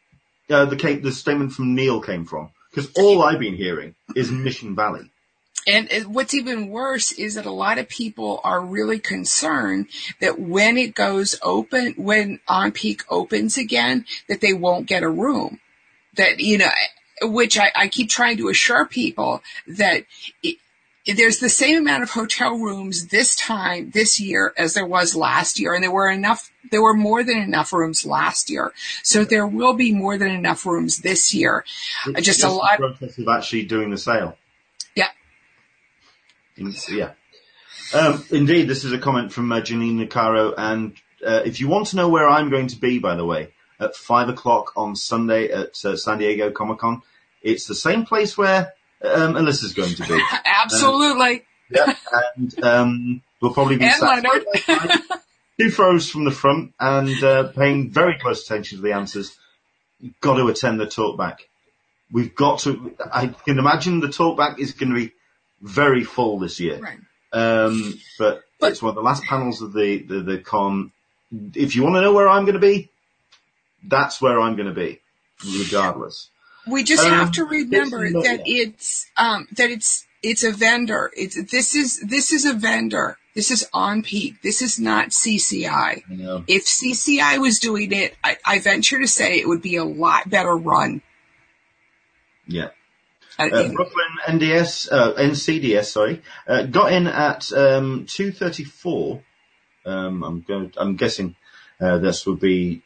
uh, 0.49 0.65
the 0.65 0.99
the 1.01 1.11
statement 1.11 1.53
from 1.53 1.75
Neil 1.75 2.01
came 2.01 2.25
from. 2.25 2.51
Because 2.69 2.91
all 2.95 3.21
I've 3.21 3.39
been 3.39 3.55
hearing 3.55 3.95
is 4.15 4.31
Mission 4.31 4.75
Valley. 4.75 5.11
And 5.67 5.89
what's 6.07 6.33
even 6.33 6.69
worse 6.69 7.11
is 7.11 7.35
that 7.35 7.45
a 7.45 7.51
lot 7.51 7.77
of 7.77 7.87
people 7.87 8.41
are 8.43 8.61
really 8.61 8.97
concerned 8.97 9.87
that 10.19 10.39
when 10.39 10.77
it 10.77 10.95
goes 10.95 11.37
open, 11.43 11.93
when 11.97 12.39
OnPeak 12.49 13.03
opens 13.09 13.57
again, 13.57 14.05
that 14.27 14.41
they 14.41 14.53
won't 14.53 14.87
get 14.87 15.03
a 15.03 15.09
room. 15.09 15.59
That, 16.15 16.39
you 16.39 16.57
know, 16.57 16.71
which 17.21 17.59
I, 17.59 17.71
I 17.75 17.87
keep 17.89 18.09
trying 18.09 18.37
to 18.37 18.49
assure 18.49 18.85
people 18.85 19.43
that 19.67 20.05
it, 20.41 20.57
there's 21.05 21.39
the 21.39 21.49
same 21.49 21.77
amount 21.77 22.03
of 22.03 22.11
hotel 22.11 22.57
rooms 22.57 23.07
this 23.07 23.35
time, 23.35 23.91
this 23.91 24.19
year, 24.19 24.53
as 24.57 24.73
there 24.73 24.85
was 24.85 25.15
last 25.15 25.59
year, 25.59 25.73
and 25.73 25.83
there 25.83 25.91
were 25.91 26.09
enough, 26.09 26.51
there 26.69 26.81
were 26.81 26.93
more 26.93 27.23
than 27.23 27.37
enough 27.37 27.73
rooms 27.73 28.05
last 28.05 28.49
year. 28.49 28.71
So 29.03 29.23
there 29.23 29.47
will 29.47 29.73
be 29.73 29.93
more 29.93 30.17
than 30.17 30.29
enough 30.29 30.65
rooms 30.65 30.99
this 30.99 31.33
year. 31.33 31.65
It's 32.07 32.25
just, 32.25 32.43
a 32.43 32.49
lot. 32.49 32.77
process 32.77 33.17
of 33.17 33.27
actually 33.27 33.63
doing 33.63 33.89
the 33.89 33.97
sale. 33.97 34.37
Yeah. 34.95 35.07
yeah. 36.89 37.11
Um, 37.93 38.23
indeed, 38.29 38.67
this 38.67 38.83
is 38.83 38.93
a 38.93 38.99
comment 38.99 39.33
from 39.33 39.51
uh, 39.51 39.61
Janine 39.61 40.07
Nicaro, 40.07 40.53
and 40.57 40.93
uh, 41.25 41.41
if 41.45 41.59
you 41.59 41.67
want 41.67 41.87
to 41.87 41.95
know 41.95 42.09
where 42.09 42.29
I'm 42.29 42.49
going 42.49 42.67
to 42.67 42.79
be, 42.79 42.99
by 42.99 43.15
the 43.15 43.25
way, 43.25 43.53
at 43.79 43.95
five 43.95 44.29
o'clock 44.29 44.73
on 44.75 44.95
Sunday 44.95 45.49
at 45.49 45.83
uh, 45.83 45.97
San 45.97 46.19
Diego 46.19 46.51
Comic 46.51 46.77
Con, 46.77 47.01
it's 47.41 47.65
the 47.65 47.75
same 47.75 48.05
place 48.05 48.37
where 48.37 48.73
um, 49.03 49.35
Alyssa's 49.35 49.73
going 49.73 49.95
to 49.95 50.07
be. 50.07 50.21
Absolutely. 50.45 51.35
Um, 51.35 51.41
yeah, 51.69 51.93
and 52.35 52.63
um, 52.63 53.21
we'll 53.39 53.53
probably 53.53 53.77
be 53.77 53.85
two 55.59 55.69
throws 55.69 56.09
from 56.09 56.25
the 56.25 56.31
front 56.31 56.73
and 56.79 57.23
uh, 57.23 57.47
paying 57.49 57.89
very 57.89 58.17
close 58.19 58.43
attention 58.43 58.77
to 58.77 58.81
the 58.81 58.93
answers. 58.93 59.37
You've 59.99 60.19
got 60.19 60.37
to 60.37 60.47
attend 60.47 60.79
the 60.79 60.85
talkback. 60.85 61.37
We've 62.11 62.35
got 62.35 62.59
to. 62.59 62.95
I 63.11 63.27
can 63.27 63.59
imagine 63.59 63.99
the 63.99 64.07
talkback 64.07 64.59
is 64.59 64.73
going 64.73 64.89
to 64.89 64.95
be 64.95 65.13
very 65.61 66.03
full 66.03 66.39
this 66.39 66.59
year. 66.59 66.79
Right. 66.79 66.99
Um, 67.33 67.99
but, 68.19 68.43
but, 68.59 68.71
it's 68.71 68.81
one 68.81 68.89
of 68.89 68.95
the 68.95 69.01
last 69.01 69.23
panels 69.23 69.61
of 69.61 69.71
the, 69.71 70.03
the, 70.03 70.19
the 70.19 70.37
con. 70.39 70.91
If 71.55 71.75
you 71.75 71.83
want 71.83 71.95
to 71.95 72.01
know 72.01 72.13
where 72.13 72.27
I'm 72.27 72.43
going 72.43 72.55
to 72.55 72.59
be, 72.59 72.89
that's 73.83 74.21
where 74.21 74.39
I'm 74.39 74.55
going 74.55 74.67
to 74.67 74.73
be, 74.73 74.99
regardless. 75.45 76.29
We 76.67 76.83
just 76.83 77.03
um, 77.03 77.11
have 77.11 77.31
to 77.33 77.45
remember 77.45 78.05
it's 78.05 78.27
that 78.27 78.41
it's 78.45 79.11
um, 79.17 79.47
that 79.53 79.69
it's 79.69 80.05
it's 80.21 80.43
a 80.43 80.51
vendor. 80.51 81.11
It's 81.15 81.41
this 81.51 81.75
is 81.75 81.99
this 82.01 82.31
is 82.31 82.45
a 82.45 82.53
vendor. 82.53 83.17
This 83.33 83.49
is 83.49 83.67
OnPeak. 83.73 84.41
This 84.41 84.61
is 84.61 84.77
not 84.77 85.09
CCI. 85.09 86.03
If 86.47 86.65
CCI 86.65 87.39
was 87.39 87.59
doing 87.59 87.93
it, 87.93 88.15
I, 88.23 88.37
I 88.45 88.59
venture 88.59 88.99
to 88.99 89.07
say 89.07 89.39
it 89.39 89.47
would 89.47 89.61
be 89.61 89.77
a 89.77 89.85
lot 89.85 90.29
better 90.29 90.55
run. 90.55 91.01
Yeah. 92.45 92.69
Uh, 93.39 93.69
Brooklyn 93.69 94.11
NDS, 94.27 94.91
uh, 94.91 95.13
NCDS, 95.13 95.85
sorry, 95.85 96.21
uh, 96.47 96.63
got 96.63 96.91
in 96.91 97.07
at 97.07 97.51
um, 97.53 98.05
2:34. 98.05 99.23
Um, 99.85 100.23
I'm 100.23 100.41
going. 100.41 100.73
I'm 100.77 100.95
guessing 100.95 101.35
uh, 101.79 101.97
this 101.97 102.25
would 102.27 102.39
be. 102.39 102.83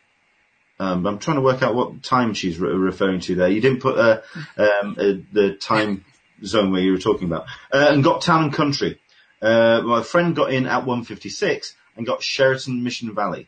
Um, 0.80 1.06
I'm 1.08 1.20
trying 1.20 1.38
to 1.38 1.42
work 1.42 1.62
out 1.62 1.76
what 1.76 2.04
time 2.04 2.34
she's 2.34 2.60
re- 2.60 2.72
referring 2.72 3.22
to 3.22 3.36
there. 3.36 3.48
You 3.48 3.62
didn't 3.62 3.82
put 3.82 3.98
uh, 3.98 4.22
um, 4.58 4.96
the 5.32 5.58
time 5.60 6.04
zone 6.44 6.72
where 6.72 6.82
you 6.82 6.92
were 6.92 6.98
talking 6.98 7.28
about, 7.28 7.46
uh, 7.74 7.88
and 7.90 8.04
got 8.04 8.22
Town 8.22 8.44
and 8.44 8.54
Country. 8.54 9.00
my 9.42 10.04
friend 10.04 10.36
got 10.36 10.52
in 10.52 10.66
at 10.66 10.86
1:56 10.86 11.74
and 11.96 12.06
got 12.06 12.22
Sheraton 12.22 12.84
Mission 12.84 13.16
Valley. 13.16 13.48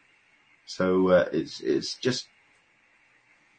So 0.65 1.09
it's 1.09 1.59
it's 1.59 1.95
just 1.95 2.27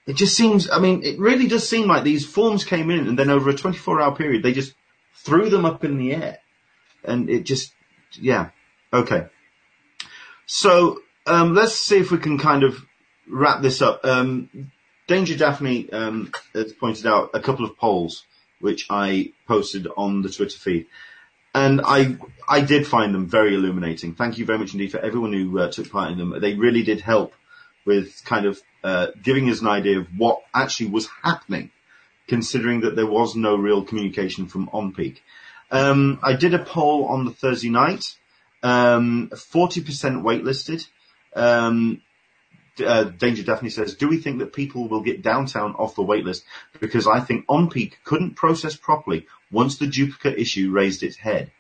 it 0.09 0.17
just 0.17 0.35
seems, 0.35 0.71
I 0.71 0.79
mean, 0.79 1.03
it 1.05 1.19
really 1.19 1.47
does 1.47 1.69
seem 1.69 1.87
like 1.87 2.03
these 2.03 2.25
forms 2.25 2.65
came 2.65 2.91
in 2.91 3.07
and 3.09 3.19
then 3.19 3.29
over 3.29 3.51
a 3.51 3.55
24 3.55 4.01
hour 4.01 4.17
period, 4.17 4.43
they 4.43 4.55
just 4.55 4.73
threw 5.15 5.51
them 5.51 5.67
up 5.67 5.85
in 5.85 5.99
the 5.99 6.15
air. 6.15 6.39
And 7.05 7.29
it 7.29 7.45
just, 7.45 7.75
yeah. 8.19 8.49
Okay. 8.91 9.27
So, 10.47 11.03
um, 11.27 11.55
let's 11.55 11.75
see 11.75 11.99
if 11.99 12.11
we 12.11 12.17
can 12.17 12.39
kind 12.39 12.63
of 12.63 12.83
wrap 13.29 13.63
this 13.63 13.83
up. 13.83 14.05
Um, 14.05 14.71
Danger 15.07 15.37
Daphne, 15.37 15.91
um, 15.91 16.33
has 16.55 16.73
pointed 16.73 17.07
out 17.07 17.31
a 17.35 17.41
couple 17.41 17.65
of 17.65 17.77
polls 17.77 18.25
which 18.61 18.87
I 18.91 19.33
posted 19.47 19.87
on 19.97 20.23
the 20.23 20.29
Twitter 20.29 20.59
feed. 20.59 20.87
And 21.55 21.81
I, 21.83 22.17
I 22.49 22.61
did 22.61 22.87
find 22.87 23.15
them 23.15 23.27
very 23.27 23.55
illuminating. 23.55 24.15
Thank 24.15 24.39
you 24.39 24.45
very 24.45 24.59
much 24.59 24.75
indeed 24.75 24.93
for 24.93 24.99
everyone 24.99 25.33
who 25.33 25.59
uh, 25.59 25.71
took 25.71 25.91
part 25.91 26.13
in 26.13 26.19
them. 26.19 26.39
They 26.41 26.55
really 26.55 26.83
did 26.83 27.01
help 27.01 27.33
with 27.85 28.23
kind 28.25 28.47
of 28.47 28.61
uh, 28.85 29.09
giving 29.23 29.49
us 29.49 29.61
an 29.61 29.69
idea 29.69 29.99
of 29.99 30.09
what 30.17 30.43
actually 30.55 30.91
was 30.91 31.09
happening, 31.23 31.71
considering 32.27 32.81
that 32.81 32.97
there 32.97 33.07
was 33.07 33.35
no 33.35 33.57
real 33.57 33.83
communication 33.83 34.47
from 34.47 34.69
OnPeak. 34.69 35.19
Um, 35.71 36.19
I 36.23 36.35
did 36.35 36.55
a 36.55 36.59
poll 36.59 37.07
on 37.07 37.25
the 37.25 37.31
Thursday 37.31 37.71
night, 37.71 38.15
um, 38.63 39.31
40% 39.33 40.23
waitlisted. 40.23 40.87
Um, 41.35 42.03
uh, 42.81 43.05
Danger 43.05 43.43
Daphne 43.43 43.71
says, 43.71 43.95
do 43.95 44.09
we 44.09 44.19
think 44.19 44.39
that 44.39 44.53
people 44.53 44.89
will 44.89 45.01
get 45.01 45.23
downtown 45.23 45.75
off 45.75 45.95
the 45.95 46.03
waitlist? 46.03 46.43
Because 46.81 47.07
I 47.07 47.21
think 47.21 47.47
OnPeak 47.47 47.95
couldn't 48.05 48.35
process 48.35 48.77
properly 48.77 49.27
once 49.51 49.79
the 49.79 49.87
duplicate 49.87 50.39
issue 50.39 50.71
raised 50.71 51.03
its 51.03 51.17
head. 51.17 51.51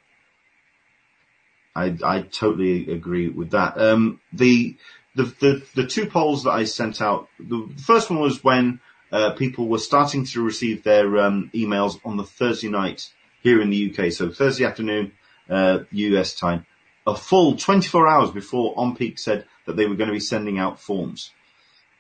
I, 1.74 1.96
I 2.04 2.22
totally 2.22 2.90
agree 2.90 3.28
with 3.28 3.50
that. 3.50 3.78
Um, 3.78 4.20
the 4.32 4.76
the, 5.14 5.24
the, 5.24 5.62
the 5.74 5.86
two 5.86 6.06
polls 6.06 6.44
that 6.44 6.52
I 6.52 6.62
sent 6.64 7.02
out, 7.02 7.28
the 7.40 7.68
first 7.76 8.08
one 8.08 8.20
was 8.20 8.44
when 8.44 8.80
uh, 9.10 9.32
people 9.32 9.66
were 9.66 9.78
starting 9.78 10.24
to 10.26 10.42
receive 10.42 10.84
their 10.84 11.18
um, 11.18 11.50
emails 11.52 11.98
on 12.04 12.16
the 12.16 12.24
Thursday 12.24 12.68
night 12.68 13.10
here 13.42 13.60
in 13.60 13.70
the 13.70 13.90
UK. 13.90 14.12
So 14.12 14.30
Thursday 14.30 14.64
afternoon, 14.64 15.12
uh, 15.50 15.80
US 15.90 16.34
time, 16.34 16.66
a 17.06 17.16
full 17.16 17.56
24 17.56 18.06
hours 18.06 18.30
before 18.30 18.76
OnPeak 18.76 19.18
said 19.18 19.46
that 19.68 19.76
they 19.76 19.86
were 19.86 19.96
going 19.96 20.08
to 20.08 20.14
be 20.14 20.20
sending 20.20 20.58
out 20.58 20.80
forms. 20.80 21.30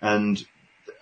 And 0.00 0.42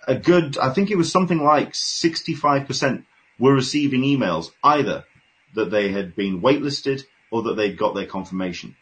a 0.05 0.15
good, 0.15 0.57
I 0.57 0.73
think 0.73 0.91
it 0.91 0.97
was 0.97 1.09
something 1.09 1.39
like 1.39 1.71
65% 1.71 3.05
were 3.39 3.53
receiving 3.53 4.01
emails 4.01 4.51
either 4.61 5.05
that 5.55 5.71
they 5.71 5.91
had 5.93 6.13
been 6.13 6.41
waitlisted 6.41 7.03
or 7.31 7.43
that 7.43 7.55
they'd 7.55 7.77
got 7.77 7.95
their 7.95 8.05
confirmation. 8.05 8.75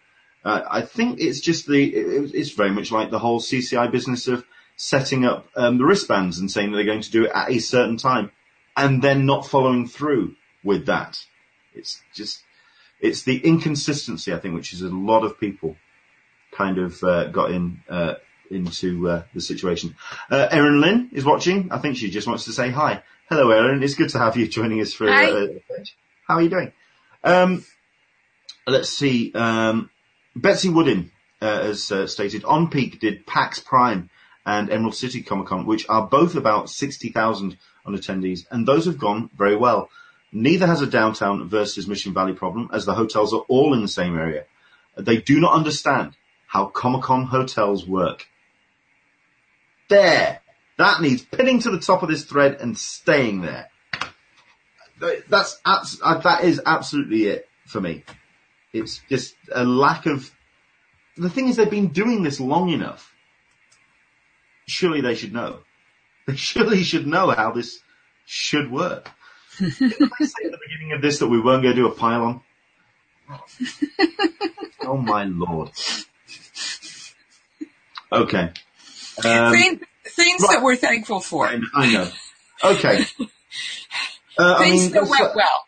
Uh, 0.43 0.61
I 0.69 0.81
think 0.81 1.19
it's 1.19 1.41
just 1.41 1.67
the, 1.67 1.83
it, 1.83 2.31
it's 2.33 2.51
very 2.51 2.71
much 2.71 2.91
like 2.91 3.11
the 3.11 3.19
whole 3.19 3.39
CCI 3.39 3.91
business 3.91 4.27
of 4.27 4.43
setting 4.77 5.23
up 5.23 5.47
um, 5.55 5.77
the 5.77 5.85
wristbands 5.85 6.39
and 6.39 6.49
saying 6.49 6.71
that 6.71 6.77
they're 6.77 6.85
going 6.85 7.01
to 7.01 7.11
do 7.11 7.25
it 7.25 7.31
at 7.35 7.51
a 7.51 7.59
certain 7.59 7.97
time 7.97 8.31
and 8.75 8.99
then 8.99 9.27
not 9.27 9.45
following 9.45 9.87
through 9.87 10.35
with 10.63 10.87
that. 10.87 11.23
It's 11.75 12.01
just, 12.15 12.41
it's 12.99 13.21
the 13.21 13.37
inconsistency, 13.37 14.33
I 14.33 14.39
think, 14.39 14.55
which 14.55 14.73
is 14.73 14.81
a 14.81 14.89
lot 14.89 15.23
of 15.23 15.39
people 15.39 15.75
kind 16.55 16.77
of 16.77 17.03
uh, 17.03 17.25
got 17.27 17.51
in 17.51 17.81
uh, 17.89 18.15
into 18.49 19.09
uh, 19.09 19.23
the 19.33 19.41
situation. 19.41 19.95
Uh, 20.29 20.47
Erin 20.51 20.81
Lynn 20.81 21.09
is 21.11 21.25
watching. 21.25 21.71
I 21.71 21.79
think 21.79 21.97
she 21.97 22.09
just 22.09 22.27
wants 22.27 22.45
to 22.45 22.53
say 22.53 22.69
hi. 22.69 23.03
Hello, 23.29 23.49
Erin. 23.51 23.83
It's 23.83 23.95
good 23.95 24.09
to 24.09 24.19
have 24.19 24.37
you 24.37 24.47
joining 24.47 24.81
us 24.81 24.93
for. 24.93 25.09
Uh, 25.09 25.47
how 26.27 26.35
are 26.35 26.41
you 26.41 26.49
doing? 26.49 26.71
Um, 27.23 27.65
let's 28.67 28.89
see. 28.89 29.31
Um, 29.33 29.89
Betsy 30.35 30.69
Woodin 30.69 31.11
uh, 31.41 31.63
has 31.63 31.91
uh, 31.91 32.07
stated, 32.07 32.43
OnPeak 32.43 32.99
did 32.99 33.25
PAX 33.25 33.59
Prime 33.59 34.09
and 34.45 34.69
Emerald 34.69 34.95
City 34.95 35.21
Comic 35.21 35.47
Con, 35.47 35.65
which 35.65 35.87
are 35.89 36.07
both 36.07 36.35
about 36.35 36.69
60,000 36.69 37.57
on 37.85 37.95
attendees, 37.95 38.45
and 38.51 38.67
those 38.67 38.85
have 38.85 38.97
gone 38.97 39.29
very 39.35 39.55
well. 39.55 39.89
Neither 40.31 40.67
has 40.67 40.81
a 40.81 40.87
downtown 40.87 41.47
versus 41.47 41.87
Mission 41.87 42.13
Valley 42.13 42.33
problem, 42.33 42.69
as 42.73 42.85
the 42.85 42.93
hotels 42.93 43.33
are 43.33 43.45
all 43.47 43.73
in 43.73 43.81
the 43.81 43.87
same 43.87 44.17
area. 44.17 44.45
They 44.97 45.17
do 45.17 45.39
not 45.39 45.53
understand 45.53 46.15
how 46.55 46.67
Comic 46.67 47.01
Con 47.01 47.25
hotels 47.25 47.85
work. 47.85 48.27
There! 49.89 50.39
That 50.77 51.01
needs 51.01 51.21
pinning 51.21 51.59
to 51.59 51.69
the 51.69 51.79
top 51.79 52.01
of 52.01 52.07
this 52.07 52.23
thread 52.23 52.61
and 52.61 52.77
staying 52.77 53.41
there. 53.41 53.69
That's, 55.27 55.59
uh, 55.65 56.19
that 56.19 56.45
is 56.45 56.61
absolutely 56.65 57.25
it 57.25 57.49
for 57.65 57.81
me. 57.81 58.05
It's 58.71 59.01
just 59.09 59.35
a 59.53 59.65
lack 59.65 60.05
of. 60.05 60.31
The 61.17 61.29
thing 61.29 61.49
is, 61.49 61.57
they've 61.57 61.69
been 61.69 61.89
doing 61.89 62.23
this 62.23 62.39
long 62.39 62.69
enough. 62.69 63.13
Surely 64.65 65.01
they 65.01 65.15
should 65.15 65.33
know. 65.33 65.59
They 66.27 66.35
surely 66.37 66.83
should 66.83 67.05
know 67.05 67.29
how 67.29 67.51
this 67.51 67.81
should 68.25 68.71
work. 68.71 69.11
Did 69.59 69.69
I 69.69 70.25
say 70.25 70.45
at 70.45 70.51
the 70.51 70.59
beginning 70.65 70.93
of 70.93 71.01
this 71.03 71.19
that 71.19 71.27
we 71.27 71.39
weren't 71.39 71.61
going 71.61 71.75
to 71.75 71.81
do 71.81 71.87
a 71.87 71.93
pylon? 71.93 72.41
oh 74.81 74.97
my 74.97 75.25
lord. 75.25 75.69
Okay. 78.15 78.51
Um, 79.23 79.53
things, 79.53 79.79
things 80.03 80.41
right. 80.41 80.55
that 80.55 80.63
we're 80.63 80.75
thankful 80.75 81.19
for. 81.19 81.47
I, 81.47 81.59
I 81.73 81.93
know. 81.93 82.09
Okay. 82.63 83.05
Uh, 84.37 84.59
things 84.59 84.81
I 84.81 84.83
mean, 84.83 84.91
that 84.91 85.09
went 85.09 85.23
uh, 85.23 85.33
well. 85.33 85.65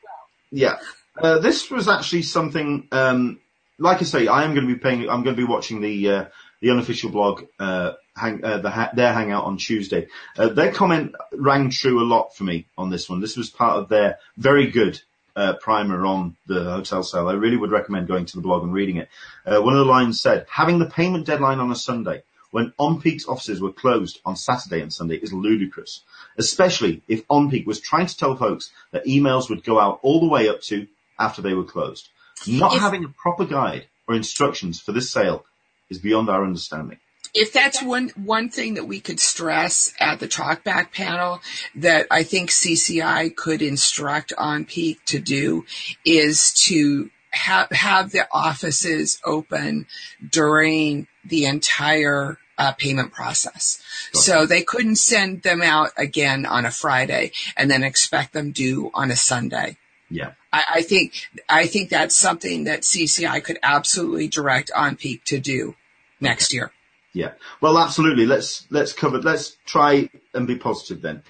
Yeah. 0.51 0.77
Uh, 1.21 1.39
this 1.39 1.71
was 1.71 1.87
actually 1.87 2.23
something, 2.23 2.87
um, 2.91 3.39
like 3.79 4.01
I 4.01 4.03
say, 4.03 4.27
I 4.27 4.43
am 4.43 4.53
going 4.55 4.67
to 4.67 4.73
be 4.73 4.79
paying, 4.79 5.09
I'm 5.09 5.23
going 5.23 5.35
to 5.35 5.41
be 5.41 5.47
watching 5.47 5.79
the, 5.79 6.09
uh, 6.09 6.25
the 6.59 6.71
unofficial 6.71 7.09
blog, 7.09 7.45
uh, 7.59 7.93
hang, 8.15 8.43
uh, 8.43 8.57
the 8.57 8.69
ha- 8.69 8.91
their 8.93 9.13
hangout 9.13 9.45
on 9.45 9.57
Tuesday. 9.57 10.07
Uh, 10.37 10.49
their 10.49 10.73
comment 10.73 11.15
rang 11.31 11.69
true 11.69 12.01
a 12.01 12.05
lot 12.05 12.35
for 12.35 12.43
me 12.43 12.67
on 12.77 12.89
this 12.89 13.09
one. 13.09 13.21
This 13.21 13.37
was 13.37 13.49
part 13.49 13.77
of 13.77 13.89
their 13.89 14.19
very 14.35 14.69
good, 14.69 15.01
uh, 15.35 15.53
primer 15.53 16.05
on 16.05 16.35
the 16.47 16.63
hotel 16.63 17.03
sale. 17.03 17.29
I 17.29 17.33
really 17.33 17.57
would 17.57 17.71
recommend 17.71 18.07
going 18.07 18.25
to 18.25 18.35
the 18.35 18.41
blog 18.41 18.63
and 18.63 18.73
reading 18.73 18.97
it. 18.97 19.07
one 19.45 19.75
of 19.75 19.79
the 19.79 19.91
lines 19.91 20.19
said, 20.19 20.45
having 20.49 20.79
the 20.79 20.89
payment 20.89 21.25
deadline 21.25 21.59
on 21.59 21.71
a 21.71 21.75
Sunday 21.75 22.23
when 22.51 22.73
OnPeak's 22.79 23.27
offices 23.27 23.61
were 23.61 23.71
closed 23.71 24.19
on 24.25 24.35
Saturday 24.35 24.81
and 24.81 24.91
Sunday 24.91 25.15
is 25.15 25.33
ludicrous, 25.33 26.01
especially 26.37 27.01
if 27.07 27.27
OnPeak 27.27 27.65
was 27.65 27.79
trying 27.79 28.07
to 28.07 28.17
tell 28.17 28.35
folks 28.35 28.71
that 28.91 29.05
emails 29.05 29.49
would 29.49 29.63
go 29.63 29.79
out 29.79 29.99
all 30.01 30.19
the 30.19 30.27
way 30.27 30.47
up 30.47 30.61
to 30.61 30.87
after 31.19 31.41
they 31.41 31.53
were 31.53 31.63
closed. 31.63 32.09
Not 32.47 32.73
if, 32.73 32.79
having 32.79 33.03
a 33.03 33.09
proper 33.09 33.45
guide 33.45 33.87
or 34.07 34.15
instructions 34.15 34.79
for 34.79 34.91
this 34.91 35.11
sale 35.11 35.45
is 35.89 35.99
beyond 35.99 36.29
our 36.29 36.43
understanding. 36.43 36.99
If 37.33 37.53
that's 37.53 37.83
one 37.83 38.09
one 38.15 38.49
thing 38.49 38.75
that 38.75 38.87
we 38.87 38.99
could 38.99 39.19
stress 39.19 39.93
at 39.99 40.19
the 40.19 40.27
talkback 40.27 40.91
panel 40.91 41.41
that 41.75 42.07
I 42.09 42.23
think 42.23 42.49
CCI 42.49 43.35
could 43.35 43.61
instruct 43.61 44.33
OnPeak 44.37 45.03
to 45.07 45.19
do 45.19 45.65
is 46.05 46.53
to 46.65 47.09
have 47.31 47.69
have 47.71 48.11
the 48.11 48.27
offices 48.31 49.19
open 49.25 49.87
during 50.27 51.07
the 51.27 51.45
entire 51.45 52.37
uh, 52.57 52.71
payment 52.73 53.11
process. 53.11 53.81
So 54.13 54.45
they 54.45 54.63
couldn't 54.63 54.95
send 54.97 55.43
them 55.43 55.61
out 55.61 55.91
again 55.97 56.45
on 56.45 56.65
a 56.65 56.71
Friday 56.71 57.31
and 57.55 57.69
then 57.69 57.83
expect 57.83 58.33
them 58.33 58.51
due 58.51 58.91
on 58.93 59.11
a 59.11 59.15
Sunday. 59.15 59.77
Yeah. 60.09 60.33
I, 60.51 60.63
I, 60.75 60.81
think 60.81 61.13
I 61.49 61.67
think 61.67 61.89
that's 61.89 62.15
something 62.15 62.63
that 62.63 62.81
CCI 62.81 63.43
could 63.43 63.59
absolutely 63.61 64.27
direct 64.27 64.71
OnPeak 64.75 65.23
to 65.25 65.39
do 65.39 65.75
next 66.19 66.53
year. 66.53 66.71
Yeah. 67.13 67.33
Well, 67.61 67.77
absolutely. 67.77 68.25
Let's 68.25 68.67
let's 68.69 68.93
cover. 68.93 69.19
Let's 69.19 69.57
try 69.65 70.09
and 70.33 70.45
be 70.45 70.55
positive 70.55 71.01
then. 71.01 71.23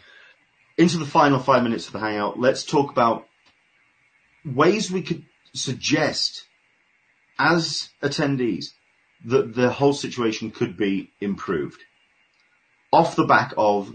Into 0.77 0.97
the 0.97 1.05
final 1.05 1.39
five 1.39 1.63
minutes 1.63 1.87
of 1.87 1.93
the 1.93 1.99
hangout, 1.99 2.39
let's 2.39 2.63
talk 2.63 2.91
about 2.91 3.25
ways 4.45 4.91
we 4.91 5.01
could 5.01 5.23
suggest 5.53 6.45
as 7.39 7.89
attendees 8.03 8.73
that 9.27 9.53
the 9.53 9.69
whole 9.69 9.93
situation 9.93 10.51
could 10.51 10.77
be 10.77 11.11
improved 11.19 11.81
off 12.93 13.15
the 13.15 13.25
back 13.25 13.53
of 13.57 13.93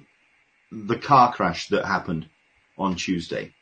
the 0.71 0.97
car 0.97 1.33
crash 1.33 1.69
that 1.69 1.87
happened 1.87 2.29
on 2.77 2.97
Tuesday. 2.97 3.53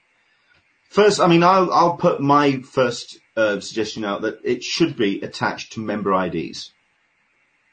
First, 0.88 1.20
I 1.20 1.28
mean, 1.28 1.44
I'll, 1.44 1.72
I'll 1.72 1.96
put 1.96 2.20
my 2.20 2.60
first 2.62 3.20
uh, 3.36 3.60
suggestion 3.60 4.04
out 4.04 4.22
that 4.22 4.40
it 4.42 4.64
should 4.64 4.96
be 4.96 5.20
attached 5.20 5.74
to 5.74 5.80
member 5.80 6.12
IDs. 6.12 6.72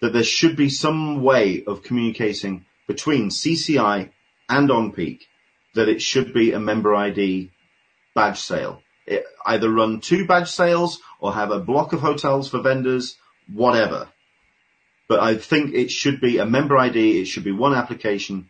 That 0.02 0.14
there 0.14 0.24
should 0.24 0.56
be 0.56 0.70
some 0.70 1.24
way 1.24 1.64
of 1.66 1.82
communicating 1.82 2.66
between 2.88 3.30
CCI 3.30 4.12
and 4.48 4.70
OnPeak 4.70 5.22
that 5.74 5.90
it 5.90 6.04
should 6.04 6.34
be 6.34 6.52
a 6.52 6.60
member 6.60 6.94
ID 6.94 7.50
badge 8.14 8.40
sale. 8.40 8.84
It, 9.08 9.26
either 9.46 9.72
run 9.72 10.02
two 10.02 10.28
badge 10.28 10.50
sales 10.50 11.00
or 11.20 11.34
have 11.34 11.50
a 11.50 11.60
block 11.60 11.94
of 11.94 12.02
hotels 12.02 12.50
for 12.50 12.60
vendors, 12.62 13.18
whatever. 13.52 14.08
But 15.08 15.20
I 15.22 15.36
think 15.36 15.74
it 15.74 15.90
should 15.90 16.20
be 16.20 16.38
a 16.38 16.46
member 16.46 16.78
ID. 16.78 17.22
It 17.22 17.26
should 17.26 17.44
be 17.44 17.52
one 17.52 17.74
application 17.74 18.50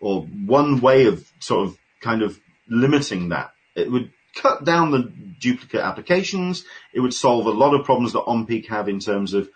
or 0.00 0.22
one 0.22 0.80
way 0.80 1.06
of 1.06 1.30
sort 1.40 1.66
of 1.68 1.78
kind 2.00 2.22
of 2.22 2.38
limiting 2.68 3.30
that. 3.30 3.52
It 3.74 3.90
would 3.90 4.12
cut 4.34 4.64
down 4.64 4.92
the 4.92 5.12
duplicate 5.40 5.80
applications. 5.80 6.64
It 6.94 7.00
would 7.00 7.14
solve 7.14 7.46
a 7.46 7.50
lot 7.50 7.74
of 7.74 7.84
problems 7.84 8.12
that 8.12 8.22
OnPeak 8.22 8.68
have 8.68 8.88
in 8.88 9.00
terms 9.00 9.34
of 9.34 9.48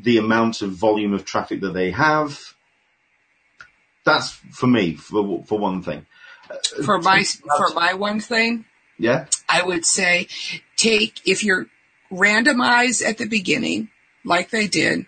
the 0.00 0.18
amount 0.18 0.62
of 0.62 0.70
volume 0.70 1.12
of 1.12 1.24
traffic 1.24 1.60
that 1.60 1.74
they 1.74 1.90
have. 1.90 2.38
That's 4.04 4.32
for 4.52 4.66
me, 4.66 4.94
for, 4.94 5.44
for 5.44 5.58
one 5.58 5.82
thing. 5.82 6.06
For 6.84 6.98
my, 7.00 7.24
for 7.24 7.74
my 7.74 7.94
one 7.94 8.20
thing, 8.20 8.66
Yeah. 8.98 9.26
I 9.48 9.62
would 9.62 9.84
say 9.84 10.28
take, 10.76 11.26
if 11.26 11.42
you're 11.42 11.66
randomized 12.12 13.02
at 13.04 13.18
the 13.18 13.26
beginning, 13.26 13.88
like 14.24 14.50
they 14.50 14.66
did, 14.66 15.06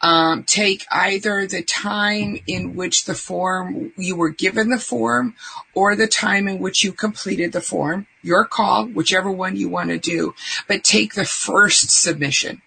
um, 0.00 0.42
take 0.42 0.84
either 0.90 1.46
the 1.46 1.62
time 1.62 2.38
in 2.46 2.74
which 2.74 3.04
the 3.04 3.14
form, 3.14 3.92
you 3.96 4.16
were 4.16 4.30
given 4.30 4.68
the 4.68 4.78
form 4.78 5.36
or 5.74 5.94
the 5.94 6.08
time 6.08 6.48
in 6.48 6.58
which 6.58 6.82
you 6.82 6.92
completed 6.92 7.52
the 7.52 7.60
form, 7.60 8.06
your 8.20 8.44
call, 8.44 8.86
whichever 8.86 9.30
one 9.30 9.56
you 9.56 9.68
want 9.68 9.90
to 9.90 9.98
do, 9.98 10.34
but 10.66 10.82
take 10.82 11.14
the 11.14 11.24
first 11.24 11.90
submission. 11.90 12.60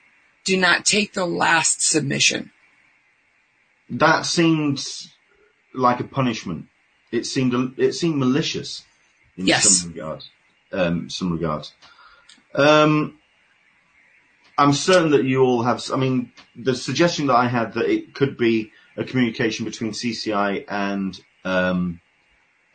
Do 0.45 0.55
not 0.57 0.85
take 0.85 1.13
the 1.13 1.25
last 1.25 1.81
submission. 1.81 2.51
That 3.89 4.25
seems 4.25 5.11
like 5.73 5.99
a 5.99 6.05
punishment. 6.05 6.67
It 7.11 7.25
seemed, 7.25 7.77
it 7.77 7.93
seemed 7.93 8.17
malicious 8.17 8.83
in 9.37 9.47
Yes. 9.47 9.81
some 9.81 9.89
regards. 9.91 10.29
Um, 10.71 11.09
some 11.09 11.31
regards. 11.31 11.73
Um, 12.53 13.17
I'm 14.57 14.73
certain 14.73 15.11
that 15.11 15.25
you 15.25 15.41
all 15.41 15.63
have, 15.63 15.83
I 15.91 15.97
mean, 15.97 16.31
the 16.55 16.75
suggestion 16.75 17.27
that 17.27 17.35
I 17.35 17.47
had 17.47 17.73
that 17.73 17.89
it 17.89 18.13
could 18.13 18.37
be 18.37 18.71
a 18.95 19.03
communication 19.03 19.65
between 19.65 19.91
CCI 19.91 20.65
and, 20.67 21.19
um, 21.43 21.99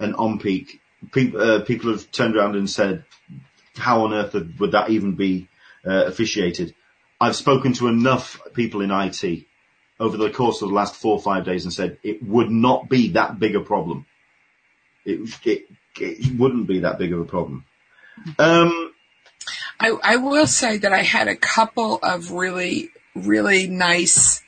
OnPeak, 0.01 0.79
pe- 1.13 1.35
uh, 1.35 1.61
people 1.61 1.91
have 1.91 2.11
turned 2.11 2.37
around 2.37 2.57
and 2.57 2.69
said, 2.69 3.05
how 3.77 4.05
on 4.05 4.13
earth 4.13 4.35
would 4.59 4.73
that 4.73 4.91
even 4.91 5.15
be 5.15 5.49
uh, 5.87 6.05
officiated? 6.07 6.75
I've 7.21 7.37
spoken 7.37 7.73
to 7.75 7.89
enough 7.89 8.41
people 8.55 8.81
in 8.81 8.91
IT 8.91 9.45
over 9.99 10.17
the 10.17 10.31
course 10.31 10.63
of 10.63 10.69
the 10.69 10.75
last 10.75 10.97
four 10.97 11.13
or 11.13 11.23
five 11.23 11.45
days 11.45 11.65
and 11.65 11.73
said 11.73 11.99
it 12.03 12.23
would 12.23 12.51
not 12.51 12.89
be 12.89 13.13
that 13.13 13.39
big 13.39 13.55
a 13.55 13.61
problem. 13.61 14.07
It, 15.05 15.39
it, 15.45 15.67
it 15.99 16.39
wouldn't 16.39 16.67
be 16.67 16.81
that 16.81 16.99
big 16.99 17.13
of 17.13 17.21
a 17.21 17.25
problem. 17.25 17.65
Um, 18.39 18.90
I, 19.81 19.97
I 20.03 20.17
will 20.17 20.47
say 20.47 20.77
that 20.77 20.93
I 20.93 21.03
had 21.03 21.27
a 21.27 21.37
couple 21.37 21.99
of 22.03 22.33
really, 22.33 22.91
really 23.15 23.67
nice 23.67 24.43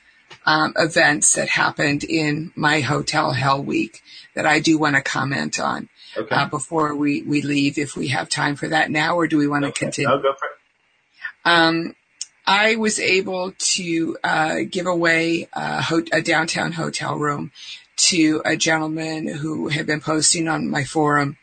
um, 0.45 0.73
events 0.77 1.33
that 1.35 1.49
happened 1.49 2.03
in 2.03 2.51
my 2.55 2.81
hotel 2.81 3.31
hell 3.31 3.63
week 3.63 4.03
that 4.35 4.45
I 4.45 4.59
do 4.59 4.77
want 4.77 4.95
to 4.95 5.01
comment 5.01 5.59
on 5.59 5.89
okay. 6.15 6.35
uh, 6.35 6.47
before 6.47 6.95
we, 6.95 7.23
we 7.23 7.41
leave, 7.41 7.79
if 7.79 7.95
we 7.95 8.09
have 8.09 8.29
time 8.29 8.55
for 8.55 8.67
that 8.67 8.91
now, 8.91 9.15
or 9.15 9.27
do 9.27 9.37
we 9.37 9.47
want 9.47 9.65
to 9.65 9.71
continue? 9.71 10.07
No, 10.07 10.21
go 10.21 10.33
for 10.33 10.45
it. 10.45 10.51
Um, 11.45 11.95
I 12.45 12.75
was 12.75 12.99
able 12.99 13.53
to 13.57 14.17
uh, 14.23 14.57
give 14.69 14.85
away 14.85 15.47
a, 15.53 15.81
ho- 15.81 16.05
a 16.11 16.21
downtown 16.21 16.73
hotel 16.73 17.17
room 17.17 17.51
to 17.95 18.41
a 18.45 18.55
gentleman 18.55 19.27
who 19.27 19.69
had 19.69 19.85
been 19.85 20.01
posting 20.01 20.47
on 20.47 20.69
my 20.69 20.83
forum 20.83 21.37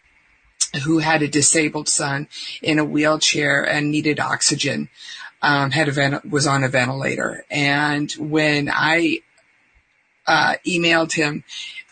who 0.85 0.99
had 0.99 1.23
a 1.23 1.29
disabled 1.29 1.89
son 1.89 2.29
in 2.63 2.79
a 2.79 2.85
wheelchair 2.85 3.63
and 3.63 3.91
needed 3.91 4.21
oxygen, 4.21 4.89
um, 5.43 5.71
had 5.71 5.89
a 5.89 6.23
was 6.29 6.47
on 6.47 6.65
a 6.65 6.69
ventilator. 6.69 7.45
And 7.51 8.11
when 8.13 8.71
I 8.73 9.21
uh, 10.27 10.55
emailed 10.67 11.13
him 11.13 11.45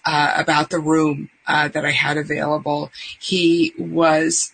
uh, 0.04 0.34
about 0.36 0.70
the 0.70 0.78
room 0.78 1.30
uh, 1.46 1.68
that 1.68 1.84
I 1.84 1.90
had 1.90 2.16
available, 2.16 2.90
he 3.18 3.72
was 3.78 4.52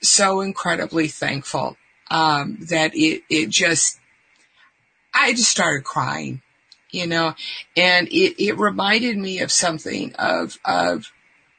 so 0.00 0.40
incredibly 0.40 1.08
thankful 1.08 1.76
um, 2.10 2.58
that 2.70 2.92
it 2.94 3.22
it 3.28 3.50
just 3.50 3.98
I 5.12 5.32
just 5.32 5.50
started 5.50 5.84
crying, 5.84 6.42
you 6.90 7.06
know, 7.06 7.34
and 7.76 8.08
it 8.08 8.42
it 8.42 8.58
reminded 8.58 9.16
me 9.16 9.40
of 9.40 9.50
something 9.50 10.14
of 10.14 10.58
of 10.64 11.12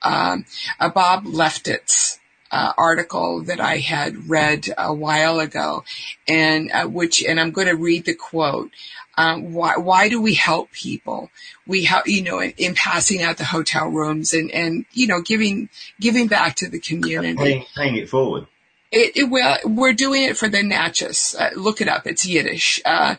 um, 0.08 0.46
a 0.80 0.90
Bob 0.90 1.26
Lefsetz 1.26 2.20
uh, 2.50 2.72
article 2.78 3.44
that 3.44 3.60
I 3.60 3.78
had 3.78 4.30
read 4.30 4.70
a 4.78 4.94
while 4.94 5.40
ago, 5.40 5.84
and 6.28 6.72
uh, 6.72 6.86
which 6.86 7.24
and 7.24 7.40
I'm 7.40 7.52
going 7.52 7.68
to 7.68 7.76
read 7.76 8.06
the 8.06 8.14
quote. 8.14 8.72
Um, 9.18 9.54
why 9.54 9.78
why 9.78 10.10
do 10.10 10.22
we 10.22 10.36
help 10.36 10.72
people? 10.72 11.30
We 11.66 11.84
help 11.84 12.08
you 12.08 12.22
know 12.22 12.40
in, 12.40 12.54
in 12.58 12.76
passing 12.76 13.22
out 13.22 13.38
the 13.38 13.46
hotel 13.46 13.90
rooms 13.90 14.34
and 14.34 14.50
and 14.52 14.86
you 14.94 15.08
know 15.08 15.22
giving 15.22 15.70
giving 16.00 16.28
back 16.28 16.56
to 16.56 16.70
the 16.70 16.80
community. 16.80 17.36
Paying, 17.36 17.66
paying 17.76 17.96
it 17.98 18.10
forward. 18.10 18.48
It, 18.92 19.18
it 19.18 19.30
well, 19.30 19.58
we're 19.66 19.94
doing 19.94 20.24
it 20.24 20.38
for 20.38 20.48
the 20.48 20.60
nachas. 20.60 21.36
Uh, 21.38 21.50
look 21.60 21.82
it 21.82 21.90
up. 21.90 22.08
It's 22.08 22.26
Yiddish. 22.26 22.82
Uh, 22.86 23.16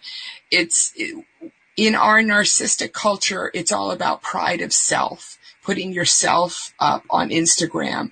it's 0.50 0.92
it, 0.96 1.22
in 1.78 1.94
our 1.94 2.20
narcissistic 2.20 2.92
culture. 2.92 3.50
It's 3.54 3.72
all 3.72 3.90
about 3.90 4.20
pride 4.20 4.62
of 4.62 4.72
self, 4.72 5.37
putting 5.68 5.92
yourself 5.92 6.72
up 6.80 7.04
on 7.10 7.28
Instagram. 7.28 8.10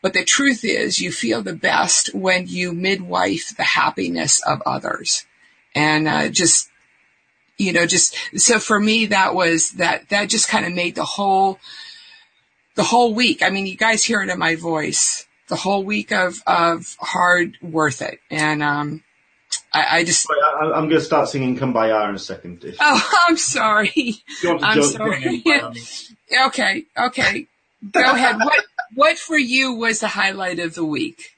But 0.00 0.14
the 0.14 0.24
truth 0.24 0.64
is, 0.64 1.00
you 1.00 1.12
feel 1.12 1.42
the 1.42 1.52
best 1.52 2.14
when 2.14 2.46
you 2.46 2.72
midwife 2.72 3.54
the 3.54 3.62
happiness 3.62 4.40
of 4.46 4.62
others, 4.64 5.26
and 5.74 6.08
uh, 6.08 6.28
just 6.30 6.70
you 7.58 7.74
know, 7.74 7.84
just 7.84 8.16
so 8.36 8.58
for 8.58 8.80
me, 8.80 9.06
that 9.06 9.34
was 9.34 9.72
that 9.72 10.08
that 10.08 10.30
just 10.30 10.48
kind 10.48 10.64
of 10.64 10.72
made 10.72 10.94
the 10.94 11.04
whole 11.04 11.58
the 12.74 12.84
whole 12.84 13.12
week. 13.12 13.42
I 13.42 13.50
mean, 13.50 13.66
you 13.66 13.76
guys 13.76 14.02
hear 14.02 14.22
it 14.22 14.30
in 14.30 14.38
my 14.38 14.54
voice 14.54 15.26
the 15.48 15.56
whole 15.56 15.84
week 15.84 16.10
of, 16.12 16.42
of 16.46 16.96
hard 17.00 17.56
worth 17.60 18.00
it. 18.00 18.20
And, 18.30 18.62
um, 18.62 19.02
I, 19.72 19.98
I 19.98 20.04
just, 20.04 20.26
I, 20.30 20.64
I'm 20.64 20.88
going 20.88 20.90
to 20.90 21.00
start 21.00 21.28
singing 21.28 21.56
Kumbaya 21.58 22.08
in 22.08 22.14
a 22.14 22.18
second. 22.18 22.64
If 22.64 22.76
oh, 22.80 23.10
I'm 23.28 23.36
sorry. 23.36 23.92
you 23.94 24.14
want 24.44 24.60
to 24.60 24.66
I'm 24.66 24.82
sorry. 24.82 25.42
by 25.44 25.60
all 25.62 25.70
means. 25.72 26.14
Okay. 26.46 26.84
Okay. 26.96 27.46
Go 27.92 28.00
ahead. 28.00 28.36
What, 28.38 28.64
what 28.94 29.18
for 29.18 29.38
you 29.38 29.74
was 29.74 30.00
the 30.00 30.08
highlight 30.08 30.58
of 30.58 30.74
the 30.74 30.84
week 30.84 31.34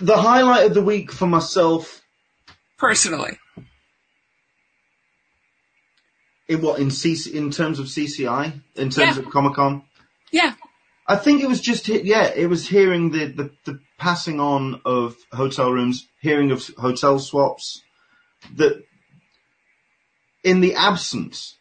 The 0.00 0.16
highlight 0.18 0.66
of 0.66 0.74
the 0.74 0.82
week 0.82 1.10
for 1.10 1.26
myself, 1.26 2.02
personally? 2.78 3.38
in 6.48 6.62
what 6.62 6.78
in 6.80 6.88
CC, 6.88 7.32
in 7.34 7.50
terms 7.50 7.78
of 7.78 7.86
CCI, 7.86 8.52
in 8.76 8.90
terms 8.90 9.16
Yeah. 9.16 9.22
of 9.22 9.30
Comic 9.30 9.54
Con. 9.54 9.82
Yeah. 10.30 10.54
I 11.06 11.16
think 11.16 11.42
it 11.42 11.48
was 11.48 11.60
just 11.60 11.88
yeah, 11.88 12.26
it 12.34 12.46
was 12.48 12.68
hearing 12.68 13.10
the, 13.10 13.26
the 13.26 13.50
the 13.64 13.80
passing 13.98 14.40
on 14.40 14.80
of 14.84 15.16
hotel 15.32 15.70
rooms, 15.70 16.06
hearing 16.20 16.50
of 16.50 16.66
hotel 16.78 17.18
swaps, 17.18 17.82
that 18.56 18.82
in 20.44 20.60
the 20.60 20.74
absence 20.74 21.56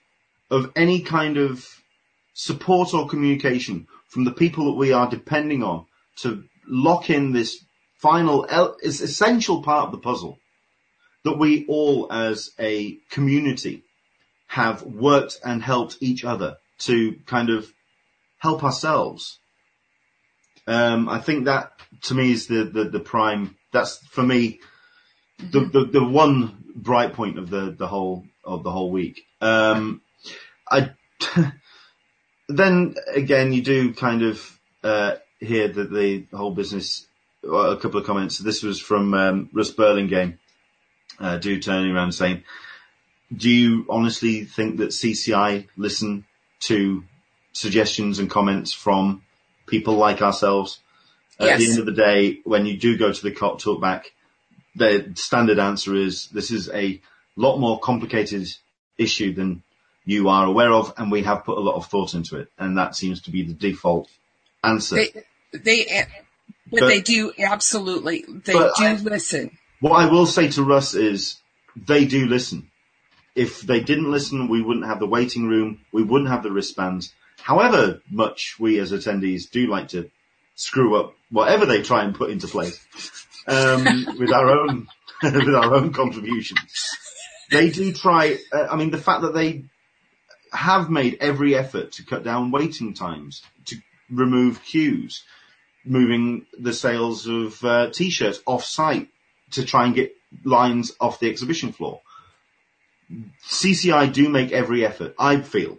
of 0.50 0.72
any 0.76 1.02
kind 1.02 1.38
of 1.38 1.68
support 2.34 2.94
or 2.94 3.08
communication 3.08 3.88
from 4.08 4.24
the 4.24 4.32
people 4.32 4.66
that 4.66 4.78
we 4.78 4.94
are 4.94 5.10
depending 5.10 5.64
on 5.64 5.86
to 6.18 6.44
lock 6.68 7.10
in 7.10 7.34
this 7.34 7.64
final 7.98 8.46
is 8.82 9.02
essential 9.02 9.64
part 9.64 9.88
of 9.88 9.92
the 9.92 9.98
puzzle 9.98 10.38
that 11.24 11.38
we 11.38 11.66
all 11.68 12.12
as 12.12 12.52
a 12.60 12.98
community 13.10 13.84
have 14.48 14.84
worked 14.84 15.40
and 15.44 15.62
helped 15.62 15.98
each 16.00 16.24
other 16.24 16.58
to 16.78 17.18
kind 17.26 17.50
of 17.50 17.72
help 18.38 18.64
ourselves. 18.64 19.40
Um, 20.68 21.10
I 21.10 21.20
think 21.20 21.46
that 21.46 21.72
to 22.04 22.14
me 22.14 22.32
is 22.32 22.48
the, 22.48 22.64
the, 22.64 22.86
the 22.86 23.00
prime, 23.00 23.56
that's 23.72 23.98
for 24.08 24.24
me, 24.24 24.60
the, 25.40 25.62
the, 25.62 25.86
the 25.86 26.04
one 26.04 26.64
bright 26.76 27.14
point 27.14 27.38
of 27.38 27.50
the, 27.50 27.76
the 27.78 27.88
whole, 27.88 28.26
of 28.44 28.64
the 28.64 28.72
whole 28.72 28.92
week. 28.92 29.26
Um, 29.42 30.02
I, 30.70 30.92
then 32.50 32.96
again, 33.14 33.54
you 33.54 33.62
do 33.62 33.94
kind 33.94 34.24
of, 34.24 34.60
uh, 34.84 35.16
hear 35.40 35.68
that 35.68 35.92
the 35.92 36.26
whole 36.36 36.52
business, 36.54 37.06
a 37.44 37.78
couple 37.78 38.00
of 38.00 38.06
comments. 38.06 38.38
This 38.40 38.64
was 38.64 38.80
from, 38.80 39.14
um, 39.14 39.50
Russ 39.54 39.72
Burlingame, 39.72 40.40
uh, 41.20 41.38
dude 41.38 41.64
turning 41.64 41.96
around 41.96 42.14
saying, 42.14 42.44
do 43.36 43.50
you 43.50 43.86
honestly 43.90 44.46
think 44.46 44.78
that 44.78 44.90
CCI 44.90 45.68
listen 45.76 46.26
to 46.62 47.04
suggestions 47.52 48.20
and 48.20 48.30
comments 48.30 48.74
from 48.74 49.24
people 49.66 49.96
like 49.96 50.22
ourselves? 50.22 50.80
At 51.40 51.60
the 51.60 51.70
end 51.70 51.80
of 51.80 51.86
the 51.86 51.92
day, 51.92 52.40
when 52.44 52.66
you 52.66 52.78
do 52.78 52.98
go 52.98 53.12
to 53.12 53.24
the 53.24 53.32
COP 53.32 53.62
talkback, 53.62 54.06
the 54.76 55.12
standard 55.16 55.60
answer 55.60 55.96
is 55.96 56.28
this 56.28 56.52
is 56.52 56.70
a 56.70 57.02
lot 57.36 57.58
more 57.58 57.80
complicated 57.80 58.48
issue 58.98 59.34
than 59.34 59.64
you 60.06 60.30
are 60.30 60.46
aware 60.46 60.72
of, 60.72 60.94
and 60.98 61.12
we 61.12 61.24
have 61.24 61.44
put 61.44 61.58
a 61.58 61.62
lot 61.62 61.76
of 61.76 61.88
thought 61.88 62.14
into 62.14 62.38
it, 62.38 62.50
and 62.58 62.78
that 62.78 62.96
seems 62.96 63.22
to 63.24 63.32
be 63.32 63.44
the 63.44 63.54
default 63.54 64.10
answer. 64.64 64.96
They, 64.96 65.24
they, 65.54 66.08
But, 66.70 66.82
but 66.82 66.88
they 66.88 67.02
do 67.02 67.34
absolutely. 67.38 68.26
They 68.28 68.54
do 68.54 68.72
I, 68.78 68.94
listen. 68.96 69.58
What 69.80 69.94
I 69.94 70.10
will 70.10 70.26
say 70.26 70.50
to 70.50 70.64
Russ 70.64 70.96
is, 70.96 71.38
they 71.76 72.06
do 72.06 72.26
listen. 72.26 72.72
If 73.36 73.62
they 73.62 73.80
didn't 73.80 74.12
listen, 74.12 74.48
we 74.48 74.62
wouldn't 74.62 74.88
have 74.88 75.00
the 75.00 75.08
waiting 75.08 75.48
room. 75.48 75.82
We 75.92 76.04
wouldn't 76.04 76.30
have 76.30 76.44
the 76.44 76.52
wristbands. 76.52 77.14
However 77.40 78.02
much 78.10 78.56
we 78.60 78.80
as 78.80 78.92
attendees 78.92 79.50
do 79.50 79.68
like 79.68 79.90
to 79.90 80.10
screw 80.58 81.00
up 81.00 81.14
whatever 81.30 81.66
they 81.66 81.82
try 81.82 82.04
and 82.04 82.16
put 82.16 82.32
into 82.32 82.48
place 82.48 82.84
um, 83.48 83.86
with 84.20 84.34
our 84.34 84.50
own 84.50 84.88
with 85.24 85.56
our 85.56 85.74
own 85.74 85.94
contributions. 85.94 86.90
They 87.50 87.70
do 87.70 87.94
try. 87.94 88.38
Uh, 88.52 88.68
I 88.70 88.76
mean, 88.76 88.92
the 88.92 88.98
fact 88.98 89.22
that 89.22 89.34
they 89.34 89.64
have 90.52 90.90
made 90.90 91.18
every 91.22 91.56
effort 91.56 91.94
to 91.94 92.06
cut 92.06 92.24
down 92.24 92.52
waiting 92.52 92.94
times, 92.94 93.42
to 93.66 93.78
remove 94.10 94.64
queues, 94.64 95.24
moving 95.86 96.46
the 96.60 96.74
sales 96.74 97.28
of 97.28 97.64
uh, 97.64 97.90
t-shirts 97.92 98.42
off 98.46 98.64
site 98.64 99.10
to 99.52 99.66
try 99.66 99.86
and 99.86 99.96
get 99.96 100.14
lines 100.44 100.92
off 101.00 101.20
the 101.20 101.30
exhibition 101.30 101.72
floor. 101.72 102.02
CCI 103.50 104.12
do 104.12 104.28
make 104.30 104.52
every 104.52 104.86
effort, 104.86 105.16
I 105.18 105.40
feel, 105.42 105.78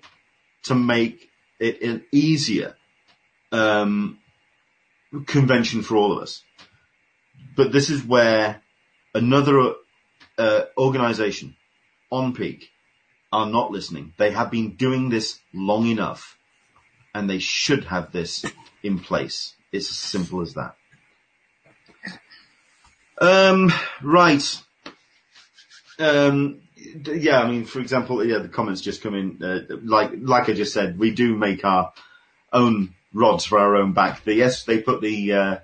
to 0.64 0.74
make 0.74 1.28
it 1.60 1.82
an 1.82 2.04
easier 2.12 2.74
um, 3.52 4.18
convention 5.26 5.82
for 5.82 5.96
all 5.96 6.12
of 6.16 6.22
us. 6.22 6.42
But 7.56 7.72
this 7.72 7.90
is 7.90 8.04
where 8.04 8.62
another 9.14 9.74
uh, 10.38 10.62
organization 10.76 11.56
OnPeak 12.12 12.64
are 13.32 13.46
not 13.46 13.70
listening. 13.70 14.14
They 14.16 14.30
have 14.30 14.50
been 14.50 14.76
doing 14.76 15.08
this 15.08 15.38
long 15.52 15.86
enough 15.86 16.38
and 17.14 17.28
they 17.28 17.38
should 17.38 17.84
have 17.84 18.12
this 18.12 18.44
in 18.82 18.98
place. 18.98 19.54
It's 19.72 19.90
as 19.90 19.96
simple 19.96 20.40
as 20.40 20.54
that. 20.54 20.76
Um, 23.20 23.72
right. 24.02 24.62
Um, 25.98 26.60
yeah, 26.76 27.40
I 27.40 27.50
mean, 27.50 27.64
for 27.64 27.80
example, 27.80 28.24
yeah, 28.24 28.38
the 28.38 28.48
comments 28.48 28.80
just 28.80 29.02
come 29.02 29.14
in, 29.14 29.42
uh, 29.42 29.76
like, 29.82 30.12
like 30.20 30.48
I 30.48 30.52
just 30.52 30.72
said, 30.72 30.98
we 30.98 31.10
do 31.10 31.36
make 31.36 31.64
our 31.64 31.92
own 32.52 32.94
rods 33.12 33.44
for 33.44 33.58
our 33.58 33.76
own 33.76 33.92
back. 33.92 34.22
Yes, 34.24 34.64
they 34.64 34.80
put 34.80 35.00
the, 35.00 35.32
uh, 35.32 35.56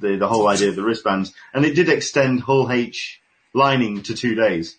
the, 0.00 0.16
the 0.16 0.28
whole 0.28 0.48
idea 0.48 0.68
of 0.68 0.76
the 0.76 0.84
wristbands 0.84 1.32
and 1.52 1.64
it 1.64 1.74
did 1.74 1.88
extend 1.88 2.40
Hall 2.40 2.70
H 2.70 3.20
lining 3.54 4.02
to 4.04 4.14
two 4.14 4.34
days. 4.34 4.76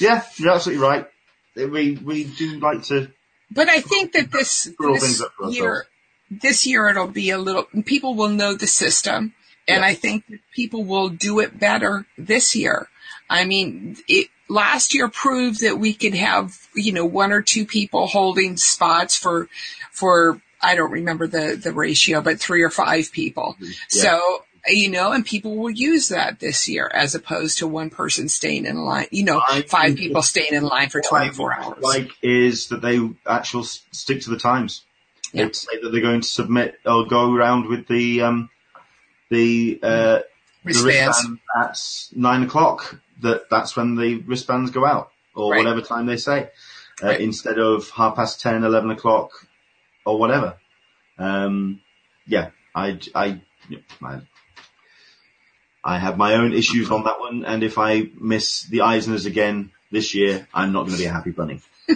Yeah, 0.00 0.24
you're 0.36 0.52
absolutely 0.52 0.84
right. 0.84 1.06
We, 1.54 1.96
we 1.96 2.24
do 2.24 2.60
like 2.60 2.84
to. 2.84 3.10
But 3.50 3.68
I 3.68 3.80
think 3.80 4.12
that 4.12 4.30
this, 4.30 4.70
this 4.78 5.22
year, 5.50 5.86
this 6.30 6.66
year 6.66 6.88
it'll 6.88 7.08
be 7.08 7.30
a 7.30 7.38
little, 7.38 7.64
people 7.84 8.14
will 8.14 8.28
know 8.28 8.54
the 8.54 8.66
system 8.66 9.34
and 9.68 9.84
I 9.84 9.94
think 9.94 10.26
that 10.28 10.40
people 10.54 10.84
will 10.84 11.10
do 11.10 11.40
it 11.40 11.58
better 11.58 12.06
this 12.16 12.56
year. 12.56 12.88
I 13.28 13.44
mean, 13.44 13.96
it, 14.08 14.28
last 14.48 14.94
year 14.94 15.08
proved 15.08 15.60
that 15.60 15.78
we 15.78 15.92
could 15.92 16.14
have, 16.14 16.56
you 16.74 16.92
know, 16.92 17.04
one 17.04 17.32
or 17.32 17.42
two 17.42 17.66
people 17.66 18.06
holding 18.06 18.56
spots 18.56 19.16
for, 19.16 19.48
for, 19.92 20.40
I 20.62 20.74
don't 20.74 20.90
remember 20.90 21.26
the, 21.26 21.58
the 21.60 21.72
ratio, 21.72 22.20
but 22.20 22.40
three 22.40 22.62
or 22.62 22.70
five 22.70 23.12
people. 23.12 23.56
Yeah. 23.60 23.70
So, 23.88 24.42
you 24.66 24.90
know, 24.90 25.12
and 25.12 25.24
people 25.24 25.56
will 25.56 25.70
use 25.70 26.08
that 26.08 26.40
this 26.40 26.68
year 26.68 26.90
as 26.92 27.14
opposed 27.14 27.58
to 27.58 27.66
one 27.66 27.90
person 27.90 28.28
staying 28.28 28.66
in 28.66 28.76
line, 28.76 29.06
you 29.10 29.24
know, 29.24 29.40
I 29.46 29.62
five 29.62 29.96
people 29.96 30.22
staying 30.22 30.52
in 30.52 30.64
line 30.64 30.88
for 30.88 31.00
24 31.00 31.54
hours. 31.54 31.82
Like 31.82 32.10
is 32.22 32.68
that 32.68 32.82
they 32.82 32.98
actually 33.26 33.64
stick 33.92 34.22
to 34.22 34.30
the 34.30 34.38
times. 34.38 34.82
Yep. 35.32 35.46
They 35.48 35.52
say 35.52 35.80
that 35.82 35.90
they're 35.90 36.00
going 36.00 36.22
to 36.22 36.28
submit 36.28 36.76
or 36.84 37.06
go 37.06 37.32
around 37.32 37.66
with 37.66 37.86
the, 37.86 38.22
um, 38.22 38.50
the, 39.30 39.78
uh, 39.82 40.20
wristbands. 40.64 41.22
the 41.22 41.28
wristband 41.28 41.38
at 41.60 41.78
nine 42.16 42.42
o'clock, 42.42 43.00
that 43.20 43.48
that's 43.50 43.76
when 43.76 43.94
the 43.94 44.16
wristbands 44.22 44.70
go 44.70 44.84
out 44.84 45.12
or 45.34 45.52
right. 45.52 45.58
whatever 45.58 45.82
time 45.82 46.06
they 46.06 46.16
say, 46.16 46.50
uh, 47.02 47.06
right. 47.06 47.20
instead 47.20 47.58
of 47.58 47.90
half 47.90 48.16
past 48.16 48.40
10, 48.40 48.64
11 48.64 48.90
o'clock 48.90 49.30
or 50.04 50.18
whatever. 50.18 50.56
Um, 51.18 51.80
yeah, 52.26 52.50
I, 52.74 52.98
I, 53.14 53.40
I, 54.02 54.20
I 55.84 55.98
have 55.98 56.16
my 56.16 56.34
own 56.34 56.52
issues 56.52 56.90
on 56.90 57.04
that 57.04 57.20
one. 57.20 57.44
And 57.44 57.62
if 57.62 57.78
I 57.78 58.10
miss 58.18 58.62
the 58.62 58.78
Eisners 58.78 59.26
again 59.26 59.72
this 59.90 60.14
year, 60.14 60.46
I'm 60.52 60.72
not 60.72 60.86
going 60.86 60.92
to 60.92 60.98
be 60.98 61.06
a 61.06 61.12
happy 61.12 61.30
bunny. 61.30 61.60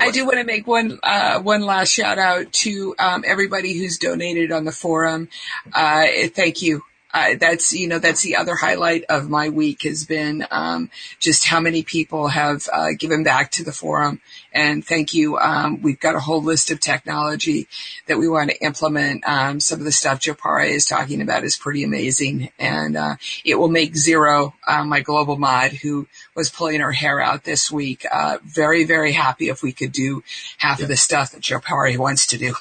I 0.00 0.10
do 0.12 0.24
want 0.24 0.38
to 0.38 0.44
make 0.44 0.66
one 0.66 1.00
uh, 1.02 1.40
one 1.40 1.62
last 1.62 1.90
shout 1.90 2.18
out 2.18 2.52
to 2.52 2.94
um, 3.00 3.24
everybody 3.26 3.76
who's 3.76 3.98
donated 3.98 4.52
on 4.52 4.64
the 4.64 4.70
forum. 4.70 5.28
Uh, 5.72 6.06
thank 6.32 6.62
you 6.62 6.84
uh, 7.12 7.34
that's 7.38 7.72
you 7.72 7.88
know 7.88 7.98
that's 7.98 8.22
the 8.22 8.36
other 8.36 8.54
highlight 8.54 9.04
of 9.08 9.28
my 9.28 9.48
week 9.48 9.82
has 9.82 10.04
been 10.04 10.46
um, 10.50 10.90
just 11.18 11.46
how 11.46 11.60
many 11.60 11.82
people 11.82 12.28
have 12.28 12.68
uh, 12.72 12.88
given 12.98 13.22
back 13.22 13.50
to 13.50 13.64
the 13.64 13.72
forum 13.72 14.20
and 14.52 14.84
thank 14.84 15.14
you 15.14 15.38
um, 15.38 15.80
we've 15.82 16.00
got 16.00 16.14
a 16.14 16.20
whole 16.20 16.42
list 16.42 16.70
of 16.70 16.80
technology 16.80 17.68
that 18.06 18.18
we 18.18 18.28
want 18.28 18.50
to 18.50 18.64
implement 18.64 19.26
um, 19.28 19.60
some 19.60 19.78
of 19.78 19.84
the 19.84 19.92
stuff 19.92 20.20
Joe 20.20 20.34
Pare 20.34 20.60
is 20.60 20.86
talking 20.86 21.20
about 21.20 21.44
is 21.44 21.56
pretty 21.56 21.84
amazing 21.84 22.50
and 22.58 22.96
uh, 22.96 23.16
it 23.44 23.56
will 23.56 23.68
make 23.68 23.96
zero 23.96 24.54
uh, 24.66 24.84
my 24.84 25.00
global 25.00 25.36
mod 25.36 25.72
who 25.72 26.06
was 26.34 26.50
pulling 26.50 26.80
her 26.80 26.92
hair 26.92 27.20
out 27.20 27.44
this 27.44 27.70
week 27.70 28.04
uh, 28.10 28.38
very 28.44 28.84
very 28.84 29.12
happy 29.12 29.48
if 29.48 29.62
we 29.62 29.72
could 29.72 29.92
do 29.92 30.22
half 30.58 30.78
yeah. 30.78 30.84
of 30.84 30.88
the 30.88 30.96
stuff 30.96 31.32
that 31.32 31.40
Joe 31.40 31.60
Pare 31.60 31.98
wants 31.98 32.26
to 32.28 32.38
do. 32.38 32.54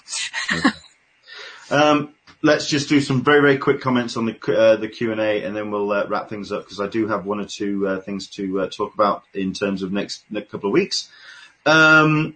um, 1.71 2.13
let's 2.41 2.67
just 2.67 2.89
do 2.89 3.01
some 3.01 3.23
very, 3.23 3.41
very 3.41 3.57
quick 3.57 3.81
comments 3.81 4.17
on 4.17 4.25
the 4.25 4.57
uh, 4.57 4.75
the 4.75 4.87
Q 4.87 5.11
and 5.11 5.21
A, 5.21 5.43
and 5.43 5.55
then 5.55 5.71
we'll 5.71 5.91
uh, 5.91 6.05
wrap 6.07 6.29
things 6.29 6.51
up 6.51 6.63
because 6.63 6.79
I 6.79 6.87
do 6.87 7.07
have 7.07 7.25
one 7.25 7.39
or 7.39 7.45
two 7.45 7.87
uh, 7.87 8.01
things 8.01 8.27
to 8.31 8.61
uh, 8.61 8.69
talk 8.69 8.93
about 8.93 9.23
in 9.33 9.53
terms 9.53 9.83
of 9.83 9.91
next 9.91 10.23
next 10.29 10.51
couple 10.51 10.69
of 10.69 10.73
weeks. 10.73 11.09
Um, 11.65 12.35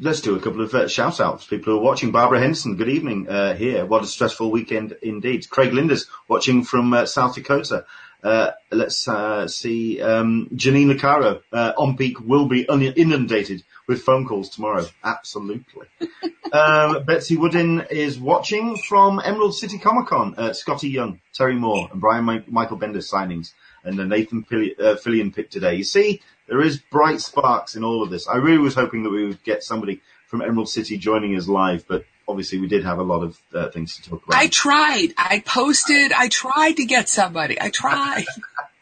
let's 0.00 0.20
do 0.20 0.36
a 0.36 0.40
couple 0.40 0.62
of 0.62 0.74
uh, 0.74 0.88
shout 0.88 1.20
outs. 1.20 1.46
People 1.46 1.74
who 1.74 1.78
are 1.80 1.82
watching. 1.82 2.10
Barbara 2.10 2.40
Henson, 2.40 2.76
good 2.76 2.88
evening 2.88 3.28
uh, 3.28 3.54
here. 3.54 3.84
What 3.84 4.02
a 4.02 4.06
stressful 4.06 4.50
weekend 4.50 4.96
indeed. 5.02 5.48
Craig 5.48 5.72
Linders 5.72 6.06
watching 6.28 6.64
from 6.64 7.06
South 7.06 7.34
Dakota. 7.34 7.84
let's 8.22 9.06
see. 9.54 10.00
Um, 10.00 10.48
Janine 10.54 10.92
Lucaro 10.92 11.42
OnPeak 11.52 12.20
will 12.20 12.46
be 12.46 12.62
inundated 12.62 13.62
with 13.86 14.02
phone 14.02 14.26
calls 14.26 14.48
tomorrow. 14.48 14.86
Absolutely. 15.02 15.86
um, 16.52 17.04
Betsy 17.04 17.36
Woodin 17.36 17.86
is 17.90 18.18
watching 18.18 18.76
from 18.76 19.20
Emerald 19.24 19.56
City 19.56 19.78
Comic 19.78 20.08
Con. 20.08 20.34
Uh, 20.36 20.50
Skottie 20.50 20.90
Young, 20.90 21.20
Terry 21.32 21.54
Moore, 21.54 21.88
and 21.90 22.00
Brian 22.00 22.24
Ma- 22.24 22.40
Michael 22.46 22.78
Bendis 22.78 23.12
signings, 23.12 23.52
and 23.84 23.98
the 23.98 24.04
Nathan 24.04 24.44
Fillion, 24.44 24.80
uh, 24.80 24.94
Fillion 24.96 25.34
pick 25.34 25.50
today. 25.50 25.74
You 25.74 25.84
see, 25.84 26.22
there 26.48 26.60
is 26.60 26.78
bright 26.90 27.20
sparks 27.20 27.76
in 27.76 27.84
all 27.84 28.02
of 28.02 28.10
this. 28.10 28.28
I 28.28 28.36
really 28.36 28.58
was 28.58 28.74
hoping 28.74 29.02
that 29.04 29.10
we 29.10 29.26
would 29.26 29.42
get 29.44 29.62
somebody 29.62 30.00
from 30.26 30.42
Emerald 30.42 30.68
City 30.68 30.98
joining 30.98 31.36
us 31.36 31.48
live, 31.48 31.84
but 31.86 32.04
obviously 32.26 32.58
we 32.58 32.66
did 32.66 32.84
have 32.84 32.98
a 32.98 33.02
lot 33.02 33.22
of 33.22 33.38
uh, 33.54 33.70
things 33.70 33.96
to 33.96 34.10
talk 34.10 34.26
about. 34.26 34.38
I 34.38 34.48
tried. 34.48 35.08
I 35.16 35.42
posted. 35.44 36.12
I 36.12 36.28
tried 36.28 36.72
to 36.72 36.84
get 36.84 37.08
somebody. 37.08 37.60
I 37.60 37.70
tried. 37.70 38.24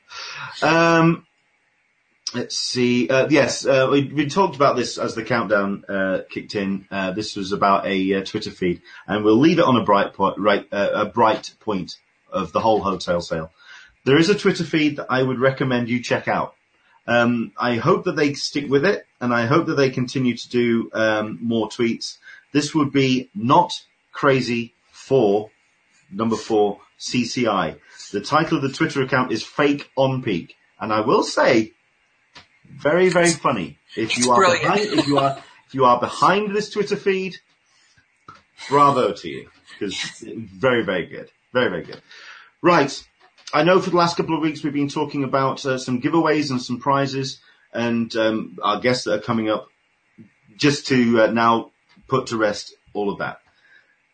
um, 0.63 1.27
Let's 2.35 2.57
see. 2.57 3.09
Uh, 3.09 3.29
yes, 3.29 3.67
uh, 3.67 3.89
we, 3.91 4.05
we 4.05 4.27
talked 4.27 4.57
about 4.57 4.75
this 4.75 4.97
as 4.97 5.15
the 5.15 5.23
countdown 5.23 5.85
uh, 5.87 6.21
kicked 6.31 6.55
in. 6.55 6.87
Uh, 6.91 7.11
this 7.11 7.37
was 7.37 7.53
about 7.53 7.87
a 7.87 8.15
uh, 8.15 8.25
Twitter 8.25 8.51
feed, 8.51 8.81
and 9.07 9.23
we'll 9.23 9.39
leave 9.39 9.59
it 9.59 9.67
on 9.67 9.77
a 9.77 9.85
bright 9.85 10.15
point, 10.15 10.39
right, 10.39 10.67
uh, 10.73 10.91
a 10.95 11.05
bright 11.05 11.53
point 11.61 11.99
of 12.31 12.53
the 12.53 12.61
whole 12.61 12.81
hotel 12.81 13.21
sale. 13.21 13.53
There 14.05 14.17
is 14.17 14.31
a 14.31 14.35
Twitter 14.35 14.65
feed 14.65 14.97
that 14.97 15.09
I 15.11 15.23
would 15.23 15.41
recommend 15.41 15.91
you 15.91 16.03
check 16.03 16.27
out. 16.27 16.55
Um, 17.07 17.53
I 17.59 17.77
hope 17.77 18.05
that 18.05 18.17
they 18.17 18.33
stick 18.33 18.71
with 18.71 18.87
it, 18.87 19.07
and 19.21 19.35
I 19.35 19.45
hope 19.45 19.67
that 19.67 19.75
they 19.75 19.91
continue 19.91 20.37
to 20.37 20.49
do 20.49 20.91
um, 20.95 21.39
more 21.43 21.69
tweets. 21.69 22.17
This 22.53 22.75
would 22.75 22.93
be 22.93 23.29
not 23.35 23.73
crazy 24.13 24.73
for 24.91 25.51
number 26.11 26.37
four 26.37 26.81
CCI. 26.99 27.79
The 28.13 28.21
title 28.21 28.57
of 28.57 28.63
the 28.63 28.73
Twitter 28.73 29.03
account 29.03 29.33
is 29.33 29.43
Fake 29.43 29.91
OnPeak, 29.99 30.53
and 30.81 30.93
I 30.93 31.01
will 31.01 31.23
say 31.23 31.73
very, 32.81 33.09
very 33.09 33.31
funny. 33.31 33.79
If 33.97 34.19
you 34.19 34.33
are 34.33 34.41
behind, 34.41 34.81
if 34.81 35.07
you 35.07 35.19
are, 35.19 35.39
if 35.67 35.75
you 35.75 35.85
are 35.85 36.01
behind 36.01 36.55
this 36.55 36.71
Twitter 36.71 36.97
feed, 36.97 37.37
bravo 38.69 39.13
to 39.13 39.29
you. 39.29 39.49
Because 39.79 40.25
very, 40.27 40.83
very 40.85 41.07
good. 41.07 41.31
Very, 41.53 41.69
very 41.69 41.83
good. 41.83 42.01
Right. 42.63 43.05
I 43.53 43.65
know 43.65 43.81
for 43.81 43.91
the 43.91 43.97
last 43.97 44.17
couple 44.17 44.35
of 44.35 44.43
weeks 44.43 44.63
we've 44.63 44.73
been 44.73 44.89
talking 44.89 45.25
about 45.25 45.65
uh, 45.67 45.77
some 45.77 46.01
giveaways 46.01 46.51
and 46.51 46.63
some 46.63 46.79
prizes 46.79 47.41
and 47.73 48.15
um, 48.17 48.59
our 48.63 48.81
guests 48.81 49.05
that 49.05 49.15
are 49.15 49.23
coming 49.23 49.51
up 49.51 49.69
just 50.57 50.87
to 50.87 51.23
uh, 51.23 51.27
now 51.29 51.71
put 52.09 52.29
to 52.29 52.37
rest 52.37 52.75
all 52.95 53.11
of 53.11 53.19
that. 53.19 53.41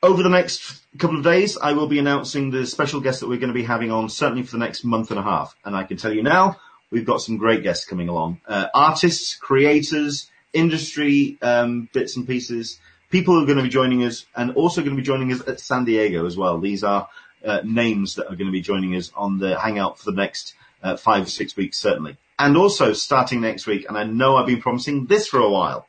Over 0.03 0.23
the 0.23 0.29
next 0.29 0.83
couple 0.99 1.19
of 1.19 1.25
days, 1.25 1.59
I 1.59 1.73
will 1.73 1.89
be 1.89 1.99
announcing 1.99 2.51
the 2.51 2.67
special 2.67 3.01
guest 3.01 3.21
that 3.21 3.29
we're 3.29 3.39
going 3.39 3.53
to 3.53 3.55
be 3.55 3.65
having 3.65 3.91
on 3.91 4.09
certainly 4.09 4.45
for 4.45 4.53
the 4.53 4.59
next 4.59 4.85
month 4.85 5.11
and 5.11 5.19
a 5.19 5.23
half. 5.23 5.57
And 5.65 5.77
I 5.77 5.85
can 5.85 5.97
tell 5.97 6.13
you 6.13 6.23
now, 6.23 6.57
we've 6.91 7.05
got 7.05 7.21
some 7.21 7.37
great 7.37 7.63
guests 7.63 7.87
coming 7.87 8.09
along. 8.09 8.41
Uh, 8.47 8.67
artists, 8.75 9.37
creators, 9.37 10.31
industry 10.53 11.39
um, 11.43 11.89
bits 11.93 12.17
and 12.17 12.27
pieces, 12.27 12.79
people 13.11 13.35
who 13.35 13.43
are 13.43 13.47
going 13.47 13.59
to 13.59 13.65
be 13.65 13.69
joining 13.69 14.05
us 14.05 14.27
and 14.35 14.53
also 14.53 14.83
going 14.83 14.97
to 14.97 15.01
be 15.01 15.07
joining 15.07 15.33
us 15.33 15.47
at 15.47 15.61
San 15.61 15.85
Diego 15.85 16.27
as 16.27 16.37
well. 16.37 16.59
These 16.61 16.85
are 16.85 17.09
uh, 17.45 17.61
names 17.65 18.17
that 18.17 18.27
are 18.27 18.37
going 18.37 18.47
to 18.47 18.53
be 18.53 18.61
joining 18.61 18.95
us 18.97 19.11
on 19.15 19.39
the 19.39 19.59
Hangout 19.59 19.99
for 19.99 20.11
the 20.11 20.17
next 20.17 20.55
uh, 20.83 20.97
five 20.97 21.25
or 21.25 21.31
six 21.31 21.57
weeks, 21.57 21.79
certainly. 21.79 22.17
And 22.39 22.57
also 22.57 22.93
starting 22.93 23.41
next 23.41 23.67
week, 23.67 23.87
and 23.89 23.99
I 23.99 24.05
know 24.05 24.37
I've 24.37 24.47
been 24.47 24.63
promising 24.63 25.07
this 25.07 25.27
for 25.27 25.41
a 25.41 25.51
while, 25.51 25.87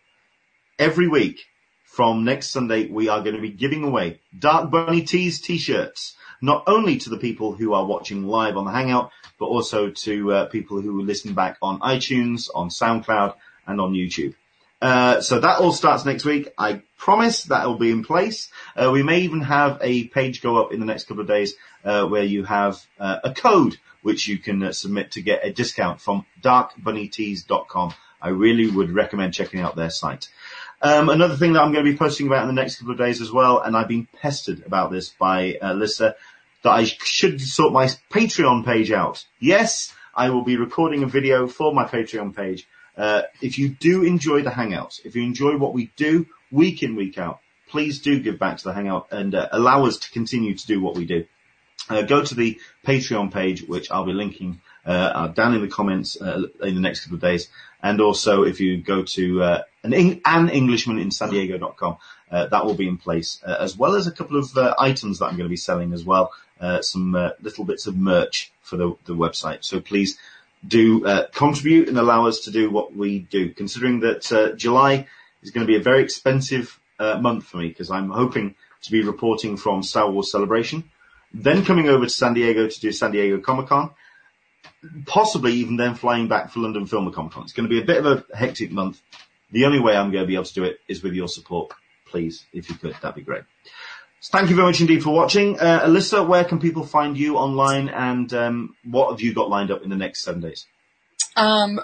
every 0.78 1.08
week 1.08 1.42
from 1.84 2.24
next 2.24 2.50
Sunday, 2.50 2.88
we 2.88 3.10
are 3.10 3.22
going 3.22 3.36
to 3.36 3.42
be 3.42 3.52
giving 3.52 3.84
away 3.84 4.20
Dark 4.38 4.72
Bunny 4.72 5.04
Tees 5.04 5.42
t-shirts, 5.42 6.16
not 6.42 6.64
only 6.68 6.98
to 6.98 7.10
the 7.10 7.18
people 7.18 7.54
who 7.54 7.74
are 7.74 7.86
watching 7.86 8.26
live 8.26 8.58
on 8.58 8.66
the 8.66 8.72
Hangout, 8.72 9.12
but 9.38 9.46
also 9.46 9.90
to 9.90 10.34
uh, 10.34 10.46
people 10.46 10.82
who 10.82 11.02
listen 11.02 11.34
back 11.34 11.58
on 11.62 11.80
iTunes, 11.80 12.50
on 12.54 12.70
SoundCloud, 12.70 13.36
and 13.68 13.80
on 13.80 13.94
YouTube. 13.94 14.36
Uh, 14.82 15.20
so 15.20 15.40
that 15.40 15.60
all 15.60 15.74
starts 15.74 16.06
next 16.06 16.24
week. 16.24 16.54
I 16.58 16.82
promise 16.98 17.44
that 17.44 17.68
will 17.68 17.78
be 17.78 17.92
in 17.92 18.04
place. 18.04 18.50
Uh, 18.76 18.92
we 18.92 19.04
may 19.04 19.22
even 19.22 19.42
have 19.42 19.78
a 19.82 20.06
page 20.08 20.42
go 20.42 20.64
up 20.64 20.72
in 20.72 20.80
the 20.80 20.86
next 20.86 21.08
couple 21.08 21.22
of 21.22 21.28
days 21.28 21.54
uh, 21.84 22.06
where 22.06 22.24
you 22.24 22.46
have 22.46 22.86
uh, 23.00 23.20
a 23.24 23.34
code 23.34 23.78
which 24.02 24.28
you 24.28 24.38
can 24.38 24.64
uh, 24.64 24.72
submit 24.72 25.12
to 25.12 25.22
get 25.22 25.46
a 25.46 25.52
discount 25.52 26.00
from 26.00 26.26
darkbunnytees.com. 26.42 27.94
I 28.22 28.30
really 28.30 28.70
would 28.70 28.92
recommend 28.92 29.34
checking 29.34 29.60
out 29.60 29.76
their 29.76 29.90
site. 29.90 30.30
Um, 30.82 31.10
another 31.10 31.36
thing 31.36 31.54
that 31.54 31.62
I'm 31.62 31.74
going 31.74 31.84
to 31.84 31.92
be 31.92 31.98
posting 31.98 32.28
about 32.28 32.48
in 32.48 32.56
the 32.56 32.62
next 32.62 32.78
couple 32.78 32.94
of 32.94 32.98
days 32.98 33.22
as 33.22 33.32
well, 33.32 33.60
and 33.60 33.76
I've 33.76 33.88
been 33.88 34.08
pestered 34.22 34.66
about 34.66 34.92
this 34.92 35.10
by 35.10 35.58
uh, 35.62 35.74
Lisa, 35.74 36.16
that 36.64 36.72
I 36.72 36.86
should 36.86 37.42
sort 37.42 37.74
my 37.74 37.88
Patreon 38.10 38.66
page 38.66 38.92
out. 38.92 39.26
Yes, 39.40 39.94
I 40.16 40.30
will 40.30 40.44
be 40.44 40.58
recording 40.58 41.04
a 41.04 41.08
video 41.08 41.48
for 41.48 41.74
my 41.74 41.86
Patreon 41.86 42.36
page. 42.36 42.68
Uh, 42.98 43.24
if 43.42 43.58
you 43.58 43.70
do 43.70 44.04
enjoy 44.04 44.42
the 44.42 44.50
Hangouts, 44.50 45.06
if 45.06 45.16
you 45.16 45.24
enjoy 45.24 45.58
what 45.58 45.74
we 45.74 45.92
do 45.96 46.26
week 46.52 46.82
in, 46.84 46.96
week 46.96 47.18
out, 47.18 47.40
please 47.70 48.00
do 48.00 48.20
give 48.20 48.40
back 48.40 48.58
to 48.58 48.64
the 48.64 48.74
Hangout 48.74 49.08
and 49.12 49.36
uh, 49.36 49.48
allow 49.52 49.86
us 49.86 49.98
to 50.00 50.12
continue 50.12 50.56
to 50.56 50.68
do 50.68 50.82
what 50.82 50.96
we 50.96 51.06
do. 51.06 51.26
Uh, 51.90 52.02
go 52.02 52.24
to 52.24 52.36
the 52.36 52.60
Patreon 52.86 53.32
page, 53.32 53.64
which 53.64 53.90
I'll 53.92 54.06
be 54.06 54.14
linking 54.14 54.62
uh, 54.90 55.28
down 55.28 55.54
in 55.54 55.62
the 55.62 55.68
comments 55.68 56.20
uh, 56.20 56.42
in 56.62 56.76
the 56.76 56.82
next 56.82 57.02
couple 57.02 57.16
of 57.16 57.22
days. 57.22 57.48
And 57.82 58.02
also, 58.02 58.44
if 58.44 58.60
you 58.60 58.78
go 58.78 59.04
to 59.04 59.44
uh, 59.44 59.62
an, 59.84 59.94
an 60.26 60.50
Englishman 60.50 61.00
in 61.00 61.12
San 61.12 61.30
Diego.com, 61.30 61.98
uh, 62.32 62.48
that 62.48 62.66
will 62.66 62.74
be 62.74 62.88
in 62.88 62.98
place, 62.98 63.40
uh, 63.46 63.56
as 63.60 63.78
well 63.78 63.96
as 63.96 64.08
a 64.08 64.12
couple 64.12 64.38
of 64.38 64.56
uh, 64.58 64.76
items 64.80 65.20
that 65.20 65.26
I'm 65.26 65.38
going 65.38 65.46
to 65.46 65.50
be 65.50 65.58
selling 65.58 65.94
as 65.94 66.04
well, 66.04 66.32
uh, 66.60 66.82
some 66.82 67.16
uh, 67.16 67.30
little 67.42 67.66
bits 67.66 67.88
of 67.88 67.96
merch 67.96 68.52
for 68.62 68.78
the, 68.78 68.96
the 69.06 69.16
website. 69.16 69.64
So 69.64 69.80
please 69.80 70.18
do 70.68 71.06
uh, 71.06 71.28
contribute 71.28 71.88
and 71.88 71.98
allow 71.98 72.28
us 72.28 72.42
to 72.42 72.52
do 72.52 72.70
what 72.70 72.96
we 72.96 73.20
do, 73.20 73.50
considering 73.54 74.02
that 74.02 74.56
July 74.58 75.08
is 75.42 75.52
going 75.52 75.66
to 75.66 75.72
be 75.72 75.78
a 75.78 75.84
very 75.84 76.04
expensive 76.04 76.80
month 77.00 77.46
for 77.46 77.58
me 77.58 77.70
because 77.70 77.90
I'm 77.90 78.10
hoping 78.10 78.56
to 78.82 78.92
be 78.92 79.04
reporting 79.04 79.56
from 79.56 79.84
Star 79.84 80.12
Wars 80.12 80.32
Celebration, 80.32 80.84
then 81.34 81.64
coming 81.64 81.88
over 81.88 82.06
to 82.06 82.10
San 82.10 82.34
Diego 82.34 82.68
to 82.68 82.80
do 82.80 82.92
San 82.92 83.12
Diego 83.12 83.40
Comic 83.40 83.68
Con, 83.68 83.92
possibly 85.06 85.54
even 85.54 85.78
then 85.78 85.96
flying 85.96 86.28
back 86.28 86.52
for 86.52 86.60
London 86.60 86.86
Film 86.86 87.12
Con. 87.12 87.30
It's 87.44 87.54
going 87.54 87.68
to 87.68 87.70
be 87.70 87.82
a 87.82 87.86
bit 87.86 88.06
of 88.06 88.26
a 88.32 88.38
hectic 88.38 88.72
month. 88.72 89.02
The 89.52 89.66
only 89.66 89.80
way 89.80 89.96
I'm 89.96 90.12
going 90.12 90.24
to 90.24 90.28
be 90.28 90.36
able 90.36 90.46
to 90.46 90.54
do 90.54 90.64
it 90.64 90.80
is 90.88 91.04
with 91.04 91.14
your 91.14 91.28
support. 91.28 91.72
Please, 92.06 92.46
if 92.54 92.70
you 92.70 92.76
could, 92.76 92.96
that'd 93.02 93.16
be 93.16 93.22
great. 93.22 93.44
So 94.22 94.38
thank 94.38 94.50
you 94.50 94.56
very 94.56 94.68
much 94.68 94.82
indeed 94.82 95.04
for 95.04 95.14
watching. 95.14 95.60
Uh, 95.60 95.86
Alyssa, 95.86 96.28
where 96.28 96.44
can 96.44 96.60
people 96.60 96.86
find 96.86 97.18
you 97.18 97.38
online 97.38 97.90
and 97.90 98.34
um, 98.34 98.76
what 98.84 99.12
have 99.12 99.22
you 99.22 99.34
got 99.34 99.50
lined 99.50 99.72
up 99.72 99.82
in 99.84 99.90
the 99.90 99.96
next 99.96 100.24
seven 100.24 100.42
days? 100.42 100.66
Um, 101.36 101.80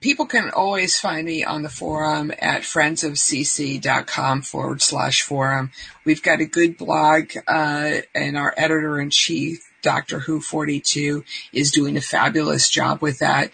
people 0.00 0.26
can 0.26 0.50
always 0.50 0.98
find 0.98 1.26
me 1.26 1.44
on 1.44 1.62
the 1.62 1.68
forum 1.68 2.30
at 2.38 2.62
friendsofcc.com 2.62 4.42
forward 4.42 4.82
slash 4.82 5.22
forum. 5.22 5.72
We've 6.04 6.22
got 6.22 6.40
a 6.40 6.46
good 6.46 6.76
blog, 6.76 7.32
uh, 7.46 8.02
and 8.14 8.36
our 8.36 8.54
editor 8.56 9.00
in 9.00 9.10
chief, 9.10 9.67
Doctor 9.82 10.20
Who 10.20 10.40
42 10.40 11.24
is 11.52 11.70
doing 11.70 11.96
a 11.96 12.00
fabulous 12.00 12.68
job 12.68 13.00
with 13.00 13.18
that. 13.18 13.50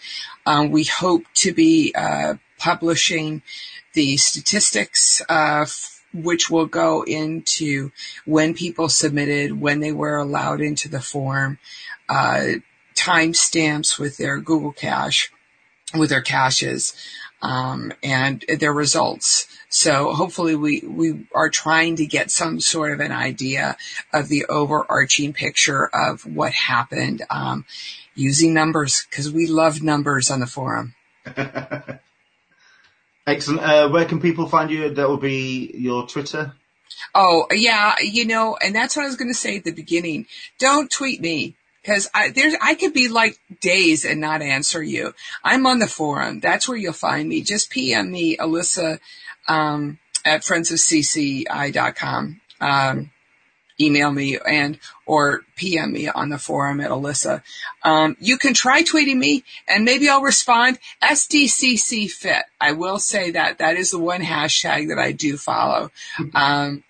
Um, 0.47 0.71
we 0.71 0.85
hope 0.85 1.25
to 1.35 1.53
be 1.53 1.93
uh, 1.95 2.35
publishing 2.59 3.43
the 3.95 4.17
statistics, 4.17 5.23
uh, 5.29 5.67
which 6.13 6.51
will 6.51 6.67
go 6.67 7.03
into 7.03 7.91
when 8.25 8.55
people 8.55 8.89
submitted, 8.89 9.61
when 9.61 9.81
they 9.81 9.93
were 9.93 10.17
allowed 10.17 10.61
into 10.61 10.89
the 10.89 11.01
form, 11.01 11.59
uh, 12.09 12.55
timestamps 12.95 13.99
with 13.99 14.17
their 14.17 14.39
Google 14.39 14.73
Cache, 14.73 15.33
with 15.95 16.11
their 16.11 16.23
caches, 16.23 16.95
um, 17.45 17.93
and 18.03 18.45
their 18.59 18.73
results. 18.73 19.47
So 19.69 20.13
hopefully 20.15 20.57
we, 20.57 20.81
we 20.81 21.27
are 21.35 21.51
trying 21.51 21.97
to 21.97 22.07
get 22.07 22.31
some 22.31 22.59
sort 22.59 22.93
of 22.93 23.01
an 23.01 23.13
idea 23.13 23.77
of 24.13 24.29
the 24.29 24.47
overarching 24.47 25.35
picture 25.35 25.91
of 25.93 26.23
what 26.23 26.53
happened, 26.53 27.23
um, 27.29 27.67
using 28.15 28.55
numbers 28.55 29.07
because 29.11 29.31
we 29.31 29.47
love 29.47 29.83
numbers 29.83 30.31
on 30.31 30.41
the 30.41 30.47
forum. 30.47 30.95
Excellent. 33.27 33.61
Uh, 33.61 33.89
where 33.91 34.07
can 34.07 34.21
people 34.21 34.49
find 34.49 34.71
you? 34.71 34.89
That 34.91 35.09
will 35.09 35.19
be 35.19 35.71
your 35.75 36.07
Twitter. 36.07 36.55
Oh 37.15 37.47
yeah, 37.51 37.97
you 38.01 38.25
know, 38.25 38.57
and 38.57 38.75
that's 38.75 38.97
what 38.97 39.03
I 39.05 39.07
was 39.07 39.17
going 39.17 39.29
to 39.29 39.35
say 39.35 39.57
at 39.57 39.65
the 39.65 39.73
beginning. 39.73 40.27
Don't 40.59 40.91
tweet 40.91 41.21
me 41.21 41.57
because 41.85 42.09
I 42.15 42.31
there's 42.31 42.55
I 42.61 42.75
could 42.75 42.95
be 42.95 43.09
like 43.09 43.39
days 43.61 44.05
and 44.05 44.21
not 44.21 44.43
answer 44.43 44.83
you. 44.83 45.15
I'm 45.43 45.67
on 45.67 45.79
the 45.79 45.87
forum. 45.87 46.41
That's 46.41 46.69
where 46.69 46.79
you'll 46.79 46.93
find 46.95 47.29
me. 47.29 47.43
Just 47.43 47.71
PM 47.71 48.11
me, 48.11 48.37
Alyssa, 48.37 48.99
um, 49.49 49.99
at 50.25 50.43
friendsofcci.com. 50.43 52.41
Um, 52.61 53.11
email 53.81 54.13
me 54.13 54.39
and 54.39 54.79
or 55.05 55.43
PM 55.57 55.93
me 55.93 56.09
on 56.09 56.29
the 56.31 56.39
forum 56.39 56.81
at 56.81 56.91
Alyssa. 56.91 57.43
Um, 57.83 58.17
you 58.21 58.39
can 58.39 58.55
try 58.55 58.83
tweeting 58.83 59.17
me 59.17 59.45
and 59.69 59.85
maybe 59.85 60.09
I'll 60.09 60.23
respond. 60.23 60.79
SDCC 61.03 62.11
fit. 62.11 62.45
I 62.61 62.73
will 62.73 62.99
say 62.99 63.33
that 63.33 63.59
that 63.59 63.77
is 63.77 63.91
the 63.91 63.99
one 63.99 64.23
hashtag 64.23 64.89
that 64.89 64.99
I 64.99 65.13
do 65.13 65.37
follow. 65.37 65.91
Um, 66.35 66.85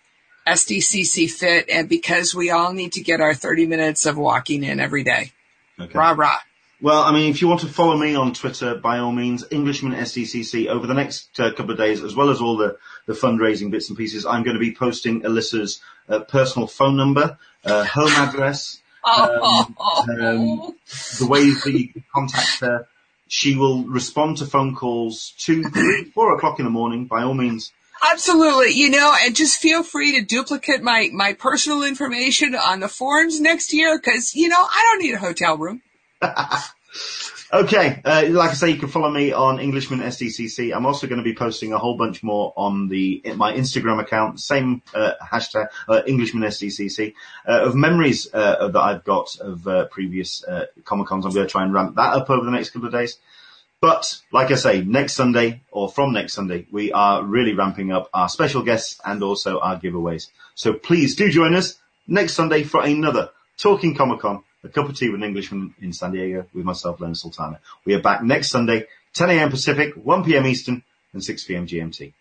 SDCC 0.46 1.30
fit 1.30 1.68
and 1.70 1.88
because 1.88 2.34
we 2.34 2.50
all 2.50 2.72
need 2.72 2.92
to 2.92 3.02
get 3.02 3.20
our 3.20 3.34
30 3.34 3.66
minutes 3.66 4.06
of 4.06 4.16
walking 4.16 4.62
in 4.62 4.80
every 4.80 5.04
day. 5.04 5.32
Okay. 5.80 5.98
Rah 5.98 6.14
rah. 6.16 6.38
Well, 6.80 7.02
I 7.02 7.12
mean, 7.12 7.30
if 7.30 7.40
you 7.40 7.48
want 7.48 7.60
to 7.60 7.66
follow 7.66 7.96
me 7.96 8.14
on 8.14 8.34
Twitter, 8.34 8.74
by 8.74 8.98
all 8.98 9.12
means, 9.12 9.44
Englishman 9.50 9.94
SDCC 9.94 10.66
over 10.66 10.86
the 10.86 10.92
next 10.92 11.40
uh, 11.40 11.50
couple 11.52 11.70
of 11.70 11.78
days, 11.78 12.02
as 12.02 12.14
well 12.14 12.28
as 12.28 12.42
all 12.42 12.58
the, 12.58 12.76
the 13.06 13.14
fundraising 13.14 13.70
bits 13.70 13.88
and 13.88 13.96
pieces, 13.96 14.26
I'm 14.26 14.42
going 14.42 14.54
to 14.54 14.60
be 14.60 14.74
posting 14.74 15.22
Alyssa's 15.22 15.80
uh, 16.08 16.20
personal 16.20 16.66
phone 16.68 16.96
number, 16.96 17.38
uh, 17.64 17.84
home 17.84 18.12
address, 18.16 18.82
um, 19.04 19.76
um, 19.80 20.76
the 21.18 21.26
ways 21.26 21.62
that 21.64 21.72
you 21.72 21.88
can 21.88 22.04
contact 22.14 22.60
her. 22.60 22.86
She 23.28 23.56
will 23.56 23.84
respond 23.84 24.38
to 24.38 24.46
phone 24.46 24.74
calls 24.74 25.32
two, 25.38 25.64
three, 25.64 26.04
four 26.14 26.36
o'clock 26.36 26.58
in 26.58 26.66
the 26.66 26.70
morning. 26.70 27.06
By 27.06 27.22
all 27.22 27.34
means, 27.34 27.72
Absolutely. 28.10 28.72
You 28.72 28.90
know, 28.90 29.14
and 29.22 29.34
just 29.34 29.58
feel 29.58 29.82
free 29.82 30.18
to 30.18 30.24
duplicate 30.24 30.82
my, 30.82 31.10
my 31.12 31.32
personal 31.32 31.82
information 31.82 32.54
on 32.54 32.80
the 32.80 32.88
forums 32.88 33.40
next 33.40 33.72
year 33.72 33.98
because, 33.98 34.34
you 34.34 34.48
know, 34.48 34.58
I 34.58 34.88
don't 34.90 35.02
need 35.02 35.14
a 35.14 35.18
hotel 35.18 35.56
room. 35.56 35.82
okay, 37.52 38.00
uh, 38.04 38.24
like 38.30 38.50
I 38.50 38.54
say, 38.54 38.70
you 38.70 38.76
can 38.76 38.88
follow 38.88 39.10
me 39.10 39.32
on 39.32 39.60
Englishman 39.60 40.00
SDCC. 40.00 40.74
I'm 40.74 40.86
also 40.86 41.06
going 41.06 41.18
to 41.18 41.24
be 41.24 41.34
posting 41.34 41.72
a 41.72 41.78
whole 41.78 41.96
bunch 41.96 42.22
more 42.22 42.52
on 42.56 42.88
the 42.88 43.22
my 43.36 43.52
Instagram 43.52 44.00
account, 44.00 44.40
same 44.40 44.82
uh, 44.94 45.12
hashtag 45.22 45.68
uh, 45.88 46.02
Englishman 46.06 46.42
SDCC, 46.42 47.14
uh, 47.46 47.66
of 47.66 47.74
memories 47.74 48.28
uh, 48.32 48.68
that 48.68 48.80
I've 48.80 49.04
got 49.04 49.36
of 49.40 49.66
uh, 49.66 49.86
previous 49.86 50.44
Comic 50.84 51.06
Cons. 51.06 51.26
I'm 51.26 51.32
going 51.32 51.46
to 51.46 51.50
try 51.50 51.64
and 51.64 51.72
ramp 51.72 51.96
that 51.96 52.14
up 52.14 52.30
over 52.30 52.44
the 52.44 52.50
next 52.50 52.70
couple 52.70 52.88
of 52.88 52.92
days. 52.92 53.18
But 53.84 54.22
like 54.32 54.50
I 54.50 54.54
say, 54.54 54.80
next 54.80 55.12
Sunday 55.12 55.60
or 55.70 55.90
from 55.90 56.14
next 56.14 56.32
Sunday, 56.32 56.66
we 56.72 56.90
are 56.92 57.22
really 57.22 57.52
ramping 57.52 57.92
up 57.92 58.08
our 58.14 58.30
special 58.30 58.62
guests 58.62 58.98
and 59.04 59.22
also 59.22 59.60
our 59.60 59.78
giveaways. 59.78 60.28
So 60.54 60.72
please 60.72 61.16
do 61.16 61.30
join 61.30 61.54
us 61.54 61.78
next 62.08 62.32
Sunday 62.32 62.62
for 62.62 62.82
another 62.82 63.28
Talking 63.58 63.94
Comic 63.94 64.20
Con 64.20 64.42
a 64.64 64.70
cup 64.70 64.88
of 64.88 64.96
tea 64.96 65.10
with 65.10 65.20
an 65.20 65.28
Englishman 65.28 65.74
in 65.82 65.92
San 65.92 66.12
Diego 66.12 66.46
with 66.54 66.64
myself, 66.64 66.98
Leonard 66.98 67.18
Sultana. 67.18 67.60
We 67.84 67.92
are 67.92 68.00
back 68.00 68.22
next 68.22 68.48
Sunday, 68.48 68.86
10 69.12 69.28
a.m. 69.28 69.50
Pacific, 69.50 69.92
1 69.94 70.24
p.m. 70.24 70.46
Eastern, 70.46 70.82
and 71.12 71.22
6 71.22 71.44
p.m. 71.44 71.66
GMT. 71.66 72.14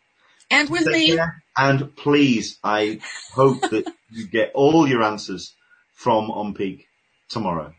And 0.51 0.69
with 0.69 0.83
Take 0.83 0.93
me. 0.93 1.15
Care. 1.15 1.41
And 1.55 1.95
please, 1.95 2.59
I 2.61 2.99
hope 3.31 3.61
that 3.61 3.89
you 4.11 4.27
get 4.27 4.51
all 4.53 4.85
your 4.85 5.01
answers 5.01 5.53
from 5.93 6.27
OnPeak 6.27 6.87
tomorrow. 7.29 7.73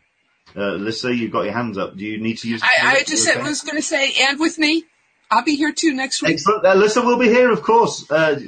Uh, 0.57 0.73
Lisa, 0.73 1.13
you've 1.13 1.31
got 1.31 1.43
your 1.43 1.53
hands 1.53 1.77
up. 1.77 1.97
Do 1.97 2.05
you 2.05 2.17
need 2.17 2.37
to 2.39 2.49
use? 2.49 2.61
I, 2.63 2.97
I 2.97 3.03
just 3.03 3.27
okay? 3.27 3.41
was 3.41 3.61
going 3.61 3.75
to 3.75 3.81
say, 3.81 4.13
and 4.21 4.39
with 4.39 4.57
me, 4.57 4.85
I'll 5.29 5.43
be 5.43 5.55
here 5.55 5.73
too 5.73 5.93
next 5.93 6.21
week. 6.21 6.33
Excellent. 6.33 6.65
Uh, 6.65 6.75
Lisa 6.75 7.01
will 7.01 7.17
be 7.17 7.27
here, 7.27 7.51
of 7.51 7.61
course. 7.61 8.09
Uh, 8.09 8.39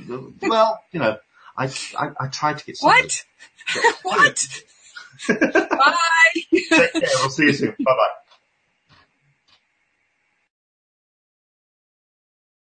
well, 0.42 0.82
you 0.92 1.00
know, 1.00 1.18
I, 1.58 1.66
I, 1.98 2.10
I 2.20 2.28
tried 2.28 2.60
to 2.60 2.66
get. 2.66 2.78
What? 2.80 3.24
what? 4.04 4.48
Bye. 5.28 5.36
Take 6.54 6.70
care. 6.70 7.02
We'll 7.02 7.30
see 7.30 7.44
you 7.44 7.54
soon. 7.54 7.76
Bye 7.80 7.84
bye. 7.86 8.10